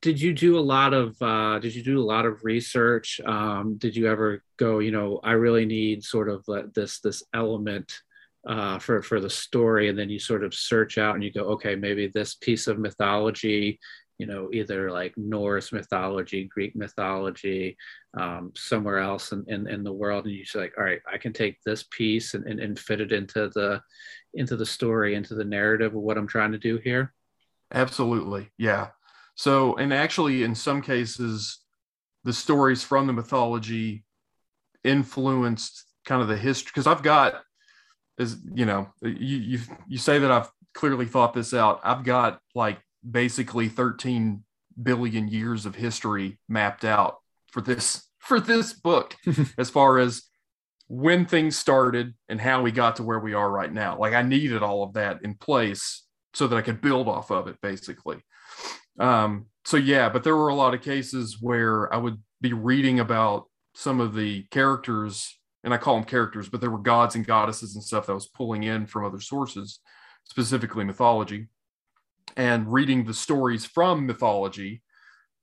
did 0.00 0.20
you 0.20 0.32
do 0.32 0.58
a 0.58 0.60
lot 0.60 0.94
of 0.94 1.20
uh, 1.20 1.58
did 1.58 1.74
you 1.74 1.82
do 1.82 2.00
a 2.00 2.04
lot 2.04 2.24
of 2.24 2.44
research 2.44 3.20
um, 3.26 3.76
did 3.78 3.96
you 3.96 4.08
ever 4.08 4.42
go 4.56 4.78
you 4.78 4.90
know 4.90 5.20
i 5.24 5.32
really 5.32 5.66
need 5.66 6.02
sort 6.04 6.28
of 6.28 6.44
this 6.74 7.00
this 7.00 7.22
element 7.34 8.00
uh, 8.48 8.78
for 8.78 9.02
for 9.02 9.20
the 9.20 9.30
story 9.30 9.88
and 9.88 9.98
then 9.98 10.08
you 10.08 10.18
sort 10.18 10.44
of 10.44 10.54
search 10.54 10.98
out 10.98 11.14
and 11.14 11.24
you 11.24 11.32
go 11.32 11.44
okay 11.44 11.74
maybe 11.74 12.06
this 12.06 12.34
piece 12.34 12.66
of 12.66 12.78
mythology 12.78 13.78
you 14.18 14.26
know 14.26 14.48
either 14.52 14.90
like 14.90 15.16
norse 15.16 15.72
mythology 15.72 16.44
greek 16.44 16.74
mythology 16.74 17.76
um, 18.18 18.52
somewhere 18.56 18.98
else 18.98 19.32
in, 19.32 19.44
in, 19.48 19.68
in 19.68 19.84
the 19.84 19.92
world 19.92 20.24
and 20.24 20.34
you 20.34 20.44
say 20.44 20.58
like 20.60 20.74
all 20.76 20.84
right 20.84 21.00
i 21.12 21.16
can 21.16 21.32
take 21.32 21.56
this 21.62 21.84
piece 21.90 22.34
and, 22.34 22.44
and, 22.46 22.60
and 22.60 22.78
fit 22.78 23.00
it 23.00 23.12
into 23.12 23.48
the 23.54 23.80
into 24.34 24.56
the 24.56 24.66
story 24.66 25.14
into 25.14 25.34
the 25.34 25.44
narrative 25.44 25.94
of 25.94 26.02
what 26.02 26.18
i'm 26.18 26.26
trying 26.26 26.52
to 26.52 26.58
do 26.58 26.78
here 26.78 27.12
Absolutely. 27.72 28.50
Yeah. 28.56 28.88
So, 29.34 29.76
and 29.76 29.92
actually, 29.92 30.42
in 30.42 30.54
some 30.54 30.82
cases, 30.82 31.58
the 32.24 32.32
stories 32.32 32.82
from 32.82 33.06
the 33.06 33.12
mythology 33.12 34.04
influenced 34.84 35.84
kind 36.04 36.22
of 36.22 36.28
the 36.28 36.36
history. 36.36 36.70
Because 36.72 36.86
I've 36.86 37.02
got, 37.02 37.42
as 38.18 38.36
you 38.54 38.66
know, 38.66 38.88
you, 39.02 39.36
you 39.36 39.58
you 39.86 39.98
say 39.98 40.18
that 40.18 40.30
I've 40.30 40.50
clearly 40.74 41.06
thought 41.06 41.34
this 41.34 41.54
out. 41.54 41.80
I've 41.84 42.04
got 42.04 42.40
like 42.54 42.78
basically 43.08 43.68
13 43.68 44.44
billion 44.80 45.28
years 45.28 45.66
of 45.66 45.74
history 45.74 46.38
mapped 46.48 46.84
out 46.84 47.16
for 47.48 47.60
this 47.60 48.04
for 48.18 48.40
this 48.40 48.72
book, 48.72 49.16
as 49.58 49.70
far 49.70 49.98
as 49.98 50.22
when 50.88 51.26
things 51.26 51.56
started 51.56 52.14
and 52.28 52.40
how 52.40 52.62
we 52.62 52.72
got 52.72 52.96
to 52.96 53.02
where 53.02 53.18
we 53.18 53.34
are 53.34 53.50
right 53.50 53.72
now. 53.72 53.98
Like 53.98 54.14
I 54.14 54.22
needed 54.22 54.62
all 54.62 54.82
of 54.82 54.94
that 54.94 55.22
in 55.22 55.34
place 55.34 56.04
so 56.34 56.46
that 56.46 56.56
I 56.56 56.62
could 56.62 56.80
build 56.80 57.08
off 57.08 57.30
of 57.30 57.48
it 57.48 57.56
basically. 57.62 58.18
Um, 58.98 59.46
so 59.64 59.76
yeah, 59.76 60.08
but 60.08 60.24
there 60.24 60.36
were 60.36 60.48
a 60.48 60.54
lot 60.54 60.74
of 60.74 60.82
cases 60.82 61.38
where 61.40 61.92
I 61.92 61.98
would 61.98 62.18
be 62.40 62.52
reading 62.52 63.00
about 63.00 63.44
some 63.74 64.00
of 64.00 64.14
the 64.14 64.44
characters, 64.50 65.38
and 65.62 65.72
I 65.72 65.76
call 65.76 65.94
them 65.96 66.04
characters, 66.04 66.48
but 66.48 66.60
there 66.60 66.70
were 66.70 66.78
gods 66.78 67.14
and 67.14 67.26
goddesses 67.26 67.74
and 67.74 67.84
stuff 67.84 68.06
that 68.06 68.12
I 68.12 68.14
was 68.14 68.26
pulling 68.26 68.62
in 68.64 68.86
from 68.86 69.04
other 69.04 69.20
sources, 69.20 69.80
specifically 70.24 70.84
mythology, 70.84 71.48
and 72.36 72.72
reading 72.72 73.04
the 73.04 73.14
stories 73.14 73.64
from 73.64 74.06
mythology 74.06 74.82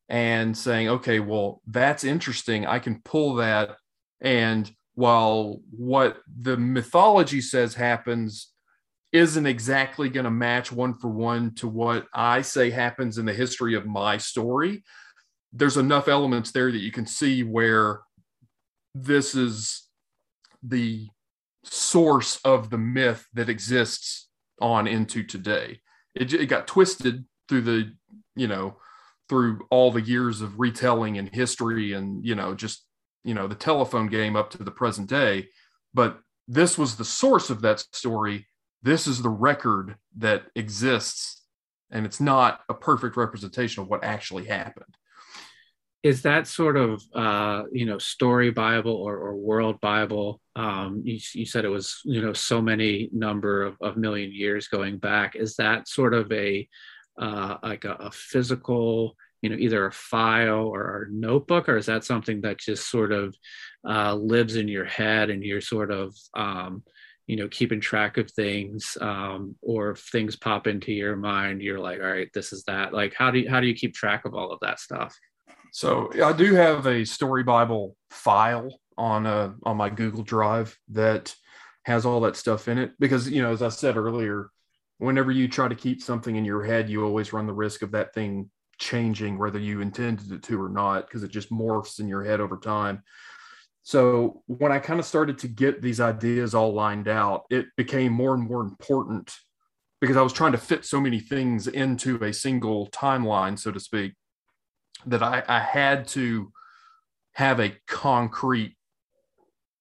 and 0.09 0.55
saying, 0.55 0.89
okay, 0.89 1.19
well, 1.19 1.61
that's 1.67 2.03
interesting. 2.03 2.65
I 2.65 2.79
can 2.79 3.01
pull 3.03 3.35
that. 3.35 3.77
And 4.21 4.71
while 4.93 5.61
what 5.71 6.17
the 6.39 6.57
mythology 6.57 7.41
says 7.41 7.73
happens 7.73 8.51
isn't 9.11 9.45
exactly 9.45 10.09
going 10.09 10.25
to 10.25 10.31
match 10.31 10.71
one 10.71 10.93
for 10.93 11.09
one 11.09 11.53
to 11.55 11.67
what 11.67 12.05
I 12.13 12.41
say 12.41 12.69
happens 12.69 13.17
in 13.17 13.25
the 13.25 13.33
history 13.33 13.75
of 13.75 13.85
my 13.85 14.17
story, 14.17 14.83
there's 15.53 15.77
enough 15.77 16.07
elements 16.07 16.51
there 16.51 16.71
that 16.71 16.79
you 16.81 16.91
can 16.91 17.05
see 17.05 17.43
where 17.43 18.01
this 18.93 19.35
is 19.35 19.83
the 20.61 21.07
source 21.63 22.39
of 22.43 22.69
the 22.69 22.77
myth 22.77 23.25
that 23.33 23.49
exists 23.49 24.27
on 24.61 24.87
into 24.87 25.23
today. 25.23 25.79
It, 26.15 26.33
it 26.33 26.47
got 26.47 26.67
twisted 26.67 27.25
through 27.47 27.61
the, 27.61 27.93
you 28.35 28.47
know, 28.47 28.77
through 29.27 29.61
all 29.69 29.91
the 29.91 30.01
years 30.01 30.41
of 30.41 30.59
retelling 30.59 31.17
and 31.17 31.33
history 31.33 31.93
and, 31.93 32.25
you 32.25 32.35
know, 32.35 32.53
just, 32.53 32.85
you 33.23 33.33
know, 33.33 33.47
the 33.47 33.55
telephone 33.55 34.07
game 34.07 34.35
up 34.35 34.51
to 34.51 34.63
the 34.63 34.71
present 34.71 35.09
day. 35.09 35.47
But 35.93 36.19
this 36.47 36.77
was 36.77 36.95
the 36.95 37.05
source 37.05 37.49
of 37.49 37.61
that 37.61 37.79
story. 37.79 38.47
This 38.83 39.07
is 39.07 39.21
the 39.21 39.29
record 39.29 39.95
that 40.17 40.43
exists. 40.55 41.41
And 41.91 42.05
it's 42.05 42.19
not 42.19 42.61
a 42.69 42.73
perfect 42.73 43.17
representation 43.17 43.83
of 43.83 43.89
what 43.89 44.03
actually 44.03 44.45
happened 44.45 44.94
is 46.05 46.21
that 46.21 46.45
sort 46.45 46.77
of 46.77 47.01
uh, 47.15 47.63
you 47.71 47.83
know 47.83 47.97
story 47.97 48.51
bible 48.51 48.93
or, 48.93 49.17
or 49.17 49.35
world 49.35 49.81
bible? 49.81 50.39
Um, 50.55 51.01
you, 51.03 51.19
you, 51.33 51.47
said 51.47 51.65
it 51.65 51.69
was 51.69 51.99
you 52.05 52.21
know 52.21 52.31
so 52.31 52.61
many 52.61 53.09
number 53.11 53.63
of, 53.63 53.75
of 53.81 53.97
million 53.97 54.31
years 54.31 54.67
going 54.67 54.99
back. 54.99 55.35
Is 55.35 55.55
that 55.55 55.87
sort 55.87 56.13
of 56.13 56.31
a 56.31 56.69
uh, 57.19 57.57
like 57.63 57.85
a, 57.85 57.93
a, 57.93 58.11
physical 58.11 59.15
you 59.41 59.49
know 59.49 59.55
either 59.55 59.87
a 59.87 59.91
file 59.91 60.67
or 60.67 61.07
a 61.09 61.11
notebook 61.11 61.67
or 61.67 61.75
is 61.75 61.87
that 61.87 62.03
something 62.03 62.39
that 62.41 62.59
just 62.59 62.91
sort 62.91 63.11
of 63.11 63.35
uh, 63.89 64.13
lives 64.13 64.57
in 64.57 64.67
your 64.67 64.85
head 64.85 65.31
and 65.31 65.43
you're 65.43 65.59
sort 65.59 65.89
of 65.89 66.15
um, 66.35 66.83
you 67.25 67.35
know 67.35 67.47
keeping 67.47 67.81
track 67.81 68.19
of 68.19 68.29
things 68.29 68.95
um, 69.01 69.55
or 69.63 69.91
if 69.91 70.01
things 70.11 70.35
pop 70.35 70.67
into 70.67 70.91
your 70.91 71.15
mind 71.15 71.63
you're 71.63 71.79
like 71.79 71.99
all 71.99 72.11
right 72.11 72.29
this 72.35 72.53
is 72.53 72.63
that. 72.65 72.93
Like 72.93 73.15
how 73.15 73.31
do 73.31 73.39
you 73.39 73.49
how 73.49 73.59
do 73.59 73.65
you 73.65 73.73
keep 73.73 73.95
track 73.95 74.25
of 74.25 74.35
all 74.35 74.51
of 74.51 74.59
that 74.59 74.79
stuff 74.79 75.17
so 75.75 76.09
I 76.23 76.31
do 76.31 76.53
have 76.53 76.87
a 76.87 77.03
story 77.03 77.43
Bible 77.43 77.97
file 78.09 78.69
on 78.97 79.25
uh, 79.25 79.51
on 79.63 79.75
my 79.75 79.89
Google 79.89 80.23
Drive 80.23 80.79
that 80.91 81.35
has 81.83 82.05
all 82.05 82.21
that 82.21 82.37
stuff 82.37 82.69
in 82.69 82.77
it 82.77 82.93
because 82.97 83.29
you 83.29 83.41
know 83.41 83.51
as 83.51 83.61
I 83.61 83.67
said 83.67 83.97
earlier, 83.97 84.51
whenever 84.99 85.33
you 85.33 85.49
try 85.49 85.67
to 85.67 85.75
keep 85.75 86.01
something 86.01 86.37
in 86.37 86.45
your 86.45 86.63
head, 86.63 86.89
you 86.89 87.03
always 87.03 87.33
run 87.33 87.45
the 87.45 87.51
risk 87.51 87.81
of 87.81 87.91
that 87.91 88.13
thing 88.13 88.49
changing 88.77 89.37
whether 89.37 89.59
you 89.59 89.81
intended 89.81 90.31
it 90.31 90.43
to 90.43 90.63
or 90.63 90.69
not 90.69 91.07
because 91.07 91.23
it 91.23 91.31
just 91.31 91.51
morphs 91.51 91.99
in 91.99 92.07
your 92.07 92.23
head 92.23 92.39
over 92.39 92.55
time. 92.55 93.03
So 93.83 94.43
when 94.47 94.71
I 94.71 94.79
kind 94.79 95.01
of 95.01 95.05
started 95.05 95.39
to 95.39 95.49
get 95.49 95.81
these 95.81 95.99
ideas 95.99 96.55
all 96.55 96.73
lined 96.73 97.09
out, 97.09 97.43
it 97.49 97.65
became 97.75 98.13
more 98.13 98.33
and 98.33 98.47
more 98.47 98.61
important 98.61 99.35
because 99.99 100.15
I 100.15 100.21
was 100.21 100.31
trying 100.31 100.53
to 100.53 100.57
fit 100.57 100.85
so 100.85 101.01
many 101.01 101.19
things 101.19 101.67
into 101.67 102.23
a 102.23 102.31
single 102.31 102.87
timeline, 102.91 103.59
so 103.59 103.73
to 103.73 103.79
speak 103.81 104.13
that 105.07 105.23
I, 105.23 105.43
I 105.47 105.59
had 105.59 106.07
to 106.09 106.51
have 107.33 107.59
a 107.59 107.75
concrete 107.87 108.75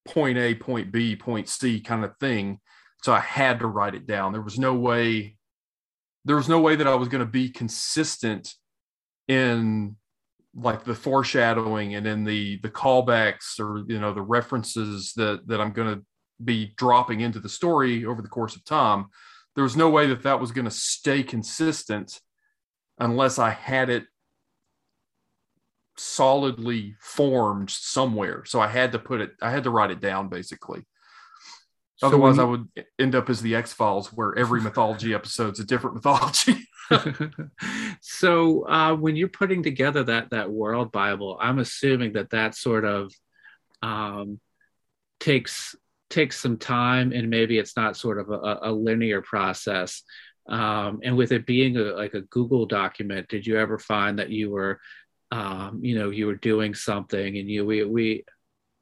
point 0.04 0.38
A, 0.38 0.54
point 0.54 0.92
B, 0.92 1.16
point 1.16 1.48
C 1.48 1.80
kind 1.80 2.04
of 2.04 2.16
thing. 2.18 2.60
So 3.02 3.12
I 3.12 3.20
had 3.20 3.60
to 3.60 3.66
write 3.66 3.94
it 3.94 4.06
down. 4.06 4.32
There 4.32 4.42
was 4.42 4.58
no 4.58 4.74
way, 4.74 5.36
there 6.24 6.36
was 6.36 6.48
no 6.48 6.60
way 6.60 6.76
that 6.76 6.86
I 6.86 6.94
was 6.94 7.08
going 7.08 7.24
to 7.24 7.30
be 7.30 7.50
consistent 7.50 8.54
in 9.28 9.96
like 10.56 10.84
the 10.84 10.94
foreshadowing 10.94 11.94
and 11.94 12.06
in 12.06 12.24
the 12.24 12.58
the 12.62 12.70
callbacks 12.70 13.58
or 13.58 13.82
you 13.88 13.98
know 13.98 14.14
the 14.14 14.22
references 14.22 15.12
that 15.16 15.46
that 15.48 15.60
I'm 15.60 15.72
going 15.72 15.96
to 15.96 16.04
be 16.42 16.72
dropping 16.76 17.20
into 17.20 17.40
the 17.40 17.48
story 17.48 18.04
over 18.04 18.22
the 18.22 18.28
course 18.28 18.56
of 18.56 18.64
time. 18.64 19.06
There 19.54 19.64
was 19.64 19.76
no 19.76 19.88
way 19.88 20.06
that 20.08 20.22
that 20.22 20.40
was 20.40 20.52
going 20.52 20.64
to 20.64 20.70
stay 20.70 21.22
consistent 21.22 22.20
unless 22.98 23.38
I 23.38 23.50
had 23.50 23.90
it 23.90 24.04
solidly 25.96 26.96
formed 27.00 27.70
somewhere. 27.70 28.44
So 28.44 28.60
I 28.60 28.68
had 28.68 28.92
to 28.92 28.98
put 28.98 29.20
it, 29.20 29.32
I 29.40 29.50
had 29.50 29.64
to 29.64 29.70
write 29.70 29.90
it 29.90 30.00
down 30.00 30.28
basically. 30.28 30.84
So 31.96 32.08
Otherwise, 32.08 32.36
you, 32.36 32.42
I 32.42 32.44
would 32.46 32.68
end 32.98 33.14
up 33.14 33.30
as 33.30 33.40
the 33.40 33.54
X 33.54 33.72
Files, 33.72 34.12
where 34.12 34.36
every 34.36 34.60
mythology 34.60 35.14
episode's 35.14 35.60
a 35.60 35.64
different 35.64 35.96
mythology. 35.96 36.66
so, 38.00 38.68
uh, 38.68 38.94
when 38.94 39.16
you're 39.16 39.28
putting 39.28 39.62
together 39.62 40.02
that 40.02 40.30
that 40.30 40.50
world 40.50 40.92
Bible, 40.92 41.38
I'm 41.40 41.58
assuming 41.60 42.14
that 42.14 42.30
that 42.30 42.56
sort 42.56 42.84
of 42.84 43.12
um, 43.80 44.40
takes 45.20 45.76
takes 46.10 46.40
some 46.40 46.58
time, 46.58 47.12
and 47.12 47.30
maybe 47.30 47.58
it's 47.58 47.76
not 47.76 47.96
sort 47.96 48.18
of 48.18 48.28
a, 48.30 48.58
a 48.62 48.72
linear 48.72 49.22
process. 49.22 50.02
Um, 50.46 51.00
and 51.02 51.16
with 51.16 51.32
it 51.32 51.46
being 51.46 51.76
a, 51.76 51.80
like 51.80 52.14
a 52.14 52.20
Google 52.22 52.66
document, 52.66 53.28
did 53.28 53.46
you 53.46 53.58
ever 53.58 53.78
find 53.78 54.18
that 54.18 54.30
you 54.30 54.50
were 54.50 54.78
um, 55.34 55.80
you 55.82 55.98
know 55.98 56.10
you 56.10 56.26
were 56.26 56.36
doing 56.36 56.74
something 56.74 57.36
and 57.38 57.50
you 57.50 57.66
we 57.66 57.82
we 57.82 58.24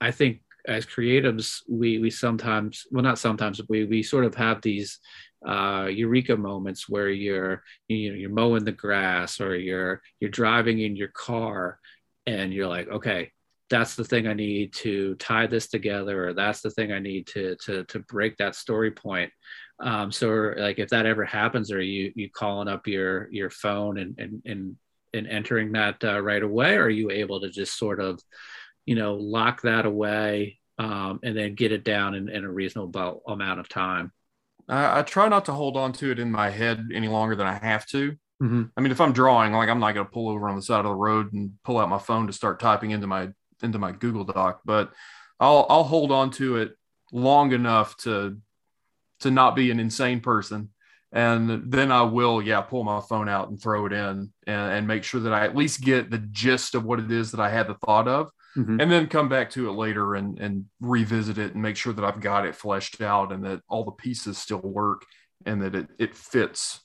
i 0.03 0.11
think 0.11 0.43
as 0.69 0.85
creatives 0.85 1.61
we 1.69 1.99
we 1.99 2.11
sometimes 2.11 2.87
well 2.91 3.03
not 3.03 3.19
sometimes 3.19 3.61
we 3.71 3.85
we 3.87 4.03
sort 4.03 4.25
of 4.25 4.35
have 4.35 4.61
these 4.61 4.99
uh, 5.49 5.89
eureka 5.91 6.37
moments 6.37 6.89
where 6.89 7.09
you're 7.09 7.63
you 7.89 8.11
know 8.11 8.17
you're 8.17 8.31
mowing 8.31 8.65
the 8.65 8.71
grass 8.71 9.41
or 9.41 9.57
you're 9.57 10.03
you're 10.21 10.31
driving 10.31 10.79
in 10.79 10.95
your 10.95 11.09
car 11.09 11.79
and 12.27 12.53
you're 12.53 12.69
like 12.69 12.89
okay 12.89 13.31
that's 13.71 13.95
the 13.97 14.05
thing 14.05 14.27
i 14.27 14.35
need 14.35 14.73
to 14.75 15.15
tie 15.15 15.47
this 15.47 15.69
together 15.69 16.29
or 16.29 16.35
that's 16.35 16.61
the 16.61 16.71
thing 16.71 16.93
i 16.93 16.99
need 16.99 17.27
to 17.27 17.57
to 17.65 17.83
to 17.85 17.99
break 18.01 18.37
that 18.37 18.55
story 18.55 18.91
point. 18.91 19.33
Um, 19.81 20.13
so 20.13 20.53
like 20.57 20.79
if 20.79 20.91
that 20.91 21.07
ever 21.07 21.25
happens 21.25 21.73
or 21.73 21.83
you 21.83 22.13
you 22.15 22.31
calling 22.31 22.69
up 22.69 22.87
your 22.87 23.29
your 23.33 23.51
phone 23.51 23.99
and 23.99 24.17
and, 24.19 24.43
and 24.45 24.77
in 25.13 25.27
entering 25.27 25.73
that 25.73 26.03
uh, 26.05 26.21
right 26.21 26.43
away? 26.43 26.77
Or 26.77 26.85
are 26.85 26.91
you 26.91 27.11
able 27.11 27.41
to 27.41 27.51
just 27.51 27.79
sort 27.79 28.01
of, 28.01 28.21
you 28.87 28.95
know, 28.95 29.15
lock 29.15 29.63
that 29.63 29.87
away 29.87 30.59
um, 30.79 31.21
and 31.23 31.37
then 31.37 31.55
get 31.55 31.73
it 31.73 31.85
down 31.85 32.15
in, 32.15 32.29
in 32.29 32.45
a 32.45 32.51
reasonable 32.51 33.23
amount 33.27 33.61
of 33.61 33.69
time? 33.69 34.13
I, 34.69 35.01
I, 35.01 35.03
try 35.03 35.29
not 35.29 35.45
to 35.47 35.53
hold 35.53 35.77
on 35.77 35.93
to 35.95 36.11
it 36.11 36.19
in 36.19 36.31
my 36.31 36.51
head 36.51 36.89
any 36.95 37.09
longer 37.09 37.35
than 37.35 37.47
I 37.47 37.55
have 37.55 37.87
to. 37.89 38.13
Mm-hmm. 38.43 38.63
I 38.77 38.81
mean, 38.81 38.93
if 38.93 39.01
I'm 39.01 39.13
drawing, 39.13 39.53
like 39.53 39.69
I'm 39.69 39.81
not 39.81 39.93
going 39.93 40.07
to 40.07 40.13
pull 40.13 40.29
over 40.29 40.49
on 40.49 40.57
the 40.57 40.63
side 40.63 40.81
of 40.81 40.85
the 40.85 40.95
road 40.95 41.33
and 41.33 41.53
pull 41.65 41.79
out 41.79 41.89
my 41.89 41.99
phone 41.99 42.27
to 42.27 42.33
start 42.33 42.61
typing 42.61 42.91
into 42.91 43.07
my 43.07 43.29
into 43.63 43.79
my 43.79 43.93
Google 43.93 44.25
Doc, 44.25 44.61
but 44.65 44.93
I'll 45.39 45.67
I'll 45.69 45.85
hold 45.85 46.11
on 46.11 46.31
to 46.33 46.57
it 46.57 46.77
long 47.13 47.53
enough 47.53 47.97
to 47.99 48.39
to 49.21 49.31
not 49.31 49.55
be 49.55 49.71
an 49.71 49.79
insane 49.79 50.21
person 50.21 50.71
and 51.13 51.71
then 51.71 51.93
I 51.93 52.03
will, 52.03 52.41
yeah, 52.41 52.63
pull 52.63 52.85
my 52.85 53.01
phone 53.01 53.29
out 53.29 53.51
and 53.51 53.61
throw 53.61 53.85
it 53.85 53.93
in 53.93 54.33
and, 54.47 54.73
and, 54.73 54.89
make 54.89 55.05
sure 55.05 55.21
that 55.21 55.33
I 55.33 55.45
at 55.45 55.55
least 55.55 55.83
get 55.83 56.11
the 56.11 56.19
gist 56.19 56.75
of 56.75 56.85
what 56.85 57.01
it 57.01 57.13
is 57.13 57.33
that 57.33 57.41
I 57.41 57.51
had 57.51 57.69
the 57.69 57.75
thought 57.75 58.09
of, 58.09 58.31
mm-hmm. 58.57 58.81
and 58.81 58.91
then 58.91 59.07
come 59.09 59.29
back 59.29 59.51
to 59.51 59.69
it 59.69 59.73
later 59.73 60.15
and 60.15 60.39
and 60.39 60.65
revisit 60.81 61.37
it 61.37 61.53
and 61.53 61.63
make 61.63 61.77
sure 61.77 61.93
that 61.93 62.05
I've 62.05 62.21
got 62.21 62.47
it 62.47 62.57
fleshed 62.57 63.03
out 63.03 63.31
and 63.31 63.45
that 63.45 63.61
all 63.69 63.85
the 63.85 63.93
pieces 63.93 64.39
still 64.39 64.63
work 64.63 65.05
and 65.45 65.63
that 65.63 65.75
it 65.75 65.89
it 65.99 66.17
fits. 66.17 66.81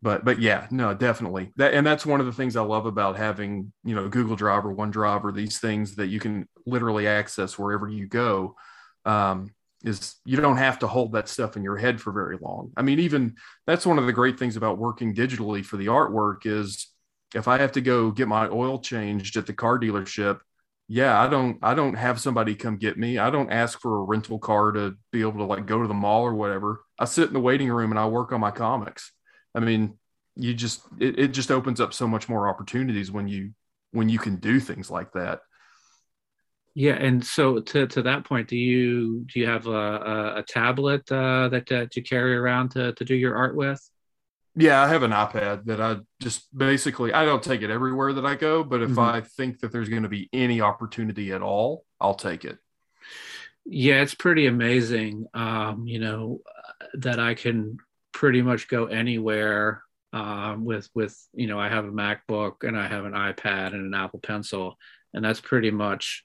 But 0.00 0.24
but 0.24 0.38
yeah, 0.38 0.66
no, 0.70 0.94
definitely 0.94 1.52
that 1.56 1.74
and 1.74 1.86
that's 1.86 2.06
one 2.06 2.20
of 2.20 2.26
the 2.26 2.32
things 2.32 2.56
I 2.56 2.62
love 2.62 2.86
about 2.86 3.18
having 3.18 3.74
you 3.84 3.94
know 3.94 4.08
Google 4.08 4.36
Drive 4.36 4.64
or 4.64 4.74
OneDrive 4.74 5.22
or 5.22 5.32
these 5.32 5.58
things 5.58 5.96
that 5.96 6.06
you 6.06 6.18
can 6.18 6.48
literally 6.64 7.06
access 7.06 7.58
wherever 7.58 7.88
you 7.88 8.06
go. 8.06 8.56
Um, 9.04 9.50
is 9.82 10.16
you 10.24 10.36
don't 10.36 10.58
have 10.58 10.78
to 10.80 10.86
hold 10.86 11.12
that 11.12 11.28
stuff 11.28 11.56
in 11.56 11.62
your 11.62 11.76
head 11.76 12.00
for 12.00 12.12
very 12.12 12.36
long. 12.40 12.72
I 12.76 12.82
mean, 12.82 13.00
even 13.00 13.36
that's 13.66 13.86
one 13.86 13.98
of 13.98 14.06
the 14.06 14.12
great 14.12 14.38
things 14.38 14.56
about 14.56 14.78
working 14.78 15.14
digitally 15.14 15.64
for 15.64 15.76
the 15.76 15.86
artwork 15.86 16.44
is 16.44 16.88
if 17.34 17.48
I 17.48 17.58
have 17.58 17.72
to 17.72 17.80
go 17.80 18.10
get 18.10 18.28
my 18.28 18.48
oil 18.48 18.78
changed 18.78 19.36
at 19.36 19.46
the 19.46 19.52
car 19.52 19.78
dealership, 19.78 20.40
yeah, 20.88 21.20
I 21.20 21.28
don't 21.28 21.58
I 21.62 21.74
don't 21.74 21.94
have 21.94 22.20
somebody 22.20 22.54
come 22.56 22.76
get 22.76 22.98
me. 22.98 23.16
I 23.16 23.30
don't 23.30 23.52
ask 23.52 23.80
for 23.80 23.98
a 23.98 24.02
rental 24.02 24.38
car 24.38 24.72
to 24.72 24.96
be 25.12 25.20
able 25.20 25.38
to 25.38 25.44
like 25.44 25.66
go 25.66 25.80
to 25.80 25.88
the 25.88 25.94
mall 25.94 26.22
or 26.22 26.34
whatever. 26.34 26.82
I 26.98 27.04
sit 27.04 27.28
in 27.28 27.32
the 27.34 27.40
waiting 27.40 27.70
room 27.70 27.92
and 27.92 27.98
I 27.98 28.06
work 28.06 28.32
on 28.32 28.40
my 28.40 28.50
comics. 28.50 29.12
I 29.54 29.60
mean, 29.60 29.98
you 30.34 30.52
just 30.52 30.82
it, 30.98 31.18
it 31.18 31.28
just 31.28 31.50
opens 31.50 31.80
up 31.80 31.94
so 31.94 32.08
much 32.08 32.28
more 32.28 32.48
opportunities 32.48 33.10
when 33.10 33.28
you 33.28 33.52
when 33.92 34.08
you 34.08 34.18
can 34.18 34.36
do 34.36 34.58
things 34.58 34.90
like 34.90 35.12
that. 35.12 35.40
Yeah, 36.74 36.94
and 36.94 37.24
so 37.24 37.58
to, 37.58 37.86
to 37.88 38.02
that 38.02 38.24
point, 38.24 38.48
do 38.48 38.56
you 38.56 39.24
do 39.32 39.40
you 39.40 39.46
have 39.46 39.66
a, 39.66 39.70
a, 39.70 40.38
a 40.38 40.42
tablet 40.42 41.10
uh, 41.10 41.48
that, 41.48 41.66
that 41.66 41.96
you 41.96 42.02
carry 42.02 42.36
around 42.36 42.70
to, 42.70 42.92
to 42.92 43.04
do 43.04 43.14
your 43.14 43.36
art 43.36 43.56
with? 43.56 43.80
Yeah, 44.54 44.82
I 44.82 44.88
have 44.88 45.02
an 45.02 45.10
iPad 45.10 45.64
that 45.66 45.80
I 45.80 45.98
just 46.20 46.46
basically 46.56 47.12
I 47.12 47.24
don't 47.24 47.42
take 47.42 47.62
it 47.62 47.70
everywhere 47.70 48.12
that 48.12 48.26
I 48.26 48.36
go, 48.36 48.62
but 48.62 48.82
if 48.82 48.90
mm-hmm. 48.90 49.00
I 49.00 49.20
think 49.20 49.60
that 49.60 49.72
there's 49.72 49.88
going 49.88 50.04
to 50.04 50.08
be 50.08 50.28
any 50.32 50.60
opportunity 50.60 51.32
at 51.32 51.42
all, 51.42 51.84
I'll 52.00 52.14
take 52.14 52.44
it. 52.44 52.58
Yeah, 53.64 54.02
it's 54.02 54.14
pretty 54.14 54.46
amazing. 54.46 55.26
Um, 55.34 55.86
you 55.86 55.98
know 55.98 56.40
that 56.94 57.18
I 57.18 57.34
can 57.34 57.78
pretty 58.12 58.42
much 58.42 58.68
go 58.68 58.86
anywhere 58.86 59.82
um, 60.12 60.64
with 60.64 60.88
with 60.94 61.16
you 61.32 61.46
know 61.46 61.58
I 61.58 61.68
have 61.68 61.84
a 61.84 61.92
MacBook 61.92 62.62
and 62.62 62.76
I 62.78 62.86
have 62.86 63.04
an 63.04 63.12
iPad 63.12 63.68
and 63.68 63.86
an 63.86 63.94
Apple 63.94 64.20
Pencil, 64.20 64.76
and 65.14 65.24
that's 65.24 65.40
pretty 65.40 65.70
much 65.70 66.24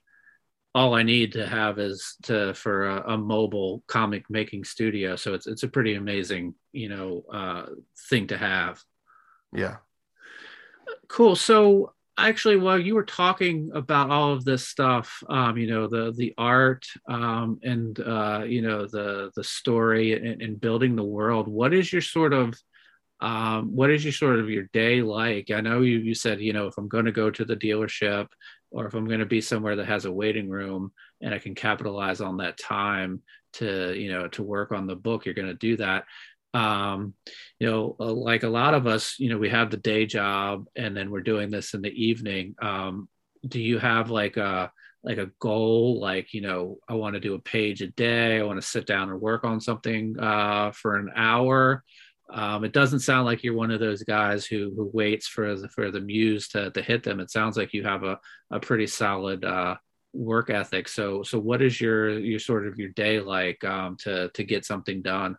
all 0.76 0.94
I 0.94 1.02
need 1.02 1.32
to 1.32 1.46
have 1.46 1.78
is 1.78 2.16
to 2.24 2.52
for 2.52 2.86
a, 2.86 3.14
a, 3.14 3.16
mobile 3.16 3.82
comic 3.86 4.28
making 4.28 4.64
studio. 4.64 5.16
So 5.16 5.32
it's 5.32 5.46
it's 5.46 5.62
a 5.62 5.68
pretty 5.68 5.94
amazing, 5.94 6.54
you 6.72 6.90
know, 6.90 7.22
uh, 7.32 7.64
thing 8.10 8.26
to 8.26 8.36
have. 8.36 8.82
Yeah. 9.54 9.76
Cool. 11.08 11.34
So 11.34 11.94
actually 12.18 12.58
while 12.58 12.78
you 12.78 12.94
were 12.94 13.04
talking 13.04 13.70
about 13.74 14.10
all 14.10 14.32
of 14.32 14.44
this 14.44 14.66
stuff 14.66 15.22
um, 15.28 15.56
you 15.56 15.66
know 15.66 15.86
the 15.86 16.12
the 16.16 16.32
art 16.38 16.86
um, 17.08 17.58
and 17.62 18.00
uh, 18.00 18.42
you 18.46 18.62
know 18.62 18.86
the 18.86 19.30
the 19.36 19.44
story 19.44 20.14
and, 20.14 20.40
and, 20.40 20.60
building 20.60 20.96
the 20.96 21.04
world 21.04 21.46
what 21.46 21.74
is 21.74 21.92
your 21.92 22.00
sort 22.00 22.32
of 22.32 22.54
um, 23.20 23.74
what 23.74 23.90
is 23.90 24.02
your 24.02 24.14
sort 24.14 24.38
of 24.38 24.48
your 24.48 24.64
day 24.72 25.02
like 25.02 25.50
i 25.50 25.60
know 25.60 25.82
you 25.82 25.98
you 25.98 26.14
said 26.14 26.40
you 26.40 26.54
know 26.54 26.66
if 26.66 26.78
i'm 26.78 26.88
going 26.88 27.04
to 27.04 27.12
go 27.12 27.30
to 27.30 27.44
the 27.44 27.56
dealership 27.56 28.28
or 28.70 28.86
if 28.86 28.94
i'm 28.94 29.06
going 29.06 29.20
to 29.20 29.26
be 29.26 29.40
somewhere 29.40 29.76
that 29.76 29.86
has 29.86 30.04
a 30.04 30.12
waiting 30.12 30.48
room 30.48 30.92
and 31.20 31.34
i 31.34 31.38
can 31.38 31.54
capitalize 31.54 32.20
on 32.20 32.38
that 32.38 32.58
time 32.58 33.22
to 33.52 33.94
you 33.98 34.10
know 34.10 34.28
to 34.28 34.42
work 34.42 34.72
on 34.72 34.86
the 34.86 34.96
book 34.96 35.24
you're 35.24 35.34
going 35.34 35.48
to 35.48 35.54
do 35.54 35.76
that 35.76 36.04
um, 36.54 37.12
you 37.58 37.66
know, 37.66 37.96
uh, 38.00 38.12
like 38.12 38.42
a 38.42 38.48
lot 38.48 38.72
of 38.72 38.86
us, 38.86 39.16
you 39.18 39.28
know, 39.28 39.36
we 39.36 39.50
have 39.50 39.70
the 39.70 39.76
day 39.76 40.06
job 40.06 40.66
and 40.74 40.96
then 40.96 41.10
we're 41.10 41.20
doing 41.20 41.50
this 41.50 41.74
in 41.74 41.82
the 41.82 41.90
evening. 41.90 42.54
Um, 42.62 43.08
do 43.46 43.60
you 43.60 43.78
have 43.78 44.10
like 44.10 44.38
a 44.38 44.72
like 45.04 45.18
a 45.18 45.30
goal, 45.38 46.00
like 46.00 46.34
you 46.34 46.40
know, 46.40 46.78
I 46.88 46.94
want 46.94 47.14
to 47.14 47.20
do 47.20 47.34
a 47.34 47.38
page 47.38 47.80
a 47.80 47.88
day. 47.88 48.40
I 48.40 48.42
want 48.42 48.60
to 48.60 48.66
sit 48.66 48.86
down 48.86 49.10
and 49.10 49.20
work 49.20 49.44
on 49.44 49.60
something 49.60 50.18
uh, 50.18 50.72
for 50.72 50.96
an 50.96 51.10
hour. 51.14 51.84
Um, 52.28 52.64
it 52.64 52.72
doesn't 52.72 53.00
sound 53.00 53.24
like 53.24 53.44
you're 53.44 53.54
one 53.54 53.70
of 53.70 53.80
those 53.80 54.02
guys 54.02 54.44
who 54.44 54.72
who 54.74 54.90
waits 54.92 55.26
for 55.28 55.54
the 55.54 55.68
for 55.68 55.90
the 55.90 56.00
muse 56.00 56.48
to 56.48 56.70
to 56.70 56.82
hit 56.82 57.02
them. 57.02 57.20
It 57.20 57.30
sounds 57.30 57.56
like 57.56 57.72
you 57.72 57.84
have 57.84 58.02
a 58.02 58.18
a 58.50 58.60
pretty 58.60 58.86
solid 58.86 59.44
uh, 59.44 59.76
work 60.12 60.50
ethic. 60.50 60.88
So 60.88 61.22
so 61.22 61.38
what 61.38 61.62
is 61.62 61.80
your 61.80 62.18
your 62.18 62.40
sort 62.40 62.66
of 62.66 62.78
your 62.78 62.88
day 62.90 63.20
like 63.20 63.62
um, 63.64 63.96
to 64.00 64.30
to 64.30 64.44
get 64.44 64.64
something 64.64 65.02
done? 65.02 65.36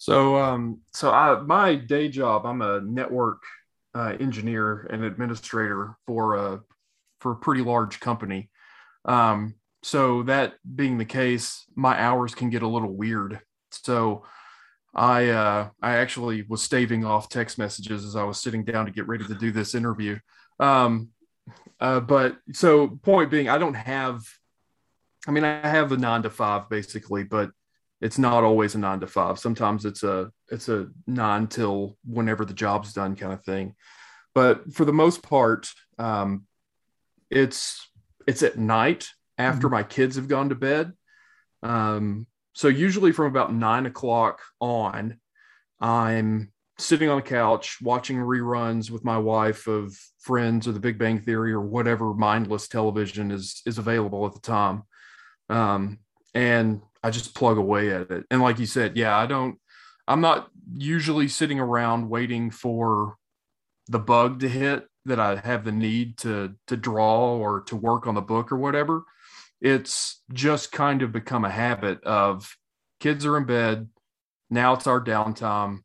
So, 0.00 0.36
um, 0.36 0.80
so 0.94 1.10
I, 1.10 1.38
my 1.40 1.74
day 1.74 2.08
job, 2.08 2.46
I'm 2.46 2.62
a 2.62 2.80
network 2.80 3.42
uh, 3.94 4.16
engineer 4.18 4.86
and 4.88 5.04
administrator 5.04 5.94
for 6.06 6.36
a 6.36 6.60
for 7.20 7.32
a 7.32 7.36
pretty 7.36 7.62
large 7.62 8.00
company. 8.00 8.48
Um, 9.04 9.56
so 9.82 10.22
that 10.22 10.54
being 10.74 10.96
the 10.96 11.04
case, 11.04 11.64
my 11.74 12.00
hours 12.00 12.34
can 12.34 12.48
get 12.48 12.62
a 12.62 12.68
little 12.68 12.92
weird. 12.92 13.40
So 13.72 14.24
I 14.94 15.28
uh, 15.28 15.68
I 15.80 15.96
actually 15.96 16.42
was 16.48 16.62
staving 16.62 17.04
off 17.04 17.28
text 17.28 17.58
messages 17.58 18.04
as 18.04 18.16
I 18.16 18.24
was 18.24 18.40
sitting 18.40 18.64
down 18.64 18.86
to 18.86 18.92
get 18.92 19.06
ready 19.06 19.24
to 19.24 19.34
do 19.34 19.52
this 19.52 19.74
interview. 19.74 20.18
Um, 20.58 21.10
uh, 21.78 22.00
but 22.00 22.36
so 22.52 22.88
point 22.88 23.30
being, 23.30 23.48
I 23.48 23.58
don't 23.58 23.74
have. 23.74 24.22
I 25.28 25.32
mean, 25.32 25.44
I 25.44 25.66
have 25.66 25.92
a 25.92 25.96
nine 25.96 26.22
to 26.22 26.30
five 26.30 26.68
basically, 26.68 27.24
but 27.24 27.50
it's 28.00 28.18
not 28.18 28.44
always 28.44 28.74
a 28.74 28.78
nine 28.78 29.00
to 29.00 29.06
five. 29.06 29.38
Sometimes 29.38 29.84
it's 29.84 30.02
a 30.02 30.30
it's 30.48 30.68
a 30.68 30.88
nine 31.06 31.46
till 31.46 31.96
whenever 32.04 32.44
the 32.44 32.54
job's 32.54 32.92
done 32.92 33.16
kind 33.16 33.32
of 33.32 33.44
thing. 33.44 33.74
But 34.34 34.72
for 34.74 34.84
the 34.84 34.92
most 34.92 35.22
part, 35.22 35.70
um, 35.98 36.46
it's 37.30 37.88
it's 38.26 38.42
at 38.42 38.58
night 38.58 39.08
after 39.38 39.66
mm-hmm. 39.66 39.74
my 39.74 39.82
kids 39.82 40.16
have 40.16 40.28
gone 40.28 40.48
to 40.48 40.54
bed. 40.54 40.92
Um, 41.62 42.26
so 42.52 42.68
usually 42.68 43.12
from 43.12 43.26
about 43.26 43.54
nine 43.54 43.86
o'clock 43.86 44.40
on, 44.60 45.18
I'm 45.80 46.52
sitting 46.78 47.08
on 47.08 47.16
the 47.16 47.22
couch 47.22 47.78
watching 47.82 48.16
reruns 48.16 48.90
with 48.90 49.04
my 49.04 49.18
wife 49.18 49.66
of 49.66 49.96
Friends 50.20 50.66
or 50.66 50.72
The 50.72 50.80
Big 50.80 50.98
Bang 50.98 51.20
Theory 51.20 51.52
or 51.52 51.60
whatever 51.60 52.14
mindless 52.14 52.68
television 52.68 53.30
is 53.30 53.62
is 53.66 53.78
available 53.78 54.26
at 54.26 54.34
the 54.34 54.40
time. 54.40 54.82
Um, 55.48 55.98
and 56.34 56.82
I 57.02 57.10
just 57.10 57.34
plug 57.34 57.58
away 57.58 57.90
at 57.90 58.10
it. 58.10 58.26
And 58.30 58.40
like 58.40 58.58
you 58.58 58.66
said, 58.66 58.96
yeah, 58.96 59.16
I 59.16 59.26
don't, 59.26 59.58
I'm 60.06 60.20
not 60.20 60.48
usually 60.76 61.28
sitting 61.28 61.58
around 61.58 62.08
waiting 62.08 62.50
for 62.50 63.16
the 63.88 63.98
bug 63.98 64.40
to 64.40 64.48
hit 64.48 64.86
that 65.06 65.18
I 65.18 65.36
have 65.36 65.64
the 65.64 65.72
need 65.72 66.18
to 66.18 66.54
to 66.66 66.76
draw 66.76 67.36
or 67.36 67.62
to 67.62 67.76
work 67.76 68.06
on 68.06 68.14
the 68.14 68.20
book 68.20 68.52
or 68.52 68.56
whatever. 68.56 69.04
It's 69.60 70.22
just 70.32 70.72
kind 70.72 71.02
of 71.02 71.12
become 71.12 71.44
a 71.44 71.50
habit 71.50 72.02
of 72.04 72.56
kids 72.98 73.26
are 73.26 73.36
in 73.36 73.44
bed. 73.44 73.88
Now 74.48 74.74
it's 74.74 74.86
our 74.86 75.02
downtime. 75.02 75.80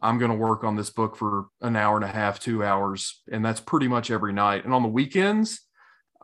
I'm 0.00 0.18
going 0.18 0.30
to 0.30 0.36
work 0.36 0.64
on 0.64 0.76
this 0.76 0.90
book 0.90 1.16
for 1.16 1.46
an 1.60 1.76
hour 1.76 1.96
and 1.96 2.04
a 2.04 2.08
half, 2.08 2.40
two 2.40 2.64
hours. 2.64 3.22
And 3.30 3.44
that's 3.44 3.60
pretty 3.60 3.88
much 3.88 4.10
every 4.10 4.32
night. 4.32 4.64
And 4.64 4.72
on 4.72 4.82
the 4.82 4.88
weekends, 4.88 5.60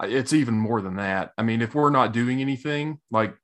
it's 0.03 0.33
even 0.33 0.55
more 0.55 0.81
than 0.81 0.97
that. 0.97 1.33
I 1.37 1.43
mean, 1.43 1.63
if 1.63 1.75
we're 1.75 1.91
not 1.91 2.13
doing 2.13 2.41
anything, 2.41 3.01
like 3.11 3.35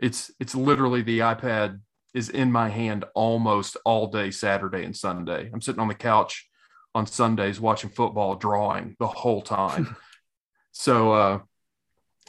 it's 0.00 0.30
it's 0.40 0.54
literally 0.54 1.02
the 1.02 1.20
iPad 1.20 1.80
is 2.14 2.28
in 2.28 2.52
my 2.52 2.68
hand 2.68 3.04
almost 3.14 3.76
all 3.84 4.08
day 4.08 4.30
Saturday 4.30 4.84
and 4.84 4.96
Sunday. 4.96 5.50
I'm 5.52 5.60
sitting 5.60 5.80
on 5.80 5.88
the 5.88 5.94
couch 5.94 6.48
on 6.94 7.06
Sundays 7.06 7.60
watching 7.60 7.90
football, 7.90 8.34
drawing 8.34 8.96
the 8.98 9.06
whole 9.06 9.42
time. 9.42 9.96
so 10.72 11.12
uh, 11.12 11.38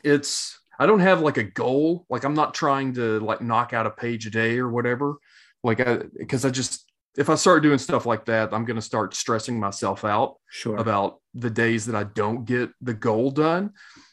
it's 0.03 0.59
I 0.83 0.85
don't 0.85 0.99
have 0.99 1.21
like 1.21 1.37
a 1.37 1.43
goal. 1.43 2.05
Like 2.09 2.25
I'm 2.25 2.33
not 2.33 2.53
trying 2.53 2.93
to 2.95 3.21
like 3.21 3.41
knock 3.41 3.71
out 3.71 3.87
a 3.87 3.89
page 3.89 4.27
a 4.27 4.29
day 4.29 4.59
or 4.59 4.69
whatever. 4.69 5.15
Like 5.63 5.79
I 5.79 5.99
because 6.17 6.43
I 6.43 6.49
just 6.49 6.91
if 7.15 7.29
I 7.29 7.35
start 7.35 7.63
doing 7.63 7.77
stuff 7.77 8.05
like 8.05 8.25
that, 8.25 8.53
I'm 8.53 8.65
going 8.65 8.75
to 8.75 8.81
start 8.81 9.15
stressing 9.15 9.57
myself 9.57 10.03
out 10.03 10.35
sure. 10.49 10.75
about 10.75 11.21
the 11.33 11.49
days 11.49 11.85
that 11.85 11.95
I 11.95 12.03
don't 12.03 12.43
get 12.43 12.71
the 12.81 12.93
goal 12.93 13.31
done. 13.31 13.71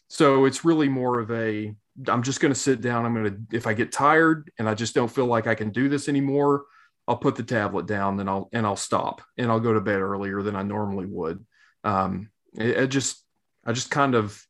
So 0.08 0.44
it's 0.44 0.64
really 0.64 0.88
more 0.88 1.18
of 1.18 1.32
a 1.32 1.74
I'm 2.06 2.22
just 2.22 2.38
going 2.38 2.54
to 2.54 2.58
sit 2.58 2.80
down. 2.80 3.04
I'm 3.04 3.14
going 3.14 3.46
to, 3.48 3.56
if 3.56 3.66
I 3.66 3.74
get 3.74 3.90
tired 3.90 4.50
and 4.56 4.68
I 4.68 4.74
just 4.74 4.94
don't 4.94 5.10
feel 5.10 5.26
like 5.26 5.48
I 5.48 5.56
can 5.56 5.70
do 5.70 5.88
this 5.88 6.08
anymore, 6.08 6.66
I'll 7.08 7.16
put 7.16 7.34
the 7.34 7.42
tablet 7.42 7.86
down, 7.86 8.16
then 8.16 8.28
I'll, 8.28 8.48
and 8.52 8.64
I'll 8.64 8.76
stop 8.76 9.22
and 9.36 9.50
I'll 9.50 9.58
go 9.58 9.72
to 9.72 9.80
bed 9.80 10.00
earlier 10.00 10.40
than 10.42 10.54
I 10.54 10.62
normally 10.62 11.06
would. 11.06 11.44
Um, 11.82 12.30
it, 12.54 12.68
it 12.68 12.86
just, 12.88 13.24
I 13.66 13.72
just 13.72 13.90
kind 13.90 14.14
of 14.14 14.40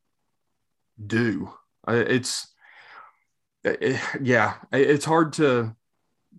do. 1.05 1.51
It's, 1.89 2.47
it, 3.65 4.01
yeah, 4.23 4.55
it's 4.73 5.05
hard 5.05 5.33
to, 5.35 5.75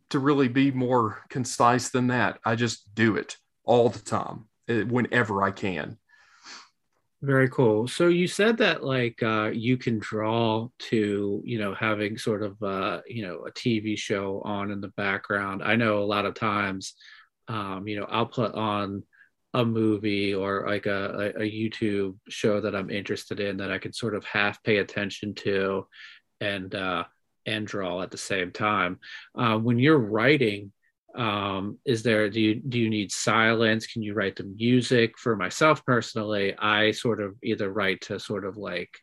to 0.10 0.20
really 0.20 0.48
be 0.48 0.72
more 0.72 1.24
concise 1.30 1.90
than 1.90 2.08
that. 2.08 2.40
I 2.46 2.56
just 2.56 2.94
do 2.94 3.16
it 3.16 3.38
all 3.64 3.90
the 3.90 4.00
time, 4.00 4.46
eh, 4.68 4.84
whenever 4.84 5.44
I 5.44 5.52
can. 5.52 5.98
Very 7.22 7.50
cool. 7.50 7.88
So 7.88 8.08
you 8.08 8.28
said 8.28 8.58
that 8.58 8.84
like 8.84 9.22
uh, 9.22 9.52
you 9.54 9.78
can 9.78 10.00
draw 10.00 10.70
to 10.90 11.42
you 11.46 11.60
know 11.60 11.76
having 11.76 12.18
sort 12.18 12.42
of 12.42 12.62
uh, 12.64 13.02
you 13.08 13.22
know 13.22 13.46
a 13.46 13.52
TV 13.52 13.96
show 13.96 14.42
on 14.44 14.72
in 14.72 14.82
the 14.82 14.88
background. 14.98 15.62
I 15.64 15.76
know 15.76 16.00
a 16.00 16.06
lot 16.06 16.26
of 16.26 16.34
times, 16.34 16.96
um, 17.48 17.88
you 17.88 18.00
know, 18.00 18.08
I'll 18.10 18.26
put 18.26 18.56
on 18.56 19.04
a 19.54 19.66
movie 19.66 20.34
or 20.34 20.66
like 20.68 20.86
a, 20.86 21.34
a, 21.36 21.42
YouTube 21.42 22.16
show 22.30 22.62
that 22.62 22.76
I'm 22.76 22.90
interested 22.90 23.40
in 23.40 23.58
that 23.58 23.72
I 23.72 23.80
can 23.80 23.92
sort 23.92 24.16
of 24.16 24.24
half 24.24 24.64
pay 24.64 24.78
attention 24.78 25.34
to, 25.36 25.88
and 26.40 26.74
uh, 26.74 27.04
and 27.46 27.68
draw 27.68 28.02
at 28.02 28.12
the 28.12 28.18
same 28.18 28.52
time. 28.52 29.00
Uh, 29.38 29.58
when 29.58 29.78
you're 29.78 30.00
writing, 30.00 30.72
um, 31.16 31.78
is 31.86 32.04
there 32.04 32.30
do 32.30 32.40
you 32.40 32.56
do 32.56 32.80
you 32.80 32.90
need 32.90 33.12
silence 33.12 33.86
can 33.86 34.02
you 34.02 34.14
write 34.14 34.38
the 34.38 34.44
music 34.44 35.18
for 35.18 35.36
myself 35.36 35.86
personally 35.86 36.56
i 36.58 36.92
sort 36.92 37.22
of 37.22 37.36
either 37.44 37.70
write 37.70 38.00
to 38.02 38.18
sort 38.18 38.46
of 38.46 38.56
like 38.56 38.98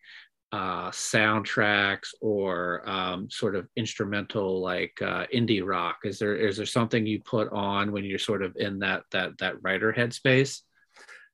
uh, 0.53 0.91
soundtracks 0.91 2.09
or 2.21 2.89
um, 2.89 3.31
sort 3.31 3.55
of 3.55 3.69
instrumental 3.77 4.61
like 4.61 5.01
uh, 5.03 5.27
indie 5.35 5.65
rock? 5.65 5.99
Is 6.05 6.19
there 6.19 6.37
is 6.37 6.57
there 6.57 6.67
something 6.67 7.07
you 7.07 7.21
put 7.21 7.51
on 7.53 7.93
when 7.93 8.05
you're 8.05 8.19
sort 8.19 8.43
of 8.43 8.57
in 8.57 8.79
that 8.81 9.03
that 9.13 9.39
that 9.39 9.63
writer 9.63 9.93
headspace? 9.93 10.61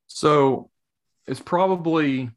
So 0.07 0.71
it's 1.27 1.41
probably 1.41 2.31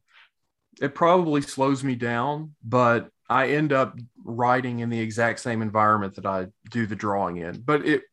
it 0.81 0.93
probably 0.93 1.41
slows 1.41 1.83
me 1.83 1.95
down 1.95 2.53
but 2.63 3.09
i 3.27 3.49
end 3.49 3.73
up 3.73 3.97
writing 4.23 4.79
in 4.79 4.89
the 4.91 4.99
exact 4.99 5.39
same 5.39 5.63
environment 5.63 6.13
that 6.13 6.25
i 6.25 6.45
do 6.69 6.85
the 6.85 6.95
drawing 6.95 7.37
in. 7.37 7.59
But 7.61 7.85
it 7.85 8.03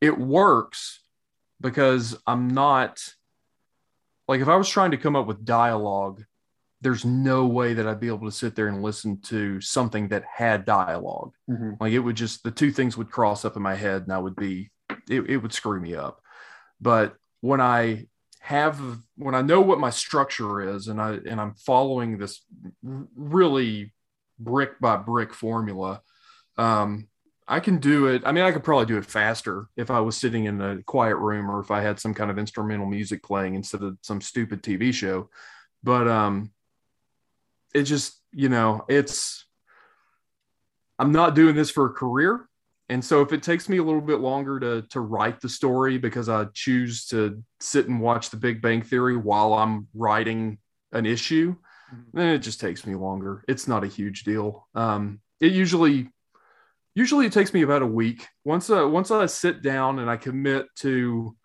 it 0.00 0.18
works 0.18 1.00
because 1.60 2.16
I'm 2.26 2.48
not 2.48 3.02
like 4.28 4.40
if 4.40 4.48
I 4.48 4.56
was 4.56 4.68
trying 4.68 4.90
to 4.92 4.98
come 4.98 5.16
up 5.16 5.26
with 5.26 5.44
dialogue, 5.44 6.24
there's 6.84 7.04
no 7.04 7.46
way 7.46 7.72
that 7.72 7.88
I'd 7.88 7.98
be 7.98 8.08
able 8.08 8.26
to 8.26 8.30
sit 8.30 8.54
there 8.54 8.68
and 8.68 8.82
listen 8.82 9.18
to 9.22 9.58
something 9.62 10.08
that 10.08 10.22
had 10.22 10.66
dialog 10.66 11.32
mm-hmm. 11.50 11.72
Like 11.80 11.94
it 11.94 11.98
would 11.98 12.14
just 12.14 12.44
the 12.44 12.50
two 12.50 12.70
things 12.70 12.96
would 12.96 13.10
cross 13.10 13.44
up 13.44 13.56
in 13.56 13.62
my 13.62 13.74
head 13.74 14.02
and 14.02 14.12
I 14.12 14.18
would 14.18 14.36
be 14.36 14.70
it, 15.08 15.22
it 15.22 15.38
would 15.38 15.52
screw 15.52 15.80
me 15.80 15.94
up. 15.94 16.20
But 16.80 17.16
when 17.40 17.60
I 17.60 18.06
have 18.40 18.78
when 19.16 19.34
I 19.34 19.40
know 19.40 19.62
what 19.62 19.80
my 19.80 19.88
structure 19.88 20.76
is 20.76 20.88
and 20.88 21.00
I 21.00 21.18
and 21.26 21.40
I'm 21.40 21.54
following 21.54 22.18
this 22.18 22.42
really 22.82 23.94
brick 24.38 24.78
by 24.78 24.96
brick 24.96 25.32
formula, 25.32 26.02
um, 26.58 27.08
I 27.48 27.60
can 27.60 27.78
do 27.78 28.08
it. 28.08 28.22
I 28.26 28.32
mean, 28.32 28.44
I 28.44 28.52
could 28.52 28.64
probably 28.64 28.86
do 28.86 28.98
it 28.98 29.06
faster 29.06 29.68
if 29.76 29.90
I 29.90 30.00
was 30.00 30.18
sitting 30.18 30.44
in 30.44 30.60
a 30.60 30.82
quiet 30.82 31.16
room 31.16 31.50
or 31.50 31.60
if 31.60 31.70
I 31.70 31.80
had 31.80 31.98
some 31.98 32.12
kind 32.12 32.30
of 32.30 32.38
instrumental 32.38 32.86
music 32.86 33.22
playing 33.22 33.54
instead 33.54 33.82
of 33.82 33.96
some 34.02 34.20
stupid 34.20 34.62
TV 34.62 34.92
show. 34.92 35.30
But 35.82 36.08
um 36.08 36.50
it 37.74 37.82
just, 37.82 38.20
you 38.32 38.48
know, 38.48 38.84
it's 38.88 39.44
I'm 40.98 41.12
not 41.12 41.34
doing 41.34 41.56
this 41.56 41.70
for 41.70 41.86
a 41.86 41.92
career. 41.92 42.48
and 42.88 43.04
so 43.04 43.22
if 43.22 43.32
it 43.32 43.42
takes 43.42 43.68
me 43.68 43.78
a 43.78 43.82
little 43.82 44.00
bit 44.00 44.20
longer 44.20 44.60
to 44.60 44.82
to 44.90 45.00
write 45.00 45.40
the 45.40 45.48
story 45.48 45.98
because 45.98 46.28
I 46.28 46.46
choose 46.54 47.06
to 47.06 47.42
sit 47.60 47.88
and 47.88 48.00
watch 48.00 48.30
The 48.30 48.36
Big 48.36 48.62
Bang 48.62 48.82
Theory 48.82 49.16
while 49.16 49.54
I'm 49.54 49.88
writing 49.94 50.58
an 50.92 51.06
issue, 51.06 51.56
mm-hmm. 51.92 52.16
then 52.16 52.28
it 52.28 52.38
just 52.38 52.60
takes 52.60 52.86
me 52.86 52.94
longer. 52.94 53.44
It's 53.48 53.66
not 53.66 53.84
a 53.84 53.88
huge 53.88 54.24
deal. 54.24 54.68
Um, 54.74 55.20
it 55.40 55.52
usually 55.52 56.10
usually 56.94 57.26
it 57.26 57.32
takes 57.32 57.52
me 57.52 57.62
about 57.62 57.82
a 57.82 57.86
week. 57.86 58.26
Once 58.44 58.70
uh, 58.70 58.86
once 58.88 59.10
I 59.10 59.26
sit 59.26 59.62
down 59.62 59.98
and 59.98 60.08
I 60.08 60.16
commit 60.16 60.66
to 60.76 61.36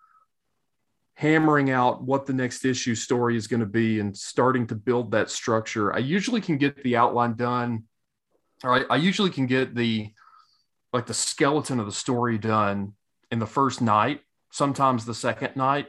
hammering 1.20 1.70
out 1.70 2.02
what 2.02 2.26
the 2.26 2.32
next 2.32 2.64
issue 2.64 2.96
story 2.96 3.36
is 3.36 3.46
going 3.46 3.60
to 3.60 3.66
be 3.66 4.00
and 4.00 4.16
starting 4.16 4.66
to 4.66 4.74
build 4.74 5.12
that 5.12 5.30
structure, 5.30 5.94
I 5.94 5.98
usually 5.98 6.40
can 6.40 6.58
get 6.58 6.82
the 6.82 6.96
outline 6.96 7.36
done. 7.36 7.84
Or 8.64 8.74
I, 8.74 8.84
I 8.90 8.96
usually 8.96 9.30
can 9.30 9.46
get 9.46 9.76
the 9.76 10.14
like 10.94 11.08
the 11.08 11.14
skeleton 11.14 11.78
of 11.82 11.86
the 11.86 11.92
story 11.92 12.38
done 12.38 12.94
in 13.32 13.40
the 13.40 13.46
first 13.46 13.82
night, 13.82 14.22
sometimes 14.50 15.04
the 15.04 15.14
second 15.14 15.58
night. 15.58 15.88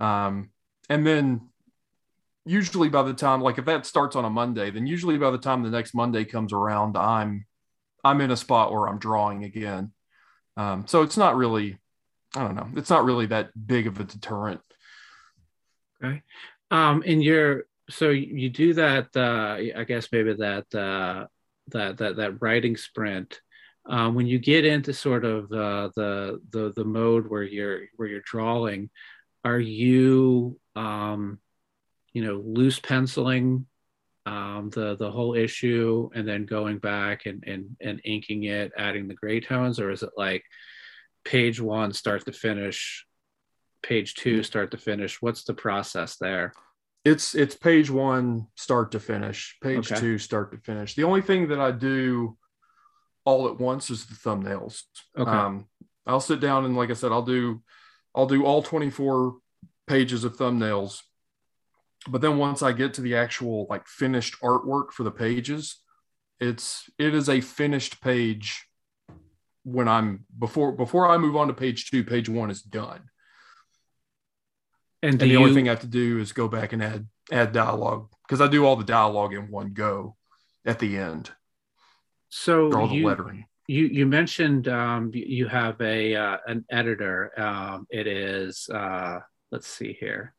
Um, 0.00 0.48
and 0.88 1.06
then 1.06 1.50
usually 2.46 2.88
by 2.88 3.02
the 3.02 3.12
time 3.12 3.42
like 3.42 3.58
if 3.58 3.66
that 3.66 3.84
starts 3.84 4.16
on 4.16 4.24
a 4.24 4.30
Monday, 4.30 4.70
then 4.70 4.86
usually 4.86 5.18
by 5.18 5.30
the 5.30 5.36
time 5.36 5.62
the 5.62 5.68
next 5.68 5.94
Monday 5.94 6.24
comes 6.24 6.54
around, 6.54 6.96
I'm 6.96 7.44
I'm 8.02 8.22
in 8.22 8.30
a 8.30 8.36
spot 8.36 8.72
where 8.72 8.88
I'm 8.88 8.98
drawing 8.98 9.44
again. 9.44 9.92
Um, 10.56 10.86
so 10.86 11.02
it's 11.02 11.18
not 11.18 11.36
really, 11.36 11.76
I 12.36 12.42
don't 12.42 12.56
know, 12.56 12.68
it's 12.76 12.90
not 12.90 13.04
really 13.04 13.26
that 13.26 13.50
big 13.66 13.86
of 13.86 14.00
a 14.00 14.04
deterrent. 14.04 14.60
Okay. 16.02 16.22
Um, 16.70 17.02
and 17.06 17.22
you're 17.22 17.64
so 17.90 18.10
you 18.10 18.48
do 18.48 18.74
that. 18.74 19.08
Uh, 19.14 19.78
I 19.78 19.84
guess 19.84 20.08
maybe 20.10 20.34
that 20.34 20.74
uh, 20.74 21.26
that 21.68 21.98
that 21.98 22.16
that 22.16 22.42
writing 22.42 22.76
sprint 22.76 23.40
um, 23.86 24.14
when 24.14 24.26
you 24.26 24.38
get 24.38 24.64
into 24.64 24.92
sort 24.92 25.24
of 25.24 25.44
uh, 25.52 25.90
the 25.94 26.40
the 26.50 26.72
the 26.74 26.84
mode 26.84 27.28
where 27.28 27.42
you're 27.42 27.82
where 27.96 28.08
you're 28.08 28.22
drawing, 28.24 28.90
are 29.44 29.60
you 29.60 30.58
um, 30.74 31.38
you 32.12 32.24
know 32.24 32.42
loose 32.44 32.80
penciling 32.80 33.66
um, 34.24 34.70
the 34.72 34.96
the 34.96 35.10
whole 35.10 35.34
issue 35.34 36.08
and 36.14 36.26
then 36.26 36.46
going 36.46 36.78
back 36.78 37.26
and 37.26 37.44
and 37.46 37.76
and 37.80 38.00
inking 38.04 38.44
it, 38.44 38.72
adding 38.78 39.06
the 39.06 39.14
gray 39.14 39.40
tones, 39.40 39.78
or 39.78 39.90
is 39.90 40.02
it 40.02 40.10
like 40.16 40.44
page 41.24 41.60
one 41.60 41.92
start 41.92 42.24
to 42.26 42.32
finish, 42.32 43.06
page 43.82 44.14
two 44.14 44.42
start 44.42 44.70
to 44.72 44.76
finish? 44.76 45.20
What's 45.20 45.44
the 45.44 45.54
process 45.54 46.16
there? 46.16 46.52
It's 47.04 47.34
it's 47.34 47.54
page 47.54 47.90
one 47.90 48.46
start 48.54 48.92
to 48.92 49.00
finish, 49.00 49.56
page 49.62 49.92
okay. 49.92 50.00
two 50.00 50.18
start 50.18 50.52
to 50.52 50.58
finish. 50.58 50.94
The 50.94 51.04
only 51.04 51.22
thing 51.22 51.48
that 51.48 51.60
I 51.60 51.70
do 51.70 52.36
all 53.24 53.48
at 53.48 53.58
once 53.58 53.90
is 53.90 54.06
the 54.06 54.14
thumbnails. 54.14 54.82
Okay. 55.16 55.30
Um, 55.30 55.66
I'll 56.06 56.20
sit 56.20 56.40
down 56.40 56.64
and 56.64 56.76
like 56.76 56.90
I 56.90 56.94
said, 56.94 57.12
I'll 57.12 57.22
do 57.22 57.62
I'll 58.14 58.26
do 58.26 58.44
all 58.44 58.62
24 58.62 59.36
pages 59.86 60.24
of 60.24 60.36
thumbnails. 60.36 61.00
But 62.08 62.20
then 62.20 62.38
once 62.38 62.62
I 62.62 62.72
get 62.72 62.94
to 62.94 63.00
the 63.00 63.16
actual 63.16 63.66
like 63.70 63.86
finished 63.86 64.36
artwork 64.42 64.92
for 64.92 65.04
the 65.04 65.10
pages, 65.10 65.80
it's 66.40 66.88
it 66.98 67.14
is 67.14 67.28
a 67.28 67.40
finished 67.40 68.02
page 68.02 68.66
when 69.64 69.88
I'm 69.88 70.24
before 70.38 70.72
before 70.72 71.08
I 71.08 71.18
move 71.18 71.36
on 71.36 71.48
to 71.48 71.54
page 71.54 71.90
two, 71.90 72.04
page 72.04 72.28
one 72.28 72.50
is 72.50 72.62
done. 72.62 73.10
And, 75.02 75.12
and 75.12 75.20
the 75.20 75.26
you, 75.28 75.38
only 75.38 75.54
thing 75.54 75.68
I 75.68 75.72
have 75.72 75.80
to 75.80 75.86
do 75.86 76.18
is 76.18 76.32
go 76.32 76.48
back 76.48 76.72
and 76.72 76.82
add 76.82 77.06
add 77.32 77.52
dialogue 77.52 78.08
because 78.26 78.40
I 78.40 78.46
do 78.46 78.64
all 78.64 78.76
the 78.76 78.84
dialogue 78.84 79.34
in 79.34 79.50
one 79.50 79.72
go 79.72 80.16
at 80.64 80.78
the 80.78 80.96
end. 80.96 81.30
So 82.28 82.72
all 82.72 82.88
the 82.88 82.94
you, 82.96 83.06
lettering. 83.06 83.46
You 83.66 83.84
you 83.86 84.06
mentioned 84.06 84.68
um, 84.68 85.10
you 85.14 85.48
have 85.48 85.80
a 85.80 86.14
uh, 86.14 86.38
an 86.46 86.64
editor. 86.70 87.38
Um, 87.38 87.86
it 87.90 88.06
is 88.06 88.68
uh, 88.68 89.20
let's 89.50 89.66
see 89.66 89.96
here. 89.98 90.34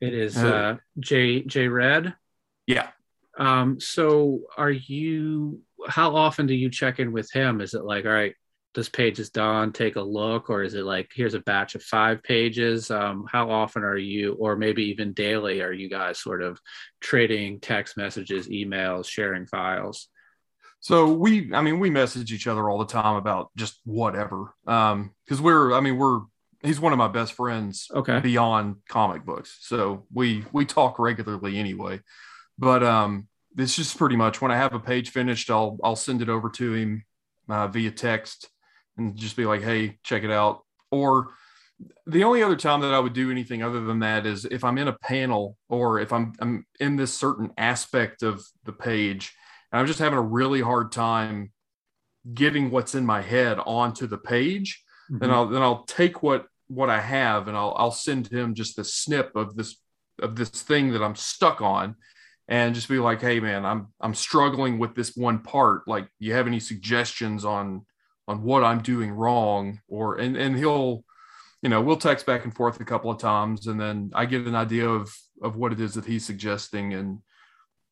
It 0.00 0.12
is 0.12 0.36
uh, 0.36 0.46
uh 0.46 0.76
J 1.00 1.42
J 1.42 1.68
Red. 1.68 2.14
Yeah. 2.66 2.88
Um, 3.38 3.80
so 3.80 4.40
are 4.56 4.70
you? 4.70 5.60
How 5.88 6.16
often 6.16 6.46
do 6.46 6.54
you 6.54 6.70
check 6.70 6.98
in 6.98 7.12
with 7.12 7.30
him? 7.32 7.60
Is 7.60 7.74
it 7.74 7.84
like, 7.84 8.04
all 8.04 8.12
right, 8.12 8.34
this 8.74 8.88
page 8.88 9.18
is 9.18 9.30
done, 9.30 9.72
take 9.72 9.96
a 9.96 10.02
look, 10.02 10.50
or 10.50 10.62
is 10.62 10.74
it 10.74 10.84
like, 10.84 11.10
here's 11.14 11.34
a 11.34 11.40
batch 11.40 11.74
of 11.74 11.82
five 11.82 12.22
pages? 12.22 12.90
Um, 12.90 13.26
how 13.30 13.50
often 13.50 13.84
are 13.84 13.96
you, 13.96 14.34
or 14.34 14.56
maybe 14.56 14.84
even 14.90 15.12
daily, 15.14 15.62
are 15.62 15.72
you 15.72 15.88
guys 15.88 16.18
sort 16.18 16.42
of 16.42 16.60
trading 17.00 17.60
text 17.60 17.96
messages, 17.96 18.48
emails, 18.48 19.08
sharing 19.08 19.46
files? 19.46 20.08
So 20.80 21.10
we, 21.10 21.52
I 21.54 21.62
mean, 21.62 21.80
we 21.80 21.90
message 21.90 22.32
each 22.32 22.46
other 22.46 22.68
all 22.68 22.78
the 22.78 22.84
time 22.84 23.16
about 23.16 23.50
just 23.56 23.80
whatever. 23.84 24.54
Um, 24.66 25.14
because 25.24 25.40
we're, 25.40 25.72
I 25.72 25.80
mean, 25.80 25.96
we're 25.96 26.20
he's 26.62 26.80
one 26.80 26.92
of 26.92 26.98
my 26.98 27.08
best 27.08 27.32
friends. 27.32 27.88
Okay. 27.94 28.20
Beyond 28.20 28.76
comic 28.88 29.24
books, 29.24 29.56
so 29.60 30.06
we 30.12 30.44
we 30.52 30.66
talk 30.66 30.98
regularly 30.98 31.58
anyway. 31.58 32.00
But 32.58 32.82
um, 32.82 33.28
it's 33.56 33.76
just 33.76 33.96
pretty 33.96 34.16
much 34.16 34.40
when 34.40 34.50
I 34.50 34.56
have 34.56 34.74
a 34.74 34.80
page 34.80 35.10
finished, 35.10 35.50
I'll 35.50 35.78
I'll 35.82 35.96
send 35.96 36.22
it 36.22 36.28
over 36.28 36.50
to 36.50 36.74
him 36.74 37.04
uh, 37.48 37.68
via 37.68 37.90
text 37.90 38.48
and 38.96 39.16
just 39.16 39.36
be 39.36 39.46
like, 39.46 39.62
hey, 39.62 39.98
check 40.02 40.24
it 40.24 40.30
out. 40.30 40.64
Or 40.90 41.28
the 42.06 42.24
only 42.24 42.42
other 42.42 42.56
time 42.56 42.80
that 42.80 42.94
I 42.94 42.98
would 42.98 43.12
do 43.12 43.30
anything 43.30 43.62
other 43.62 43.80
than 43.80 44.00
that 44.00 44.26
is 44.26 44.44
if 44.46 44.64
I'm 44.64 44.78
in 44.78 44.88
a 44.88 44.98
panel 44.98 45.56
or 45.68 46.00
if 46.00 46.12
I'm 46.12 46.32
I'm 46.40 46.66
in 46.80 46.96
this 46.96 47.14
certain 47.14 47.52
aspect 47.58 48.22
of 48.22 48.44
the 48.64 48.72
page 48.72 49.34
and 49.70 49.80
I'm 49.80 49.86
just 49.86 49.98
having 49.98 50.18
a 50.18 50.22
really 50.22 50.60
hard 50.60 50.92
time 50.92 51.52
getting 52.32 52.70
what's 52.70 52.94
in 52.94 53.06
my 53.06 53.22
head 53.22 53.58
onto 53.64 54.06
the 54.06 54.18
page. 54.18 54.82
Mm-hmm. 55.10 55.18
Then 55.18 55.30
I'll 55.30 55.46
then 55.46 55.62
I'll 55.62 55.84
take 55.84 56.22
what 56.22 56.46
what 56.68 56.90
I 56.90 57.00
have 57.00 57.48
and 57.48 57.56
I'll 57.56 57.74
I'll 57.76 57.90
send 57.90 58.28
him 58.28 58.54
just 58.54 58.76
the 58.76 58.84
snip 58.84 59.36
of 59.36 59.56
this 59.56 59.76
of 60.20 60.36
this 60.36 60.48
thing 60.48 60.92
that 60.92 61.02
I'm 61.02 61.16
stuck 61.16 61.60
on 61.60 61.96
and 62.48 62.74
just 62.74 62.88
be 62.88 62.98
like, 62.98 63.20
hey 63.20 63.40
man, 63.40 63.64
I'm 63.64 63.88
I'm 64.00 64.14
struggling 64.14 64.78
with 64.78 64.94
this 64.94 65.16
one 65.16 65.40
part. 65.40 65.86
Like, 65.86 66.08
you 66.18 66.32
have 66.34 66.46
any 66.46 66.60
suggestions 66.60 67.44
on 67.44 67.84
on 68.28 68.42
what 68.42 68.64
I'm 68.64 68.80
doing 68.82 69.10
wrong? 69.10 69.80
Or 69.88 70.16
and 70.16 70.36
and 70.36 70.56
he'll, 70.56 71.04
you 71.62 71.68
know, 71.68 71.80
we'll 71.80 71.96
text 71.96 72.26
back 72.26 72.44
and 72.44 72.54
forth 72.54 72.80
a 72.80 72.84
couple 72.84 73.10
of 73.10 73.18
times 73.18 73.66
and 73.66 73.80
then 73.80 74.10
I 74.14 74.26
get 74.26 74.46
an 74.46 74.54
idea 74.54 74.88
of 74.88 75.14
of 75.42 75.56
what 75.56 75.72
it 75.72 75.80
is 75.80 75.94
that 75.94 76.04
he's 76.04 76.24
suggesting 76.24 76.94
and 76.94 77.18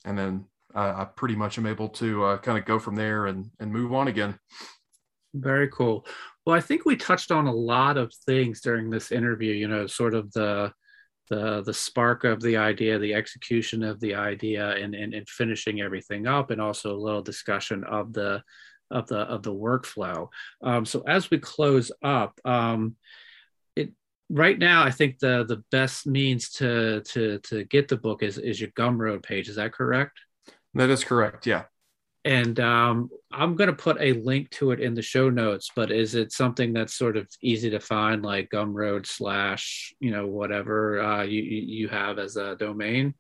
and 0.04 0.18
then 0.18 0.44
uh, 0.74 0.94
I 0.96 1.04
pretty 1.04 1.36
much 1.36 1.58
am 1.58 1.66
able 1.66 1.88
to 1.90 2.24
uh, 2.24 2.38
kind 2.38 2.58
of 2.58 2.64
go 2.64 2.78
from 2.78 2.96
there 2.96 3.26
and, 3.26 3.50
and 3.60 3.72
move 3.72 3.92
on 3.92 4.08
again. 4.08 4.38
Very 5.32 5.68
cool. 5.68 6.06
Well, 6.44 6.56
I 6.56 6.60
think 6.60 6.84
we 6.84 6.96
touched 6.96 7.30
on 7.30 7.46
a 7.46 7.54
lot 7.54 7.96
of 7.96 8.12
things 8.26 8.60
during 8.60 8.90
this 8.90 9.12
interview. 9.12 9.52
You 9.52 9.68
know, 9.68 9.86
sort 9.86 10.14
of 10.14 10.32
the 10.32 10.72
the 11.28 11.62
the 11.62 11.74
spark 11.74 12.24
of 12.24 12.40
the 12.40 12.56
idea, 12.56 12.98
the 12.98 13.14
execution 13.14 13.82
of 13.82 14.00
the 14.00 14.14
idea, 14.14 14.70
and 14.76 14.94
and, 14.94 15.14
and 15.14 15.28
finishing 15.28 15.80
everything 15.80 16.26
up, 16.26 16.50
and 16.50 16.60
also 16.60 16.94
a 16.94 17.04
little 17.04 17.22
discussion 17.22 17.84
of 17.84 18.12
the 18.12 18.42
of 18.90 19.06
the 19.08 19.18
of 19.18 19.42
the 19.42 19.54
workflow. 19.54 20.28
Um, 20.62 20.84
so 20.84 21.02
as 21.06 21.30
we 21.30 21.38
close 21.38 21.90
up, 22.02 22.38
um, 22.44 22.96
it 23.76 23.92
right 24.30 24.58
now 24.58 24.84
I 24.84 24.90
think 24.90 25.18
the 25.18 25.44
the 25.44 25.62
best 25.70 26.06
means 26.06 26.50
to 26.52 27.02
to 27.02 27.38
to 27.40 27.64
get 27.64 27.88
the 27.88 27.96
book 27.96 28.22
is 28.22 28.38
is 28.38 28.60
your 28.60 28.70
Gumroad 28.70 29.22
page. 29.22 29.48
Is 29.48 29.56
that 29.56 29.72
correct? 29.72 30.18
That 30.74 30.90
is 30.90 31.04
correct. 31.04 31.46
Yeah. 31.46 31.64
And 32.24 32.58
um, 32.58 33.10
I'm 33.30 33.54
going 33.54 33.68
to 33.68 33.76
put 33.76 33.98
a 34.00 34.14
link 34.14 34.48
to 34.52 34.70
it 34.70 34.80
in 34.80 34.94
the 34.94 35.02
show 35.02 35.28
notes, 35.28 35.70
but 35.76 35.90
is 35.90 36.14
it 36.14 36.32
something 36.32 36.72
that's 36.72 36.94
sort 36.94 37.18
of 37.18 37.28
easy 37.42 37.68
to 37.70 37.80
find, 37.80 38.22
like 38.22 38.48
Gumroad 38.48 39.06
slash, 39.06 39.94
you 40.00 40.10
know, 40.10 40.26
whatever 40.26 41.02
uh, 41.02 41.22
you, 41.22 41.42
you 41.42 41.88
have 41.88 42.18
as 42.18 42.36
a 42.36 42.56
domain? 42.56 43.14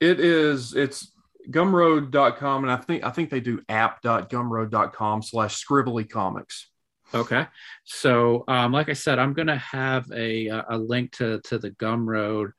It 0.00 0.18
is, 0.18 0.74
it's 0.74 1.12
gumroad.com. 1.50 2.64
And 2.64 2.72
I 2.72 2.76
think, 2.76 3.04
I 3.04 3.10
think 3.10 3.30
they 3.30 3.40
do 3.40 3.62
app.gumroad.com 3.68 5.22
slash 5.22 5.64
scribbly 5.64 6.10
comics. 6.10 6.68
Okay. 7.14 7.46
So, 7.84 8.42
um, 8.48 8.72
like 8.72 8.88
I 8.88 8.94
said, 8.94 9.20
I'm 9.20 9.34
going 9.34 9.48
to 9.48 9.56
have 9.56 10.10
a, 10.12 10.48
a 10.48 10.76
link 10.78 11.12
to, 11.18 11.40
to 11.44 11.58
the 11.58 11.70
Gumroad. 11.70 12.52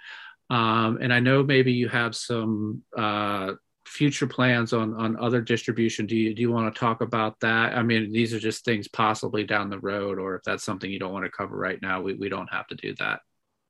Um, 0.50 1.00
and 1.02 1.12
I 1.14 1.20
know 1.20 1.44
maybe 1.44 1.74
you 1.74 1.90
have 1.90 2.16
some 2.16 2.84
uh, 2.96 3.54
future 3.94 4.26
plans 4.26 4.74
on 4.74 4.96
on 4.96 5.16
other 5.18 5.40
distribution. 5.40 6.08
Do 6.08 6.18
you 6.18 6.34
do 6.34 6.42
you 6.42 6.52
want 6.52 6.74
to 6.74 6.80
talk 6.80 7.02
about 7.02 7.40
that? 7.42 7.78
I 7.78 7.84
mean 7.84 8.12
these 8.12 8.34
are 8.34 8.40
just 8.40 8.66
things 8.66 8.88
possibly 8.88 9.44
down 9.44 9.70
the 9.70 9.80
road 9.80 10.18
or 10.18 10.36
if 10.36 10.42
that's 10.44 10.64
something 10.64 10.90
you 10.90 11.00
don't 11.00 11.14
want 11.14 11.26
to 11.26 11.32
cover 11.32 11.56
right 11.56 11.80
now 11.82 12.02
we, 12.02 12.16
we 12.16 12.28
don't 12.28 12.52
have 12.52 12.68
to 12.68 12.76
do 12.76 12.96
that. 13.00 13.20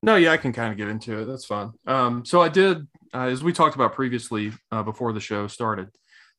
No 0.01 0.15
yeah 0.15 0.31
i 0.31 0.37
can 0.37 0.53
kind 0.53 0.71
of 0.71 0.77
get 0.77 0.87
into 0.87 1.19
it. 1.19 1.25
That's 1.25 1.45
fine. 1.45 1.71
Um, 1.85 2.25
so 2.25 2.41
i 2.41 2.47
did 2.47 2.87
uh, 3.13 3.27
as 3.27 3.43
we 3.43 3.51
talked 3.51 3.75
about 3.75 3.93
previously 3.93 4.53
uh, 4.71 4.83
before 4.83 5.11
the 5.11 5.19
show 5.19 5.47
started 5.47 5.89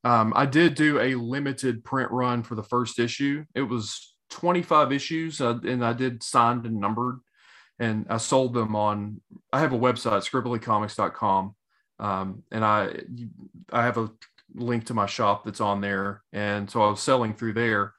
um, 0.03 0.32
i 0.35 0.47
did 0.47 0.74
do 0.74 0.99
a 1.01 1.14
limited 1.14 1.85
print 1.85 2.11
run 2.11 2.43
for 2.43 2.55
the 2.55 2.64
first 2.64 2.99
issue. 2.99 3.45
It 3.55 3.62
was 3.62 4.14
25 4.30 4.93
issues 4.93 5.41
uh, 5.43 5.59
and 5.62 5.85
i 5.85 5.93
did 5.93 6.22
signed 6.22 6.64
and 6.64 6.80
numbered 6.80 7.20
and 7.78 8.07
i 8.09 8.16
sold 8.16 8.55
them 8.55 8.74
on 8.74 9.20
i 9.53 9.61
have 9.61 9.74
a 9.74 9.78
website 9.78 10.28
scribblycomics.com 10.28 11.55
um, 11.99 12.42
and 12.51 12.64
I 12.64 13.01
I 13.72 13.84
have 13.84 13.99
a 13.99 14.11
link 14.55 14.86
to 14.86 14.95
my 14.95 15.07
shop 15.07 15.45
that's 15.45 15.61
on 15.61 15.80
there, 15.80 16.22
and 16.32 16.70
so 16.70 16.82
I 16.82 16.90
was 16.90 17.01
selling 17.01 17.34
through 17.34 17.55
there. 17.55 17.95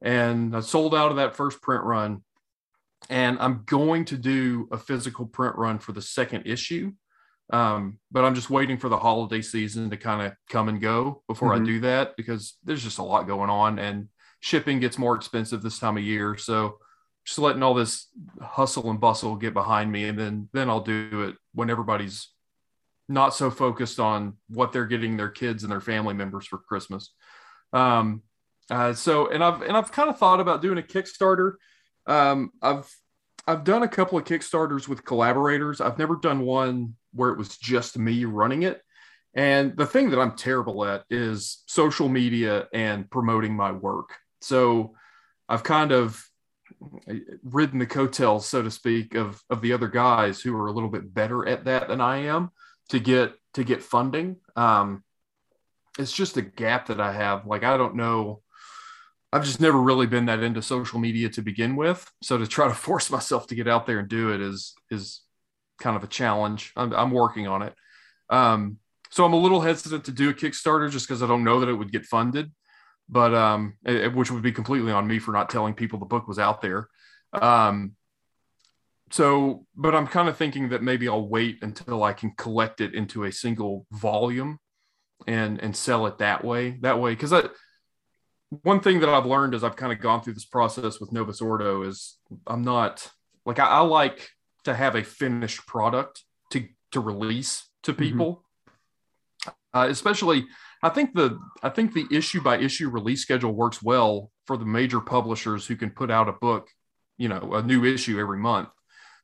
and 0.00 0.56
I 0.56 0.60
sold 0.60 0.94
out 0.94 1.10
of 1.10 1.16
that 1.16 1.36
first 1.36 1.62
print 1.62 1.84
run. 1.84 2.22
And 3.10 3.38
I'm 3.40 3.64
going 3.66 4.04
to 4.06 4.16
do 4.16 4.68
a 4.70 4.78
physical 4.78 5.26
print 5.26 5.56
run 5.56 5.78
for 5.78 5.92
the 5.92 6.02
second 6.02 6.46
issue. 6.46 6.92
Um, 7.52 7.98
but 8.10 8.24
I'm 8.24 8.34
just 8.34 8.48
waiting 8.50 8.78
for 8.78 8.88
the 8.88 8.96
holiday 8.96 9.42
season 9.42 9.90
to 9.90 9.96
kind 9.96 10.22
of 10.22 10.32
come 10.48 10.68
and 10.68 10.80
go 10.80 11.22
before 11.28 11.50
mm-hmm. 11.50 11.62
I 11.62 11.66
do 11.66 11.80
that 11.80 12.16
because 12.16 12.56
there's 12.64 12.82
just 12.82 12.98
a 12.98 13.02
lot 13.02 13.26
going 13.26 13.50
on 13.50 13.78
and 13.78 14.08
shipping 14.40 14.80
gets 14.80 14.98
more 14.98 15.16
expensive 15.16 15.62
this 15.62 15.78
time 15.78 15.96
of 15.96 16.02
year. 16.04 16.36
So 16.36 16.78
just 17.24 17.38
letting 17.38 17.62
all 17.62 17.74
this 17.74 18.08
hustle 18.40 18.88
and 18.90 19.00
bustle 19.00 19.36
get 19.36 19.52
behind 19.52 19.92
me 19.92 20.04
and 20.04 20.18
then 20.18 20.48
then 20.52 20.70
I'll 20.70 20.80
do 20.80 21.28
it 21.28 21.36
when 21.52 21.70
everybody's 21.70 22.28
not 23.08 23.34
so 23.34 23.50
focused 23.50 24.00
on 24.00 24.34
what 24.48 24.72
they're 24.72 24.86
getting 24.86 25.16
their 25.16 25.28
kids 25.28 25.62
and 25.62 25.72
their 25.72 25.80
family 25.80 26.14
members 26.14 26.46
for 26.46 26.58
Christmas. 26.58 27.12
Um, 27.72 28.22
uh, 28.70 28.92
so 28.94 29.28
and 29.30 29.42
I've 29.42 29.62
and 29.62 29.76
I've 29.76 29.92
kind 29.92 30.08
of 30.08 30.18
thought 30.18 30.40
about 30.40 30.62
doing 30.62 30.78
a 30.78 30.82
Kickstarter. 30.82 31.54
Um, 32.06 32.52
I've 32.62 32.88
I've 33.46 33.64
done 33.64 33.82
a 33.82 33.88
couple 33.88 34.18
of 34.18 34.24
Kickstarters 34.24 34.88
with 34.88 35.04
collaborators. 35.04 35.80
I've 35.80 35.98
never 35.98 36.16
done 36.16 36.40
one 36.40 36.94
where 37.12 37.30
it 37.30 37.38
was 37.38 37.58
just 37.58 37.98
me 37.98 38.24
running 38.24 38.62
it. 38.62 38.80
And 39.34 39.76
the 39.76 39.86
thing 39.86 40.10
that 40.10 40.20
I'm 40.20 40.36
terrible 40.36 40.84
at 40.84 41.04
is 41.10 41.62
social 41.66 42.08
media 42.08 42.68
and 42.72 43.10
promoting 43.10 43.56
my 43.56 43.72
work. 43.72 44.10
So 44.42 44.94
I've 45.48 45.64
kind 45.64 45.90
of 45.90 46.22
ridden 47.42 47.78
the 47.78 47.86
coattails, 47.86 48.46
so 48.46 48.62
to 48.62 48.70
speak, 48.70 49.14
of 49.14 49.42
of 49.50 49.60
the 49.60 49.72
other 49.72 49.88
guys 49.88 50.40
who 50.40 50.56
are 50.56 50.68
a 50.68 50.72
little 50.72 50.90
bit 50.90 51.12
better 51.12 51.46
at 51.48 51.64
that 51.64 51.88
than 51.88 52.00
I 52.00 52.18
am 52.18 52.52
to 52.90 52.98
get 52.98 53.34
to 53.54 53.64
get 53.64 53.82
funding. 53.82 54.36
Um, 54.56 55.04
it's 55.98 56.12
just 56.12 56.36
a 56.36 56.42
gap 56.42 56.86
that 56.86 57.00
I 57.00 57.12
have. 57.12 57.46
Like 57.46 57.64
I 57.64 57.76
don't 57.76 57.96
know. 57.96 58.42
I've 59.32 59.44
just 59.44 59.60
never 59.60 59.80
really 59.80 60.06
been 60.06 60.26
that 60.26 60.42
into 60.42 60.60
social 60.60 60.98
media 60.98 61.30
to 61.30 61.42
begin 61.42 61.74
with. 61.74 62.10
So 62.22 62.36
to 62.36 62.46
try 62.46 62.68
to 62.68 62.74
force 62.88 63.10
myself 63.10 63.46
to 63.48 63.54
get 63.54 63.68
out 63.68 63.86
there 63.86 63.98
and 63.98 64.08
do 64.08 64.32
it 64.32 64.40
is 64.40 64.74
is 64.90 65.22
kind 65.78 65.96
of 65.96 66.04
a 66.04 66.08
challenge. 66.08 66.72
I'm, 66.76 66.92
I'm 66.92 67.10
working 67.10 67.48
on 67.48 67.62
it. 67.62 67.74
Um, 68.30 68.78
so 69.10 69.24
I'm 69.24 69.32
a 69.34 69.38
little 69.38 69.60
hesitant 69.60 70.04
to 70.06 70.12
do 70.12 70.30
a 70.30 70.34
Kickstarter 70.34 70.90
just 70.90 71.06
because 71.06 71.22
I 71.22 71.26
don't 71.26 71.44
know 71.44 71.60
that 71.60 71.68
it 71.68 71.74
would 71.74 71.92
get 71.92 72.06
funded, 72.06 72.50
but 73.08 73.34
um, 73.34 73.74
it, 73.84 74.14
which 74.14 74.30
would 74.30 74.42
be 74.42 74.52
completely 74.52 74.92
on 74.92 75.06
me 75.06 75.18
for 75.18 75.32
not 75.32 75.50
telling 75.50 75.74
people 75.74 75.98
the 75.98 76.06
book 76.06 76.26
was 76.26 76.38
out 76.38 76.62
there. 76.62 76.88
Um, 77.34 77.92
so, 79.12 79.66
but 79.76 79.94
I'm 79.94 80.06
kind 80.06 80.28
of 80.28 80.38
thinking 80.38 80.70
that 80.70 80.82
maybe 80.82 81.06
I'll 81.06 81.28
wait 81.28 81.58
until 81.62 82.02
I 82.02 82.14
can 82.14 82.32
collect 82.36 82.80
it 82.80 82.94
into 82.94 83.24
a 83.24 83.32
single 83.32 83.86
volume 83.92 84.58
and 85.26 85.60
and 85.60 85.76
sell 85.76 86.06
it 86.06 86.18
that 86.18 86.42
way. 86.42 86.78
That 86.80 86.98
way, 86.98 87.12
because 87.12 87.32
I 87.32 87.42
one 88.62 88.80
thing 88.80 89.00
that 89.00 89.10
I've 89.10 89.26
learned 89.26 89.54
as 89.54 89.62
I've 89.62 89.76
kind 89.76 89.92
of 89.92 90.00
gone 90.00 90.22
through 90.22 90.32
this 90.32 90.46
process 90.46 90.98
with 90.98 91.12
Novus 91.12 91.42
Ordo 91.42 91.82
is 91.82 92.16
I'm 92.46 92.62
not 92.62 93.10
like 93.44 93.58
I, 93.58 93.66
I 93.66 93.80
like 93.80 94.30
to 94.64 94.74
have 94.74 94.94
a 94.94 95.04
finished 95.04 95.66
product 95.66 96.24
to 96.50 96.66
to 96.92 97.00
release 97.00 97.68
to 97.82 97.92
mm-hmm. 97.92 98.02
people. 98.02 98.44
Mm-hmm. 99.44 99.50
Uh, 99.74 99.88
especially, 99.88 100.46
I 100.82 100.88
think 100.88 101.14
the 101.14 101.38
I 101.62 101.68
think 101.68 101.92
the 101.92 102.06
issue 102.10 102.40
by 102.40 102.58
issue 102.58 102.88
release 102.88 103.20
schedule 103.20 103.52
works 103.52 103.82
well 103.82 104.30
for 104.46 104.56
the 104.56 104.64
major 104.64 105.00
publishers 105.00 105.66
who 105.66 105.76
can 105.76 105.90
put 105.90 106.10
out 106.10 106.30
a 106.30 106.32
book, 106.32 106.68
you 107.18 107.28
know, 107.28 107.52
a 107.52 107.62
new 107.62 107.84
issue 107.84 108.18
every 108.18 108.38
month. 108.38 108.70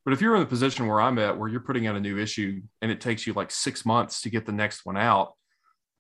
But 0.08 0.14
if 0.14 0.22
you're 0.22 0.36
in 0.36 0.40
the 0.40 0.46
position 0.46 0.86
where 0.86 1.02
I'm 1.02 1.18
at, 1.18 1.36
where 1.36 1.50
you're 1.50 1.60
putting 1.60 1.86
out 1.86 1.94
a 1.94 2.00
new 2.00 2.18
issue 2.18 2.62
and 2.80 2.90
it 2.90 2.98
takes 2.98 3.26
you 3.26 3.34
like 3.34 3.50
six 3.50 3.84
months 3.84 4.22
to 4.22 4.30
get 4.30 4.46
the 4.46 4.52
next 4.52 4.86
one 4.86 4.96
out, 4.96 5.34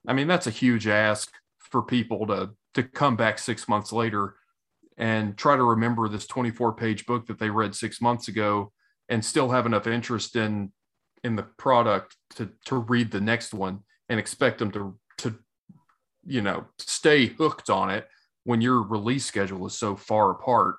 I 0.06 0.14
mean 0.14 0.26
that's 0.26 0.46
a 0.46 0.50
huge 0.50 0.86
ask 0.86 1.30
for 1.58 1.82
people 1.82 2.26
to 2.28 2.52
to 2.72 2.84
come 2.84 3.16
back 3.16 3.38
six 3.38 3.68
months 3.68 3.92
later 3.92 4.36
and 4.96 5.36
try 5.36 5.56
to 5.56 5.62
remember 5.62 6.08
this 6.08 6.26
24 6.26 6.72
page 6.72 7.04
book 7.04 7.26
that 7.26 7.38
they 7.38 7.50
read 7.50 7.74
six 7.74 8.00
months 8.00 8.28
ago 8.28 8.72
and 9.10 9.22
still 9.22 9.50
have 9.50 9.66
enough 9.66 9.86
interest 9.86 10.36
in 10.36 10.72
in 11.22 11.36
the 11.36 11.42
product 11.42 12.16
to 12.36 12.48
to 12.64 12.76
read 12.76 13.10
the 13.10 13.20
next 13.20 13.52
one 13.52 13.80
and 14.08 14.18
expect 14.18 14.58
them 14.58 14.70
to 14.70 14.98
to 15.18 15.34
you 16.24 16.40
know 16.40 16.64
stay 16.78 17.26
hooked 17.26 17.68
on 17.68 17.90
it 17.90 18.08
when 18.44 18.62
your 18.62 18.80
release 18.80 19.26
schedule 19.26 19.66
is 19.66 19.76
so 19.76 19.96
far 19.96 20.30
apart. 20.30 20.76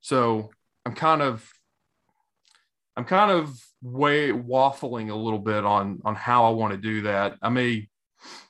So 0.00 0.50
i'm 0.84 0.96
kind 0.96 1.22
of 1.22 1.48
i'm 2.96 3.04
kind 3.04 3.30
of 3.30 3.58
way 3.82 4.30
waffling 4.30 5.10
a 5.10 5.14
little 5.14 5.38
bit 5.38 5.64
on 5.64 6.00
on 6.04 6.14
how 6.14 6.44
i 6.44 6.50
want 6.50 6.72
to 6.72 6.78
do 6.78 7.02
that 7.02 7.36
i 7.42 7.48
may 7.48 7.88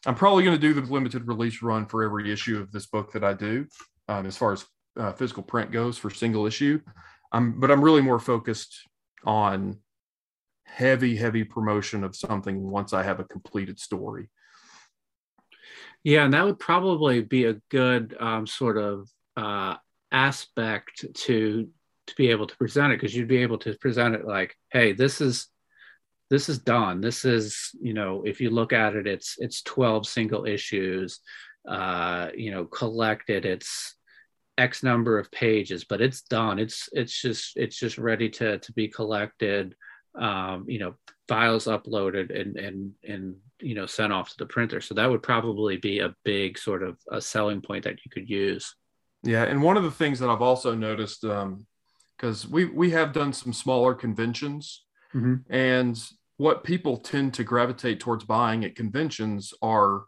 i'm 0.06 0.14
probably 0.14 0.44
going 0.44 0.58
to 0.58 0.60
do 0.60 0.78
the 0.78 0.92
limited 0.92 1.26
release 1.26 1.62
run 1.62 1.86
for 1.86 2.02
every 2.02 2.32
issue 2.32 2.60
of 2.60 2.70
this 2.72 2.86
book 2.86 3.12
that 3.12 3.24
i 3.24 3.32
do 3.32 3.66
um, 4.08 4.26
as 4.26 4.36
far 4.36 4.52
as 4.52 4.64
uh, 4.98 5.12
physical 5.12 5.42
print 5.42 5.72
goes 5.72 5.96
for 5.96 6.10
single 6.10 6.46
issue 6.46 6.80
i'm 7.32 7.58
but 7.60 7.70
i'm 7.70 7.82
really 7.82 8.02
more 8.02 8.18
focused 8.18 8.88
on 9.24 9.78
heavy, 10.72 11.16
heavy 11.16 11.44
promotion 11.44 12.02
of 12.02 12.16
something 12.16 12.70
once 12.70 12.92
I 12.92 13.02
have 13.02 13.20
a 13.20 13.24
completed 13.24 13.78
story. 13.78 14.30
Yeah, 16.02 16.24
and 16.24 16.34
that 16.34 16.44
would 16.44 16.58
probably 16.58 17.20
be 17.20 17.44
a 17.44 17.60
good 17.70 18.16
um, 18.18 18.46
sort 18.46 18.78
of 18.78 19.08
uh, 19.36 19.76
aspect 20.10 21.04
to 21.14 21.68
to 22.06 22.14
be 22.16 22.30
able 22.30 22.46
to 22.46 22.56
present 22.56 22.92
it 22.92 23.00
because 23.00 23.14
you'd 23.14 23.28
be 23.28 23.38
able 23.42 23.58
to 23.58 23.74
present 23.78 24.14
it 24.14 24.26
like, 24.26 24.56
hey, 24.70 24.92
this 24.92 25.20
is 25.20 25.48
this 26.30 26.48
is 26.48 26.58
done. 26.58 27.00
This 27.00 27.24
is 27.24 27.70
you 27.80 27.94
know, 27.94 28.22
if 28.24 28.40
you 28.40 28.50
look 28.50 28.72
at 28.72 28.96
it, 28.96 29.06
it's 29.06 29.36
it's 29.38 29.62
twelve 29.62 30.06
single 30.06 30.46
issues. 30.46 31.20
Uh, 31.68 32.28
you 32.34 32.50
know, 32.50 32.64
collected. 32.64 33.44
It's 33.44 33.94
X 34.58 34.82
number 34.82 35.18
of 35.18 35.30
pages, 35.30 35.84
but 35.84 36.00
it's 36.00 36.22
done. 36.22 36.58
It's 36.58 36.88
it's 36.92 37.20
just 37.20 37.56
it's 37.56 37.78
just 37.78 37.98
ready 37.98 38.28
to 38.30 38.58
to 38.58 38.72
be 38.72 38.88
collected. 38.88 39.74
Um, 40.18 40.64
you 40.68 40.78
know, 40.78 40.94
files 41.28 41.66
uploaded 41.66 42.38
and 42.38 42.56
and 42.56 42.92
and 43.06 43.36
you 43.60 43.74
know 43.74 43.86
sent 43.86 44.12
off 44.12 44.30
to 44.30 44.36
the 44.38 44.46
printer. 44.46 44.80
So 44.80 44.94
that 44.94 45.10
would 45.10 45.22
probably 45.22 45.76
be 45.76 46.00
a 46.00 46.14
big 46.24 46.58
sort 46.58 46.82
of 46.82 46.98
a 47.10 47.20
selling 47.20 47.60
point 47.60 47.84
that 47.84 47.98
you 48.04 48.10
could 48.10 48.28
use. 48.28 48.74
Yeah, 49.22 49.44
and 49.44 49.62
one 49.62 49.76
of 49.76 49.84
the 49.84 49.90
things 49.90 50.18
that 50.18 50.28
I've 50.28 50.42
also 50.42 50.74
noticed, 50.74 51.24
because 52.22 52.46
we 52.46 52.66
we 52.66 52.90
have 52.90 53.12
done 53.12 53.32
some 53.32 53.52
smaller 53.52 53.94
conventions, 53.94 54.84
mm-hmm. 55.12 55.34
and 55.52 56.00
what 56.36 56.62
people 56.62 56.96
tend 56.96 57.34
to 57.34 57.44
gravitate 57.44 57.98
towards 58.00 58.24
buying 58.24 58.64
at 58.64 58.76
conventions 58.76 59.52
are 59.60 60.04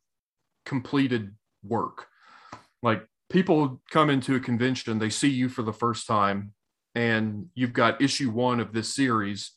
completed 0.64 1.34
work. 1.64 2.06
Like 2.82 3.06
people 3.30 3.82
come 3.90 4.10
into 4.10 4.36
a 4.36 4.40
convention, 4.40 4.98
they 4.98 5.10
see 5.10 5.28
you 5.28 5.48
for 5.48 5.62
the 5.62 5.72
first 5.72 6.06
time, 6.06 6.52
and 6.94 7.48
you've 7.54 7.72
got 7.72 8.00
issue 8.00 8.30
one 8.30 8.60
of 8.60 8.72
this 8.72 8.94
series. 8.94 9.52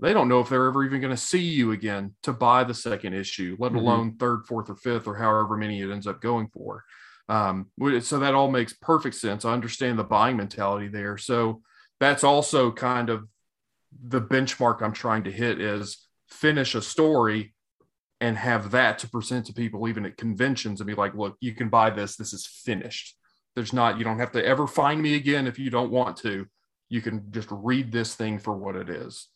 They 0.00 0.12
don't 0.12 0.28
know 0.28 0.40
if 0.40 0.48
they're 0.48 0.66
ever 0.66 0.82
even 0.82 1.00
going 1.00 1.14
to 1.14 1.16
see 1.16 1.42
you 1.42 1.70
again 1.70 2.16
to 2.24 2.32
buy 2.32 2.64
the 2.64 2.74
second 2.74 3.14
issue, 3.14 3.56
let 3.60 3.70
mm-hmm. 3.70 3.78
alone 3.78 4.16
third, 4.18 4.46
fourth, 4.46 4.68
or 4.68 4.74
fifth, 4.74 5.06
or 5.06 5.14
however 5.14 5.56
many 5.56 5.80
it 5.80 5.92
ends 5.92 6.08
up 6.08 6.20
going 6.20 6.48
for. 6.48 6.84
Um, 7.28 7.70
so 8.00 8.18
that 8.18 8.34
all 8.34 8.50
makes 8.50 8.72
perfect 8.72 9.14
sense. 9.14 9.44
I 9.44 9.52
understand 9.52 9.98
the 9.98 10.04
buying 10.04 10.36
mentality 10.36 10.88
there. 10.88 11.16
So 11.16 11.62
that's 12.02 12.24
also 12.24 12.72
kind 12.72 13.10
of 13.10 13.28
the 14.04 14.20
benchmark 14.20 14.82
I'm 14.82 14.92
trying 14.92 15.22
to 15.24 15.30
hit 15.30 15.60
is 15.60 16.08
finish 16.28 16.74
a 16.74 16.82
story 16.82 17.54
and 18.20 18.36
have 18.36 18.72
that 18.72 18.98
to 19.00 19.08
present 19.08 19.46
to 19.46 19.52
people 19.52 19.86
even 19.86 20.04
at 20.04 20.16
conventions 20.16 20.80
and 20.80 20.86
be 20.88 20.94
like 20.94 21.14
look 21.14 21.36
you 21.40 21.54
can 21.54 21.68
buy 21.68 21.90
this. 21.90 22.16
This 22.16 22.32
is 22.32 22.44
finished. 22.44 23.16
There's 23.54 23.72
not 23.72 23.98
you 23.98 24.04
don't 24.04 24.18
have 24.18 24.32
to 24.32 24.44
ever 24.44 24.66
find 24.66 25.00
me 25.00 25.14
again 25.14 25.46
if 25.46 25.60
you 25.60 25.70
don't 25.70 25.92
want 25.92 26.16
to. 26.18 26.46
You 26.88 27.00
can 27.00 27.30
just 27.30 27.48
read 27.50 27.92
this 27.92 28.16
thing 28.16 28.40
for 28.40 28.56
what 28.56 28.74
it 28.74 28.90
is. 28.90 29.28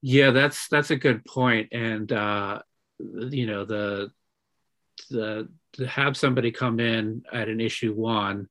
Yeah 0.00 0.30
that's 0.30 0.68
that's 0.68 0.92
a 0.92 0.96
good 0.96 1.24
point. 1.24 1.70
And 1.72 2.12
uh 2.12 2.60
you 3.00 3.46
know 3.46 3.64
the 3.64 4.10
the 5.10 5.48
to 5.72 5.86
have 5.88 6.16
somebody 6.16 6.52
come 6.52 6.78
in 6.78 7.24
at 7.32 7.48
an 7.48 7.60
issue 7.60 7.92
one 7.92 8.48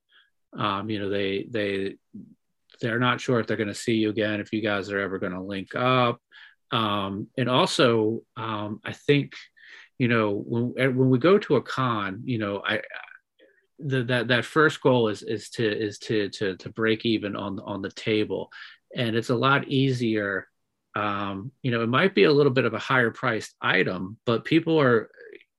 um 0.58 0.90
you 0.90 0.98
know 0.98 1.08
they 1.08 1.46
they 1.48 1.96
they're 2.80 2.98
not 2.98 3.20
sure 3.20 3.40
if 3.40 3.46
they're 3.46 3.56
going 3.56 3.68
to 3.68 3.74
see 3.74 3.94
you 3.94 4.10
again 4.10 4.40
if 4.40 4.52
you 4.52 4.60
guys 4.60 4.90
are 4.90 5.00
ever 5.00 5.18
going 5.18 5.32
to 5.32 5.40
link 5.40 5.74
up 5.74 6.20
um, 6.74 7.28
and 7.38 7.48
also 7.48 8.22
um, 8.36 8.80
I 8.84 8.92
think 8.92 9.34
you 9.98 10.08
know 10.08 10.42
when 10.44 10.96
when 10.96 11.08
we 11.08 11.18
go 11.18 11.38
to 11.38 11.56
a 11.56 11.62
con, 11.62 12.22
you 12.24 12.38
know 12.38 12.62
I 12.66 12.80
the, 13.78 14.02
that 14.04 14.28
that 14.28 14.44
first 14.44 14.80
goal 14.80 15.08
is 15.08 15.22
is 15.22 15.50
to 15.50 15.64
is 15.66 15.98
to 16.00 16.28
to 16.30 16.56
to 16.56 16.68
break 16.70 17.06
even 17.06 17.36
on 17.36 17.60
on 17.60 17.80
the 17.80 17.92
table, 17.92 18.50
and 18.94 19.14
it's 19.14 19.30
a 19.30 19.36
lot 19.36 19.68
easier. 19.68 20.48
Um, 20.96 21.52
you 21.62 21.70
know, 21.70 21.82
it 21.82 21.88
might 21.88 22.14
be 22.14 22.24
a 22.24 22.32
little 22.32 22.52
bit 22.52 22.64
of 22.64 22.74
a 22.74 22.78
higher 22.78 23.10
priced 23.10 23.54
item, 23.60 24.16
but 24.26 24.44
people 24.44 24.80
are, 24.80 25.10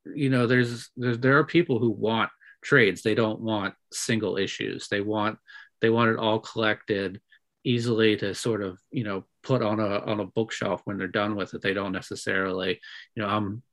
you 0.05 0.29
know, 0.29 0.47
there's, 0.47 0.89
there's 0.95 1.19
there 1.19 1.37
are 1.37 1.43
people 1.43 1.77
who 1.77 1.89
want 1.89 2.29
trades. 2.61 3.01
They 3.01 3.15
don't 3.15 3.41
want 3.41 3.73
single 3.91 4.37
issues. 4.37 4.87
They 4.87 5.01
want 5.01 5.37
they 5.81 5.89
want 5.89 6.11
it 6.11 6.17
all 6.17 6.39
collected 6.39 7.19
easily 7.63 8.15
to 8.15 8.33
sort 8.35 8.61
of 8.61 8.79
you 8.91 9.03
know 9.03 9.25
put 9.43 9.61
on 9.61 9.79
a 9.79 9.99
on 9.99 10.19
a 10.19 10.25
bookshelf 10.25 10.81
when 10.85 10.97
they're 10.97 11.07
done 11.07 11.35
with 11.35 11.53
it 11.53 11.61
they 11.61 11.73
don't 11.73 11.91
necessarily 11.91 12.79
you 13.15 13.23
know 13.23 13.29
i'm 13.29 13.63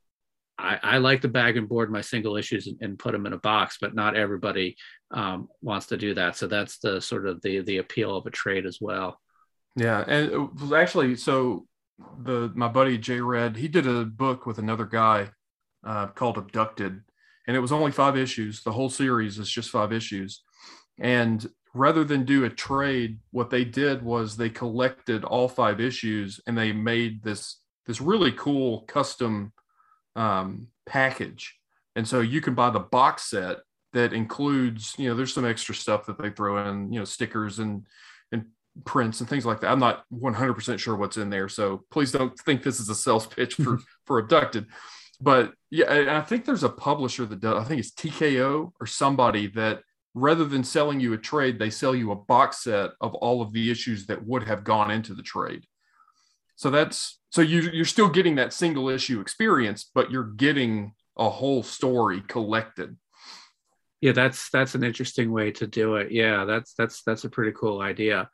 I, 0.59 0.79
I, 0.83 0.99
like 0.99 1.23
to 1.23 1.29
bag 1.29 1.57
and 1.57 1.69
board 1.69 1.91
my 1.91 2.03
single 2.03 2.37
issues 2.37 2.67
and, 2.67 2.77
and 2.81 2.99
put 2.99 3.13
them 3.13 3.27
in 3.27 3.33
a 3.33 3.39
box, 3.39 3.79
but 3.81 3.95
not 3.95 4.17
everybody 4.17 4.77
um, 5.11 5.49
wants 5.61 5.87
to 5.87 5.97
do 5.97 6.15
that. 6.15 6.37
So 6.37 6.47
that's 6.47 6.79
the 6.79 7.01
sort 7.01 7.27
of 7.27 7.41
the 7.43 7.63
the 7.63 7.79
appeal 7.79 8.17
of 8.17 8.27
a 8.27 8.31
trade 8.31 8.67
as 8.67 8.79
well. 8.81 9.19
Yeah, 9.77 10.05
and 10.07 10.51
actually, 10.75 11.17
so 11.17 11.67
the 12.23 12.53
my 12.55 12.69
buddy 12.69 12.99
Jay 12.99 13.21
Red, 13.21 13.57
he 13.57 13.67
did 13.67 13.87
a 13.87 14.05
book 14.05 14.47
with 14.47 14.59
another 14.59 14.85
guy 14.85 15.31
uh, 15.85 16.09
called 16.09 16.39
Abducted, 16.39 17.01
and 17.47 17.57
it 17.57 17.61
was 17.61 17.73
only 17.73 17.91
five 17.91 18.17
issues. 18.17 18.63
The 18.63 18.73
whole 18.73 18.91
series 18.91 19.39
is 19.39 19.51
just 19.51 19.71
five 19.71 19.93
issues, 19.93 20.43
and 20.99 21.45
rather 21.75 22.05
than 22.05 22.25
do 22.25 22.45
a 22.45 22.51
trade, 22.51 23.19
what 23.31 23.51
they 23.51 23.65
did 23.65 24.03
was 24.03 24.37
they 24.37 24.51
collected 24.51 25.25
all 25.25 25.49
five 25.49 25.81
issues 25.81 26.41
and 26.47 26.57
they 26.57 26.73
made 26.73 27.23
this 27.23 27.59
this 27.87 28.01
really 28.01 28.33
cool 28.33 28.83
custom 28.83 29.53
um, 30.15 30.69
package. 30.87 31.57
And 31.97 32.07
so 32.07 32.21
you 32.21 32.41
can 32.41 32.55
buy 32.55 32.71
the 32.71 32.79
box 32.79 33.31
set 33.31 33.59
that 33.93 34.13
includes, 34.13 34.95
you 34.99 35.09
know, 35.09 35.17
there's 35.17 35.35
some 35.35 35.45
extra 35.45 35.75
stuff 35.75 36.07
that 36.07 36.17
they 36.17 36.31
throw 36.31 36.69
in, 36.69 36.93
you 36.93 36.99
know, 36.99 37.05
stickers 37.05 37.59
and 37.59 37.87
and 38.31 38.47
prints 38.85 39.21
and 39.21 39.29
things 39.29 39.45
like 39.45 39.61
that. 39.61 39.71
I'm 39.71 39.79
not 39.79 40.05
100% 40.13 40.79
sure 40.79 40.97
what's 40.97 41.17
in 41.17 41.31
there, 41.31 41.49
so 41.49 41.85
please 41.91 42.13
don't 42.13 42.39
think 42.41 42.63
this 42.63 42.81
is 42.81 42.89
a 42.89 42.95
sales 42.95 43.27
pitch 43.27 43.55
for 43.55 43.79
for 44.07 44.19
abducted. 44.19 44.67
But 45.21 45.53
yeah, 45.71 46.19
I 46.19 46.21
think 46.21 46.45
there's 46.45 46.65
a 46.65 46.69
publisher 46.69 47.25
that 47.27 47.41
does. 47.41 47.57
I 47.57 47.65
think 47.65 47.81
it's 47.81 47.93
TKO 47.93 48.73
or 48.81 48.87
somebody 48.87 49.47
that 49.49 49.83
rather 50.15 50.45
than 50.45 50.65
selling 50.65 51.01
you 51.01 51.13
a 51.13 51.19
trade, 51.19 51.59
they 51.59 51.71
sell 51.71 51.95
you 51.95 52.11
a 52.11 52.17
box 52.17 52.65
set 52.65 52.91
of 53.01 53.15
all 53.15 53.43
of 53.43 53.53
the 53.53 53.71
issues 53.71 54.07
that 54.07 54.27
would 54.27 54.45
have 54.45 54.65
gone 54.65 54.91
into 54.91 55.15
the 55.15 55.23
trade. 55.23 55.65
So 56.57 56.71
that's 56.71 57.19
so 57.31 57.41
you 57.41 57.63
you're 57.73 57.85
still 57.85 58.09
getting 58.09 58.37
that 58.37 58.53
single 58.53 58.89
issue 58.89 59.21
experience, 59.21 59.91
but 59.95 60.11
you're 60.11 60.25
getting 60.25 60.95
a 61.17 61.29
whole 61.29 61.63
story 61.63 62.23
collected. 62.29 62.97
Yeah, 64.01 64.13
that's 64.13 64.51
that's 64.51 64.75
an 64.75 64.85
interesting 64.85 65.33
way 65.33 65.53
to 65.53 65.67
do 65.67 65.97
it. 65.97 66.13
Yeah, 66.13 66.45
that's 66.45 66.75
that's 66.75 67.03
that's 67.03 67.25
a 67.25 67.31
pretty 67.31 67.53
cool 67.53 67.81
idea. 67.81 68.29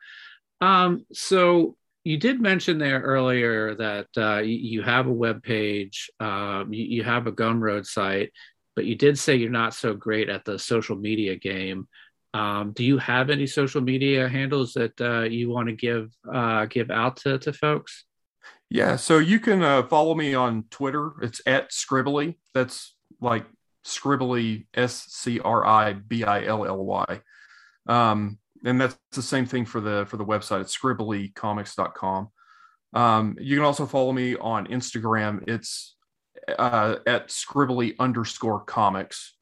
Um, 0.61 1.05
so 1.13 1.77
you 2.03 2.17
did 2.17 2.41
mention 2.41 2.77
there 2.77 3.01
earlier 3.01 3.75
that 3.75 4.07
uh, 4.17 4.39
you, 4.39 4.81
have 4.81 5.07
a 5.07 5.11
web 5.11 5.43
page, 5.43 6.09
um, 6.19 6.73
you, 6.73 6.85
you, 6.85 7.03
have 7.03 7.27
a 7.27 7.31
Gumroad 7.31 7.85
site, 7.85 8.31
but 8.79 8.85
you 8.85 8.95
did 8.95 9.19
say 9.19 9.35
you're 9.35 9.49
not 9.49 9.73
so 9.73 9.93
great 9.93 10.29
at 10.29 10.45
the 10.45 10.57
social 10.57 10.95
media 10.95 11.35
game. 11.35 11.85
Um, 12.33 12.71
do 12.71 12.85
you 12.85 12.97
have 12.97 13.29
any 13.29 13.45
social 13.45 13.81
media 13.81 14.29
handles 14.29 14.71
that 14.75 15.01
uh, 15.01 15.23
you 15.23 15.49
want 15.49 15.67
to 15.67 15.75
give 15.75 16.13
uh, 16.33 16.63
give 16.63 16.89
out 16.89 17.17
to, 17.17 17.39
to 17.39 17.51
folks? 17.51 18.05
Yeah, 18.69 18.95
so 18.95 19.17
you 19.17 19.41
can 19.41 19.61
uh, 19.61 19.83
follow 19.83 20.15
me 20.15 20.33
on 20.33 20.63
Twitter. 20.71 21.11
It's 21.21 21.41
at 21.45 21.71
Scribilly. 21.71 22.35
That's 22.53 22.95
like 23.19 23.45
Scribilly, 23.85 24.67
S 24.73 25.07
C 25.09 25.41
R 25.41 25.67
I 25.67 25.91
B 25.91 26.23
I 26.23 26.45
L 26.45 26.65
L 26.65 26.85
Y. 26.85 27.19
Um, 27.85 28.37
and 28.63 28.79
that's 28.79 28.97
the 29.11 29.21
same 29.21 29.45
thing 29.45 29.65
for 29.65 29.81
the 29.81 30.05
for 30.07 30.15
the 30.15 30.25
website. 30.25 30.61
It's 30.61 30.77
scribillycomics.com. 30.77 32.29
Um, 32.93 33.35
you 33.41 33.57
can 33.57 33.65
also 33.65 33.85
follow 33.85 34.13
me 34.13 34.37
on 34.37 34.67
Instagram. 34.67 35.49
It's 35.49 35.97
uh, 36.57 36.97
at 37.05 37.27
scribbly 37.29 37.95
underscore 37.99 38.61
comics. 38.61 39.35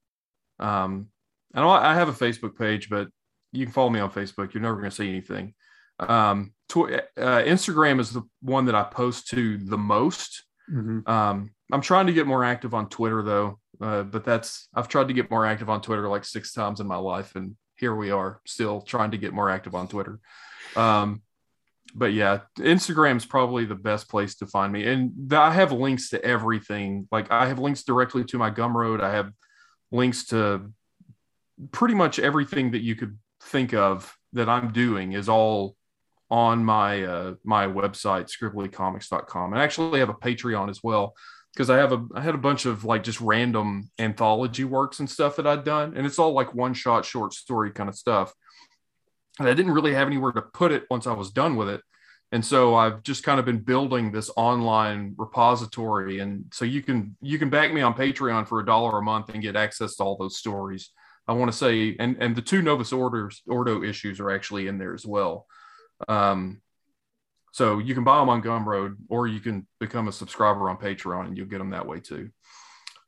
Um, 0.60 1.08
I 1.54 1.62
know 1.62 1.70
I 1.70 1.94
have 1.94 2.10
a 2.10 2.14
Facebook 2.14 2.58
page, 2.58 2.90
but 2.90 3.08
you 3.52 3.66
can 3.66 3.74
follow 3.74 3.90
me 3.90 4.00
on 4.00 4.12
Facebook. 4.12 4.54
You're 4.54 4.64
never 4.64 4.78
going 4.78 4.90
to 4.90 4.96
see 4.96 5.10
anything. 5.10 5.54
Um, 6.00 6.54
tw- 6.70 7.02
uh, 7.18 7.42
Instagram 7.44 8.00
is 8.00 8.12
the 8.12 8.24
one 8.42 8.66
that 8.66 8.76
I 8.76 8.84
post 8.84 9.30
to 9.30 9.58
the 9.58 9.78
most. 9.78 10.44
Mm-hmm. 10.72 11.10
Um, 11.10 11.52
I'm 11.72 11.82
trying 11.82 12.08
to 12.08 12.14
get 12.14 12.28
more 12.28 12.44
active 12.44 12.74
on 12.74 12.90
Twitter 12.90 13.22
though, 13.22 13.60
uh, 13.82 14.04
but 14.04 14.24
that's 14.24 14.68
I've 14.74 14.88
tried 14.88 15.08
to 15.08 15.14
get 15.14 15.32
more 15.32 15.46
active 15.46 15.70
on 15.70 15.82
Twitter 15.82 16.08
like 16.08 16.26
six 16.26 16.54
times 16.54 16.80
in 16.80 16.88
my 16.88 16.98
life, 16.98 17.36
and 17.36 17.56
here 17.76 17.96
we 17.96 18.12
are 18.12 18.42
still 18.46 18.82
trying 18.82 19.12
to 19.12 19.18
get 19.18 19.34
more 19.34 19.50
active 19.50 19.76
on 19.76 19.88
Twitter. 19.88 20.20
Um, 20.76 21.22
but 21.96 22.14
yeah, 22.14 22.42
Instagram 22.60 23.18
is 23.18 23.26
probably 23.26 23.66
the 23.66 23.76
best 23.76 24.10
place 24.10 24.36
to 24.36 24.48
find 24.48 24.72
me, 24.72 24.86
and 24.86 25.34
I 25.34 25.54
have 25.54 25.72
links 25.72 26.10
to 26.10 26.24
everything. 26.24 27.08
Like 27.12 27.32
I 27.32 27.48
have 27.48 27.60
links 27.60 27.84
directly 27.84 28.24
to 28.26 28.38
my 28.38 28.52
Gumroad. 28.52 29.02
I 29.02 29.12
have 29.12 29.32
links 29.92 30.26
to 30.28 30.72
pretty 31.72 31.96
much 31.96 32.20
everything 32.20 32.72
that 32.72 32.82
you 32.82 32.96
could 32.96 33.18
think 33.42 33.74
of 33.74 34.16
that 34.34 34.50
I'm 34.50 34.72
doing 34.72 35.14
is 35.14 35.30
all 35.30 35.76
on 36.30 36.64
my 36.64 37.04
uh, 37.04 37.34
my 37.44 37.68
website 37.68 38.30
scribillycomics.com 38.30 39.54
and 39.54 39.62
I 39.62 39.64
actually 39.64 40.00
have 40.00 40.10
a 40.10 40.14
patreon 40.14 40.70
as 40.70 40.84
well 40.84 41.16
because 41.54 41.70
i 41.70 41.78
have 41.78 41.92
a 41.92 42.06
i 42.14 42.22
had 42.22 42.36
a 42.36 42.38
bunch 42.38 42.66
of 42.66 42.86
like 42.86 43.02
just 43.02 43.20
random 43.20 43.90
anthology 43.98 44.64
works 44.64 45.00
and 45.00 45.10
stuff 45.10 45.38
that 45.38 45.48
i'd 45.48 45.64
done 45.64 45.94
and 45.96 46.06
it's 46.06 46.20
all 46.20 46.34
like 46.34 46.54
one 46.54 46.74
shot 46.74 47.04
short 47.04 47.34
story 47.34 47.72
kind 47.72 47.90
of 47.90 47.96
stuff 47.96 48.34
and 49.40 49.48
i 49.48 49.54
didn't 49.54 49.72
really 49.72 49.94
have 49.94 50.08
anywhere 50.08 50.32
to 50.32 50.42
put 50.42 50.72
it 50.72 50.84
once 50.90 51.08
i 51.08 51.14
was 51.14 51.32
done 51.32 51.56
with 51.56 51.70
it 51.70 51.82
and 52.32 52.44
so 52.44 52.76
i've 52.76 53.04
just 53.04 53.24
kind 53.24 53.40
of 53.40 53.46
been 53.46 53.60
building 53.60 54.12
this 54.12 54.30
online 54.36 55.14
repository 55.18 56.20
and 56.20 56.46
so 56.52 56.66
you 56.66 56.82
can 56.82 57.16
you 57.22 57.40
can 57.40 57.50
back 57.50 57.74
me 57.74 57.82
on 57.82 57.94
patreon 57.94 58.48
for 58.48 58.60
a 58.60 58.66
dollar 58.66 58.98
a 58.98 59.02
month 59.02 59.30
and 59.30 59.44
get 59.44 59.56
access 59.56 59.96
to 59.96 60.04
all 60.04 60.18
those 60.18 60.38
stories 60.38 60.92
i 61.28 61.34
want 61.34 61.52
to 61.52 61.58
say 61.58 61.96
and 62.00 62.18
and 62.20 62.36
the 62.36 62.42
two 62.42 62.62
novus 62.62 62.92
orders 62.92 63.42
ordo 63.48 63.84
issues 63.84 64.20
are 64.20 64.32
actually 64.32 64.68
in 64.68 64.78
there 64.78 64.94
as 64.94 65.06
well 65.06 65.46
um, 66.08 66.62
so 67.58 67.80
you 67.80 67.96
can 67.96 68.04
buy 68.04 68.20
them 68.20 68.30
on 68.30 68.44
Gumroad, 68.44 68.98
or 69.10 69.26
you 69.26 69.40
can 69.40 69.66
become 69.80 70.08
a 70.08 70.12
subscriber 70.12 70.70
on 70.70 70.78
Patreon, 70.78 71.26
and 71.26 71.36
you'll 71.36 71.48
get 71.48 71.58
them 71.58 71.72
that 71.72 71.88
way 71.88 72.00
too. 72.00 72.30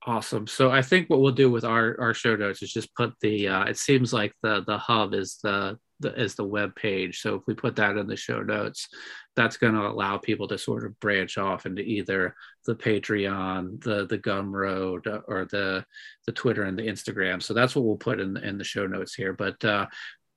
Awesome. 0.08 0.48
So 0.48 0.72
I 0.72 0.82
think 0.82 1.08
what 1.08 1.22
we'll 1.22 1.34
do 1.34 1.52
with 1.52 1.64
our 1.64 1.96
our 2.00 2.16
show 2.16 2.36
notes 2.36 2.64
is 2.64 2.74
just 2.74 2.96
put 2.96 3.14
the. 3.22 3.48
Uh, 3.48 3.66
it 3.66 3.78
seems 3.78 4.12
like 4.12 4.34
the 4.42 4.64
the 4.66 4.80
hub 4.80 5.14
is 5.14 5.38
the, 5.44 5.78
the 6.00 6.20
is 6.20 6.36
the 6.36 6.44
web 6.44 6.76
page. 6.76 7.22
So 7.22 7.36
if 7.36 7.44
we 7.48 7.54
put 7.54 7.76
that 7.78 7.98
in 7.98 8.08
the 8.08 8.16
show 8.16 8.42
notes, 8.42 8.88
that's 9.36 9.58
going 9.58 9.74
to 9.74 9.88
allow 9.88 10.18
people 10.18 10.48
to 10.48 10.58
sort 10.58 10.86
of 10.86 11.00
branch 11.00 11.38
off 11.38 11.66
into 11.66 11.82
either 11.82 12.36
the 12.66 12.76
Patreon, 12.76 13.84
the 13.84 14.06
the 14.06 14.18
Gumroad, 14.18 15.08
uh, 15.08 15.22
or 15.28 15.46
the 15.46 15.86
the 16.26 16.32
Twitter 16.32 16.64
and 16.64 16.78
the 16.78 16.88
Instagram. 16.88 17.42
So 17.42 17.54
that's 17.54 17.76
what 17.76 17.86
we'll 17.86 17.98
put 17.98 18.20
in 18.20 18.38
in 18.38 18.58
the 18.58 18.64
show 18.64 18.88
notes 18.88 19.14
here. 19.14 19.34
But 19.34 19.64
uh, 19.64 19.88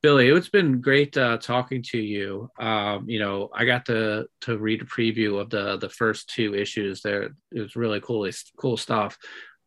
Billy, 0.02 0.28
it's 0.28 0.48
been 0.48 0.80
great 0.80 1.16
uh, 1.16 1.38
talking 1.38 1.82
to 1.90 1.98
you. 1.98 2.50
Um, 2.58 3.08
you 3.08 3.20
know, 3.20 3.50
I 3.54 3.64
got 3.64 3.86
to 3.86 4.26
to 4.42 4.58
read 4.58 4.82
a 4.82 4.84
preview 4.84 5.40
of 5.40 5.48
the 5.50 5.78
the 5.78 5.90
first 5.90 6.28
two 6.28 6.54
issues. 6.54 7.02
There, 7.02 7.30
it 7.52 7.60
was 7.60 7.76
really 7.76 8.00
cool, 8.00 8.28
cool 8.56 8.76
stuff. 8.76 9.16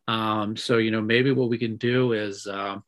Um, 0.08 0.56
so 0.56 0.76
you 0.76 0.90
know, 0.90 1.00
maybe 1.00 1.32
what 1.32 1.48
we 1.48 1.58
can 1.58 1.76
do 1.76 2.12
is 2.12 2.46
um, 2.46 2.84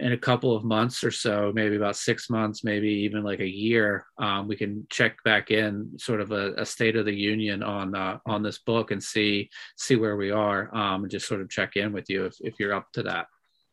in 0.00 0.12
a 0.12 0.18
couple 0.18 0.56
of 0.56 0.64
months 0.64 1.04
or 1.04 1.10
so, 1.10 1.52
maybe 1.54 1.76
about 1.76 1.96
six 1.96 2.30
months, 2.30 2.64
maybe 2.64 2.88
even 2.88 3.22
like 3.22 3.40
a 3.40 3.48
year, 3.48 4.06
um, 4.18 4.48
we 4.48 4.56
can 4.56 4.86
check 4.90 5.22
back 5.24 5.50
in, 5.50 5.98
sort 5.98 6.20
of 6.20 6.32
a, 6.32 6.54
a 6.54 6.66
state 6.66 6.96
of 6.96 7.04
the 7.04 7.14
union 7.14 7.62
on 7.62 7.94
uh, 7.94 8.18
on 8.26 8.42
this 8.42 8.58
book 8.58 8.90
and 8.90 9.02
see 9.02 9.50
see 9.76 9.96
where 9.96 10.16
we 10.16 10.30
are, 10.30 10.74
um, 10.74 11.02
and 11.02 11.10
just 11.10 11.28
sort 11.28 11.40
of 11.40 11.48
check 11.50 11.76
in 11.76 11.92
with 11.92 12.08
you 12.08 12.24
if 12.24 12.36
if 12.40 12.54
you're 12.58 12.74
up 12.74 12.90
to 12.92 13.02
that. 13.04 13.26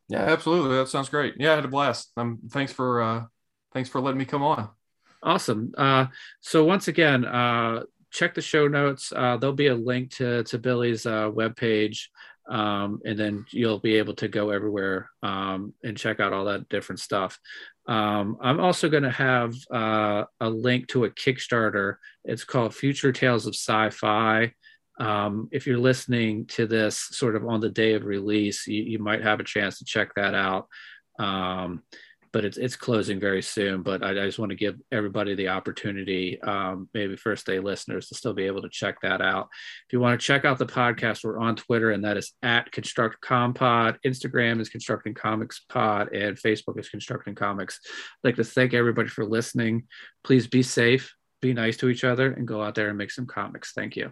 Yeah, 0.09 0.19
absolutely. 0.19 0.75
That 0.77 0.89
sounds 0.89 1.09
great. 1.09 1.35
Yeah, 1.37 1.53
I 1.53 1.55
had 1.55 1.65
a 1.65 1.69
blast. 1.69 2.11
Um, 2.17 2.39
thanks 2.49 2.71
for 2.71 3.01
uh, 3.01 3.23
thanks 3.73 3.89
for 3.89 4.01
letting 4.01 4.19
me 4.19 4.25
come 4.25 4.43
on. 4.43 4.69
Awesome. 5.23 5.73
Uh, 5.77 6.07
so 6.41 6.63
once 6.63 6.87
again, 6.87 7.25
uh, 7.25 7.83
check 8.11 8.33
the 8.33 8.41
show 8.41 8.67
notes. 8.67 9.11
Uh, 9.15 9.37
there'll 9.37 9.55
be 9.55 9.67
a 9.67 9.75
link 9.75 10.11
to 10.15 10.43
to 10.43 10.57
Billy's 10.57 11.05
uh, 11.05 11.29
webpage, 11.29 12.07
um, 12.49 13.01
and 13.05 13.17
then 13.17 13.45
you'll 13.51 13.79
be 13.79 13.95
able 13.95 14.15
to 14.15 14.27
go 14.27 14.49
everywhere 14.49 15.09
um, 15.23 15.73
and 15.83 15.97
check 15.97 16.19
out 16.19 16.33
all 16.33 16.45
that 16.45 16.69
different 16.69 16.99
stuff. 16.99 17.39
Um, 17.87 18.37
I'm 18.41 18.59
also 18.59 18.89
going 18.89 19.03
to 19.03 19.11
have 19.11 19.53
uh, 19.71 20.25
a 20.39 20.49
link 20.49 20.87
to 20.89 21.05
a 21.05 21.09
Kickstarter. 21.09 21.95
It's 22.25 22.43
called 22.43 22.75
Future 22.75 23.11
Tales 23.11 23.47
of 23.47 23.55
Sci-Fi 23.55 24.53
um, 24.99 25.47
if 25.51 25.67
you're 25.67 25.77
listening 25.77 26.45
to 26.47 26.65
this 26.65 26.97
sort 26.97 27.35
of 27.35 27.47
on 27.47 27.59
the 27.59 27.69
day 27.69 27.93
of 27.93 28.05
release, 28.05 28.65
you, 28.67 28.83
you 28.83 28.99
might 28.99 29.21
have 29.21 29.39
a 29.39 29.43
chance 29.43 29.77
to 29.79 29.85
check 29.85 30.13
that 30.15 30.33
out. 30.33 30.67
But 32.31 32.45
it's, 32.45 32.57
it's 32.57 32.75
closing 32.75 33.19
very 33.19 33.41
soon. 33.41 33.83
But 33.83 34.03
I, 34.03 34.11
I 34.11 34.25
just 34.25 34.39
want 34.39 34.49
to 34.51 34.55
give 34.55 34.75
everybody 34.91 35.35
the 35.35 35.49
opportunity, 35.49 36.41
um, 36.41 36.89
maybe 36.93 37.15
first 37.15 37.45
day 37.45 37.59
listeners, 37.59 38.09
to 38.09 38.15
still 38.15 38.33
be 38.33 38.45
able 38.45 38.61
to 38.61 38.69
check 38.69 39.01
that 39.01 39.21
out. 39.21 39.47
If 39.87 39.93
you 39.93 39.99
want 39.99 40.19
to 40.19 40.25
check 40.25 40.45
out 40.45 40.57
the 40.57 40.65
podcast, 40.65 41.23
we're 41.23 41.39
on 41.39 41.55
Twitter, 41.55 41.91
and 41.91 42.03
that 42.03 42.17
is 42.17 42.33
at 42.43 42.71
Construct 42.71 43.21
Compod. 43.21 43.97
Instagram 44.05 44.59
is 44.59 44.69
Constructing 44.69 45.13
Comics 45.13 45.61
Pod, 45.69 46.13
and 46.13 46.37
Facebook 46.37 46.79
is 46.79 46.89
Constructing 46.89 47.35
Comics. 47.35 47.79
I'd 47.85 48.27
like 48.29 48.35
to 48.35 48.43
thank 48.43 48.73
everybody 48.73 49.09
for 49.09 49.25
listening. 49.25 49.83
Please 50.23 50.47
be 50.47 50.63
safe, 50.63 51.13
be 51.41 51.53
nice 51.53 51.77
to 51.77 51.89
each 51.89 52.03
other, 52.03 52.31
and 52.33 52.47
go 52.47 52.61
out 52.61 52.75
there 52.75 52.89
and 52.89 52.97
make 52.97 53.11
some 53.11 53.25
comics. 53.25 53.73
Thank 53.73 53.95
you. 53.95 54.11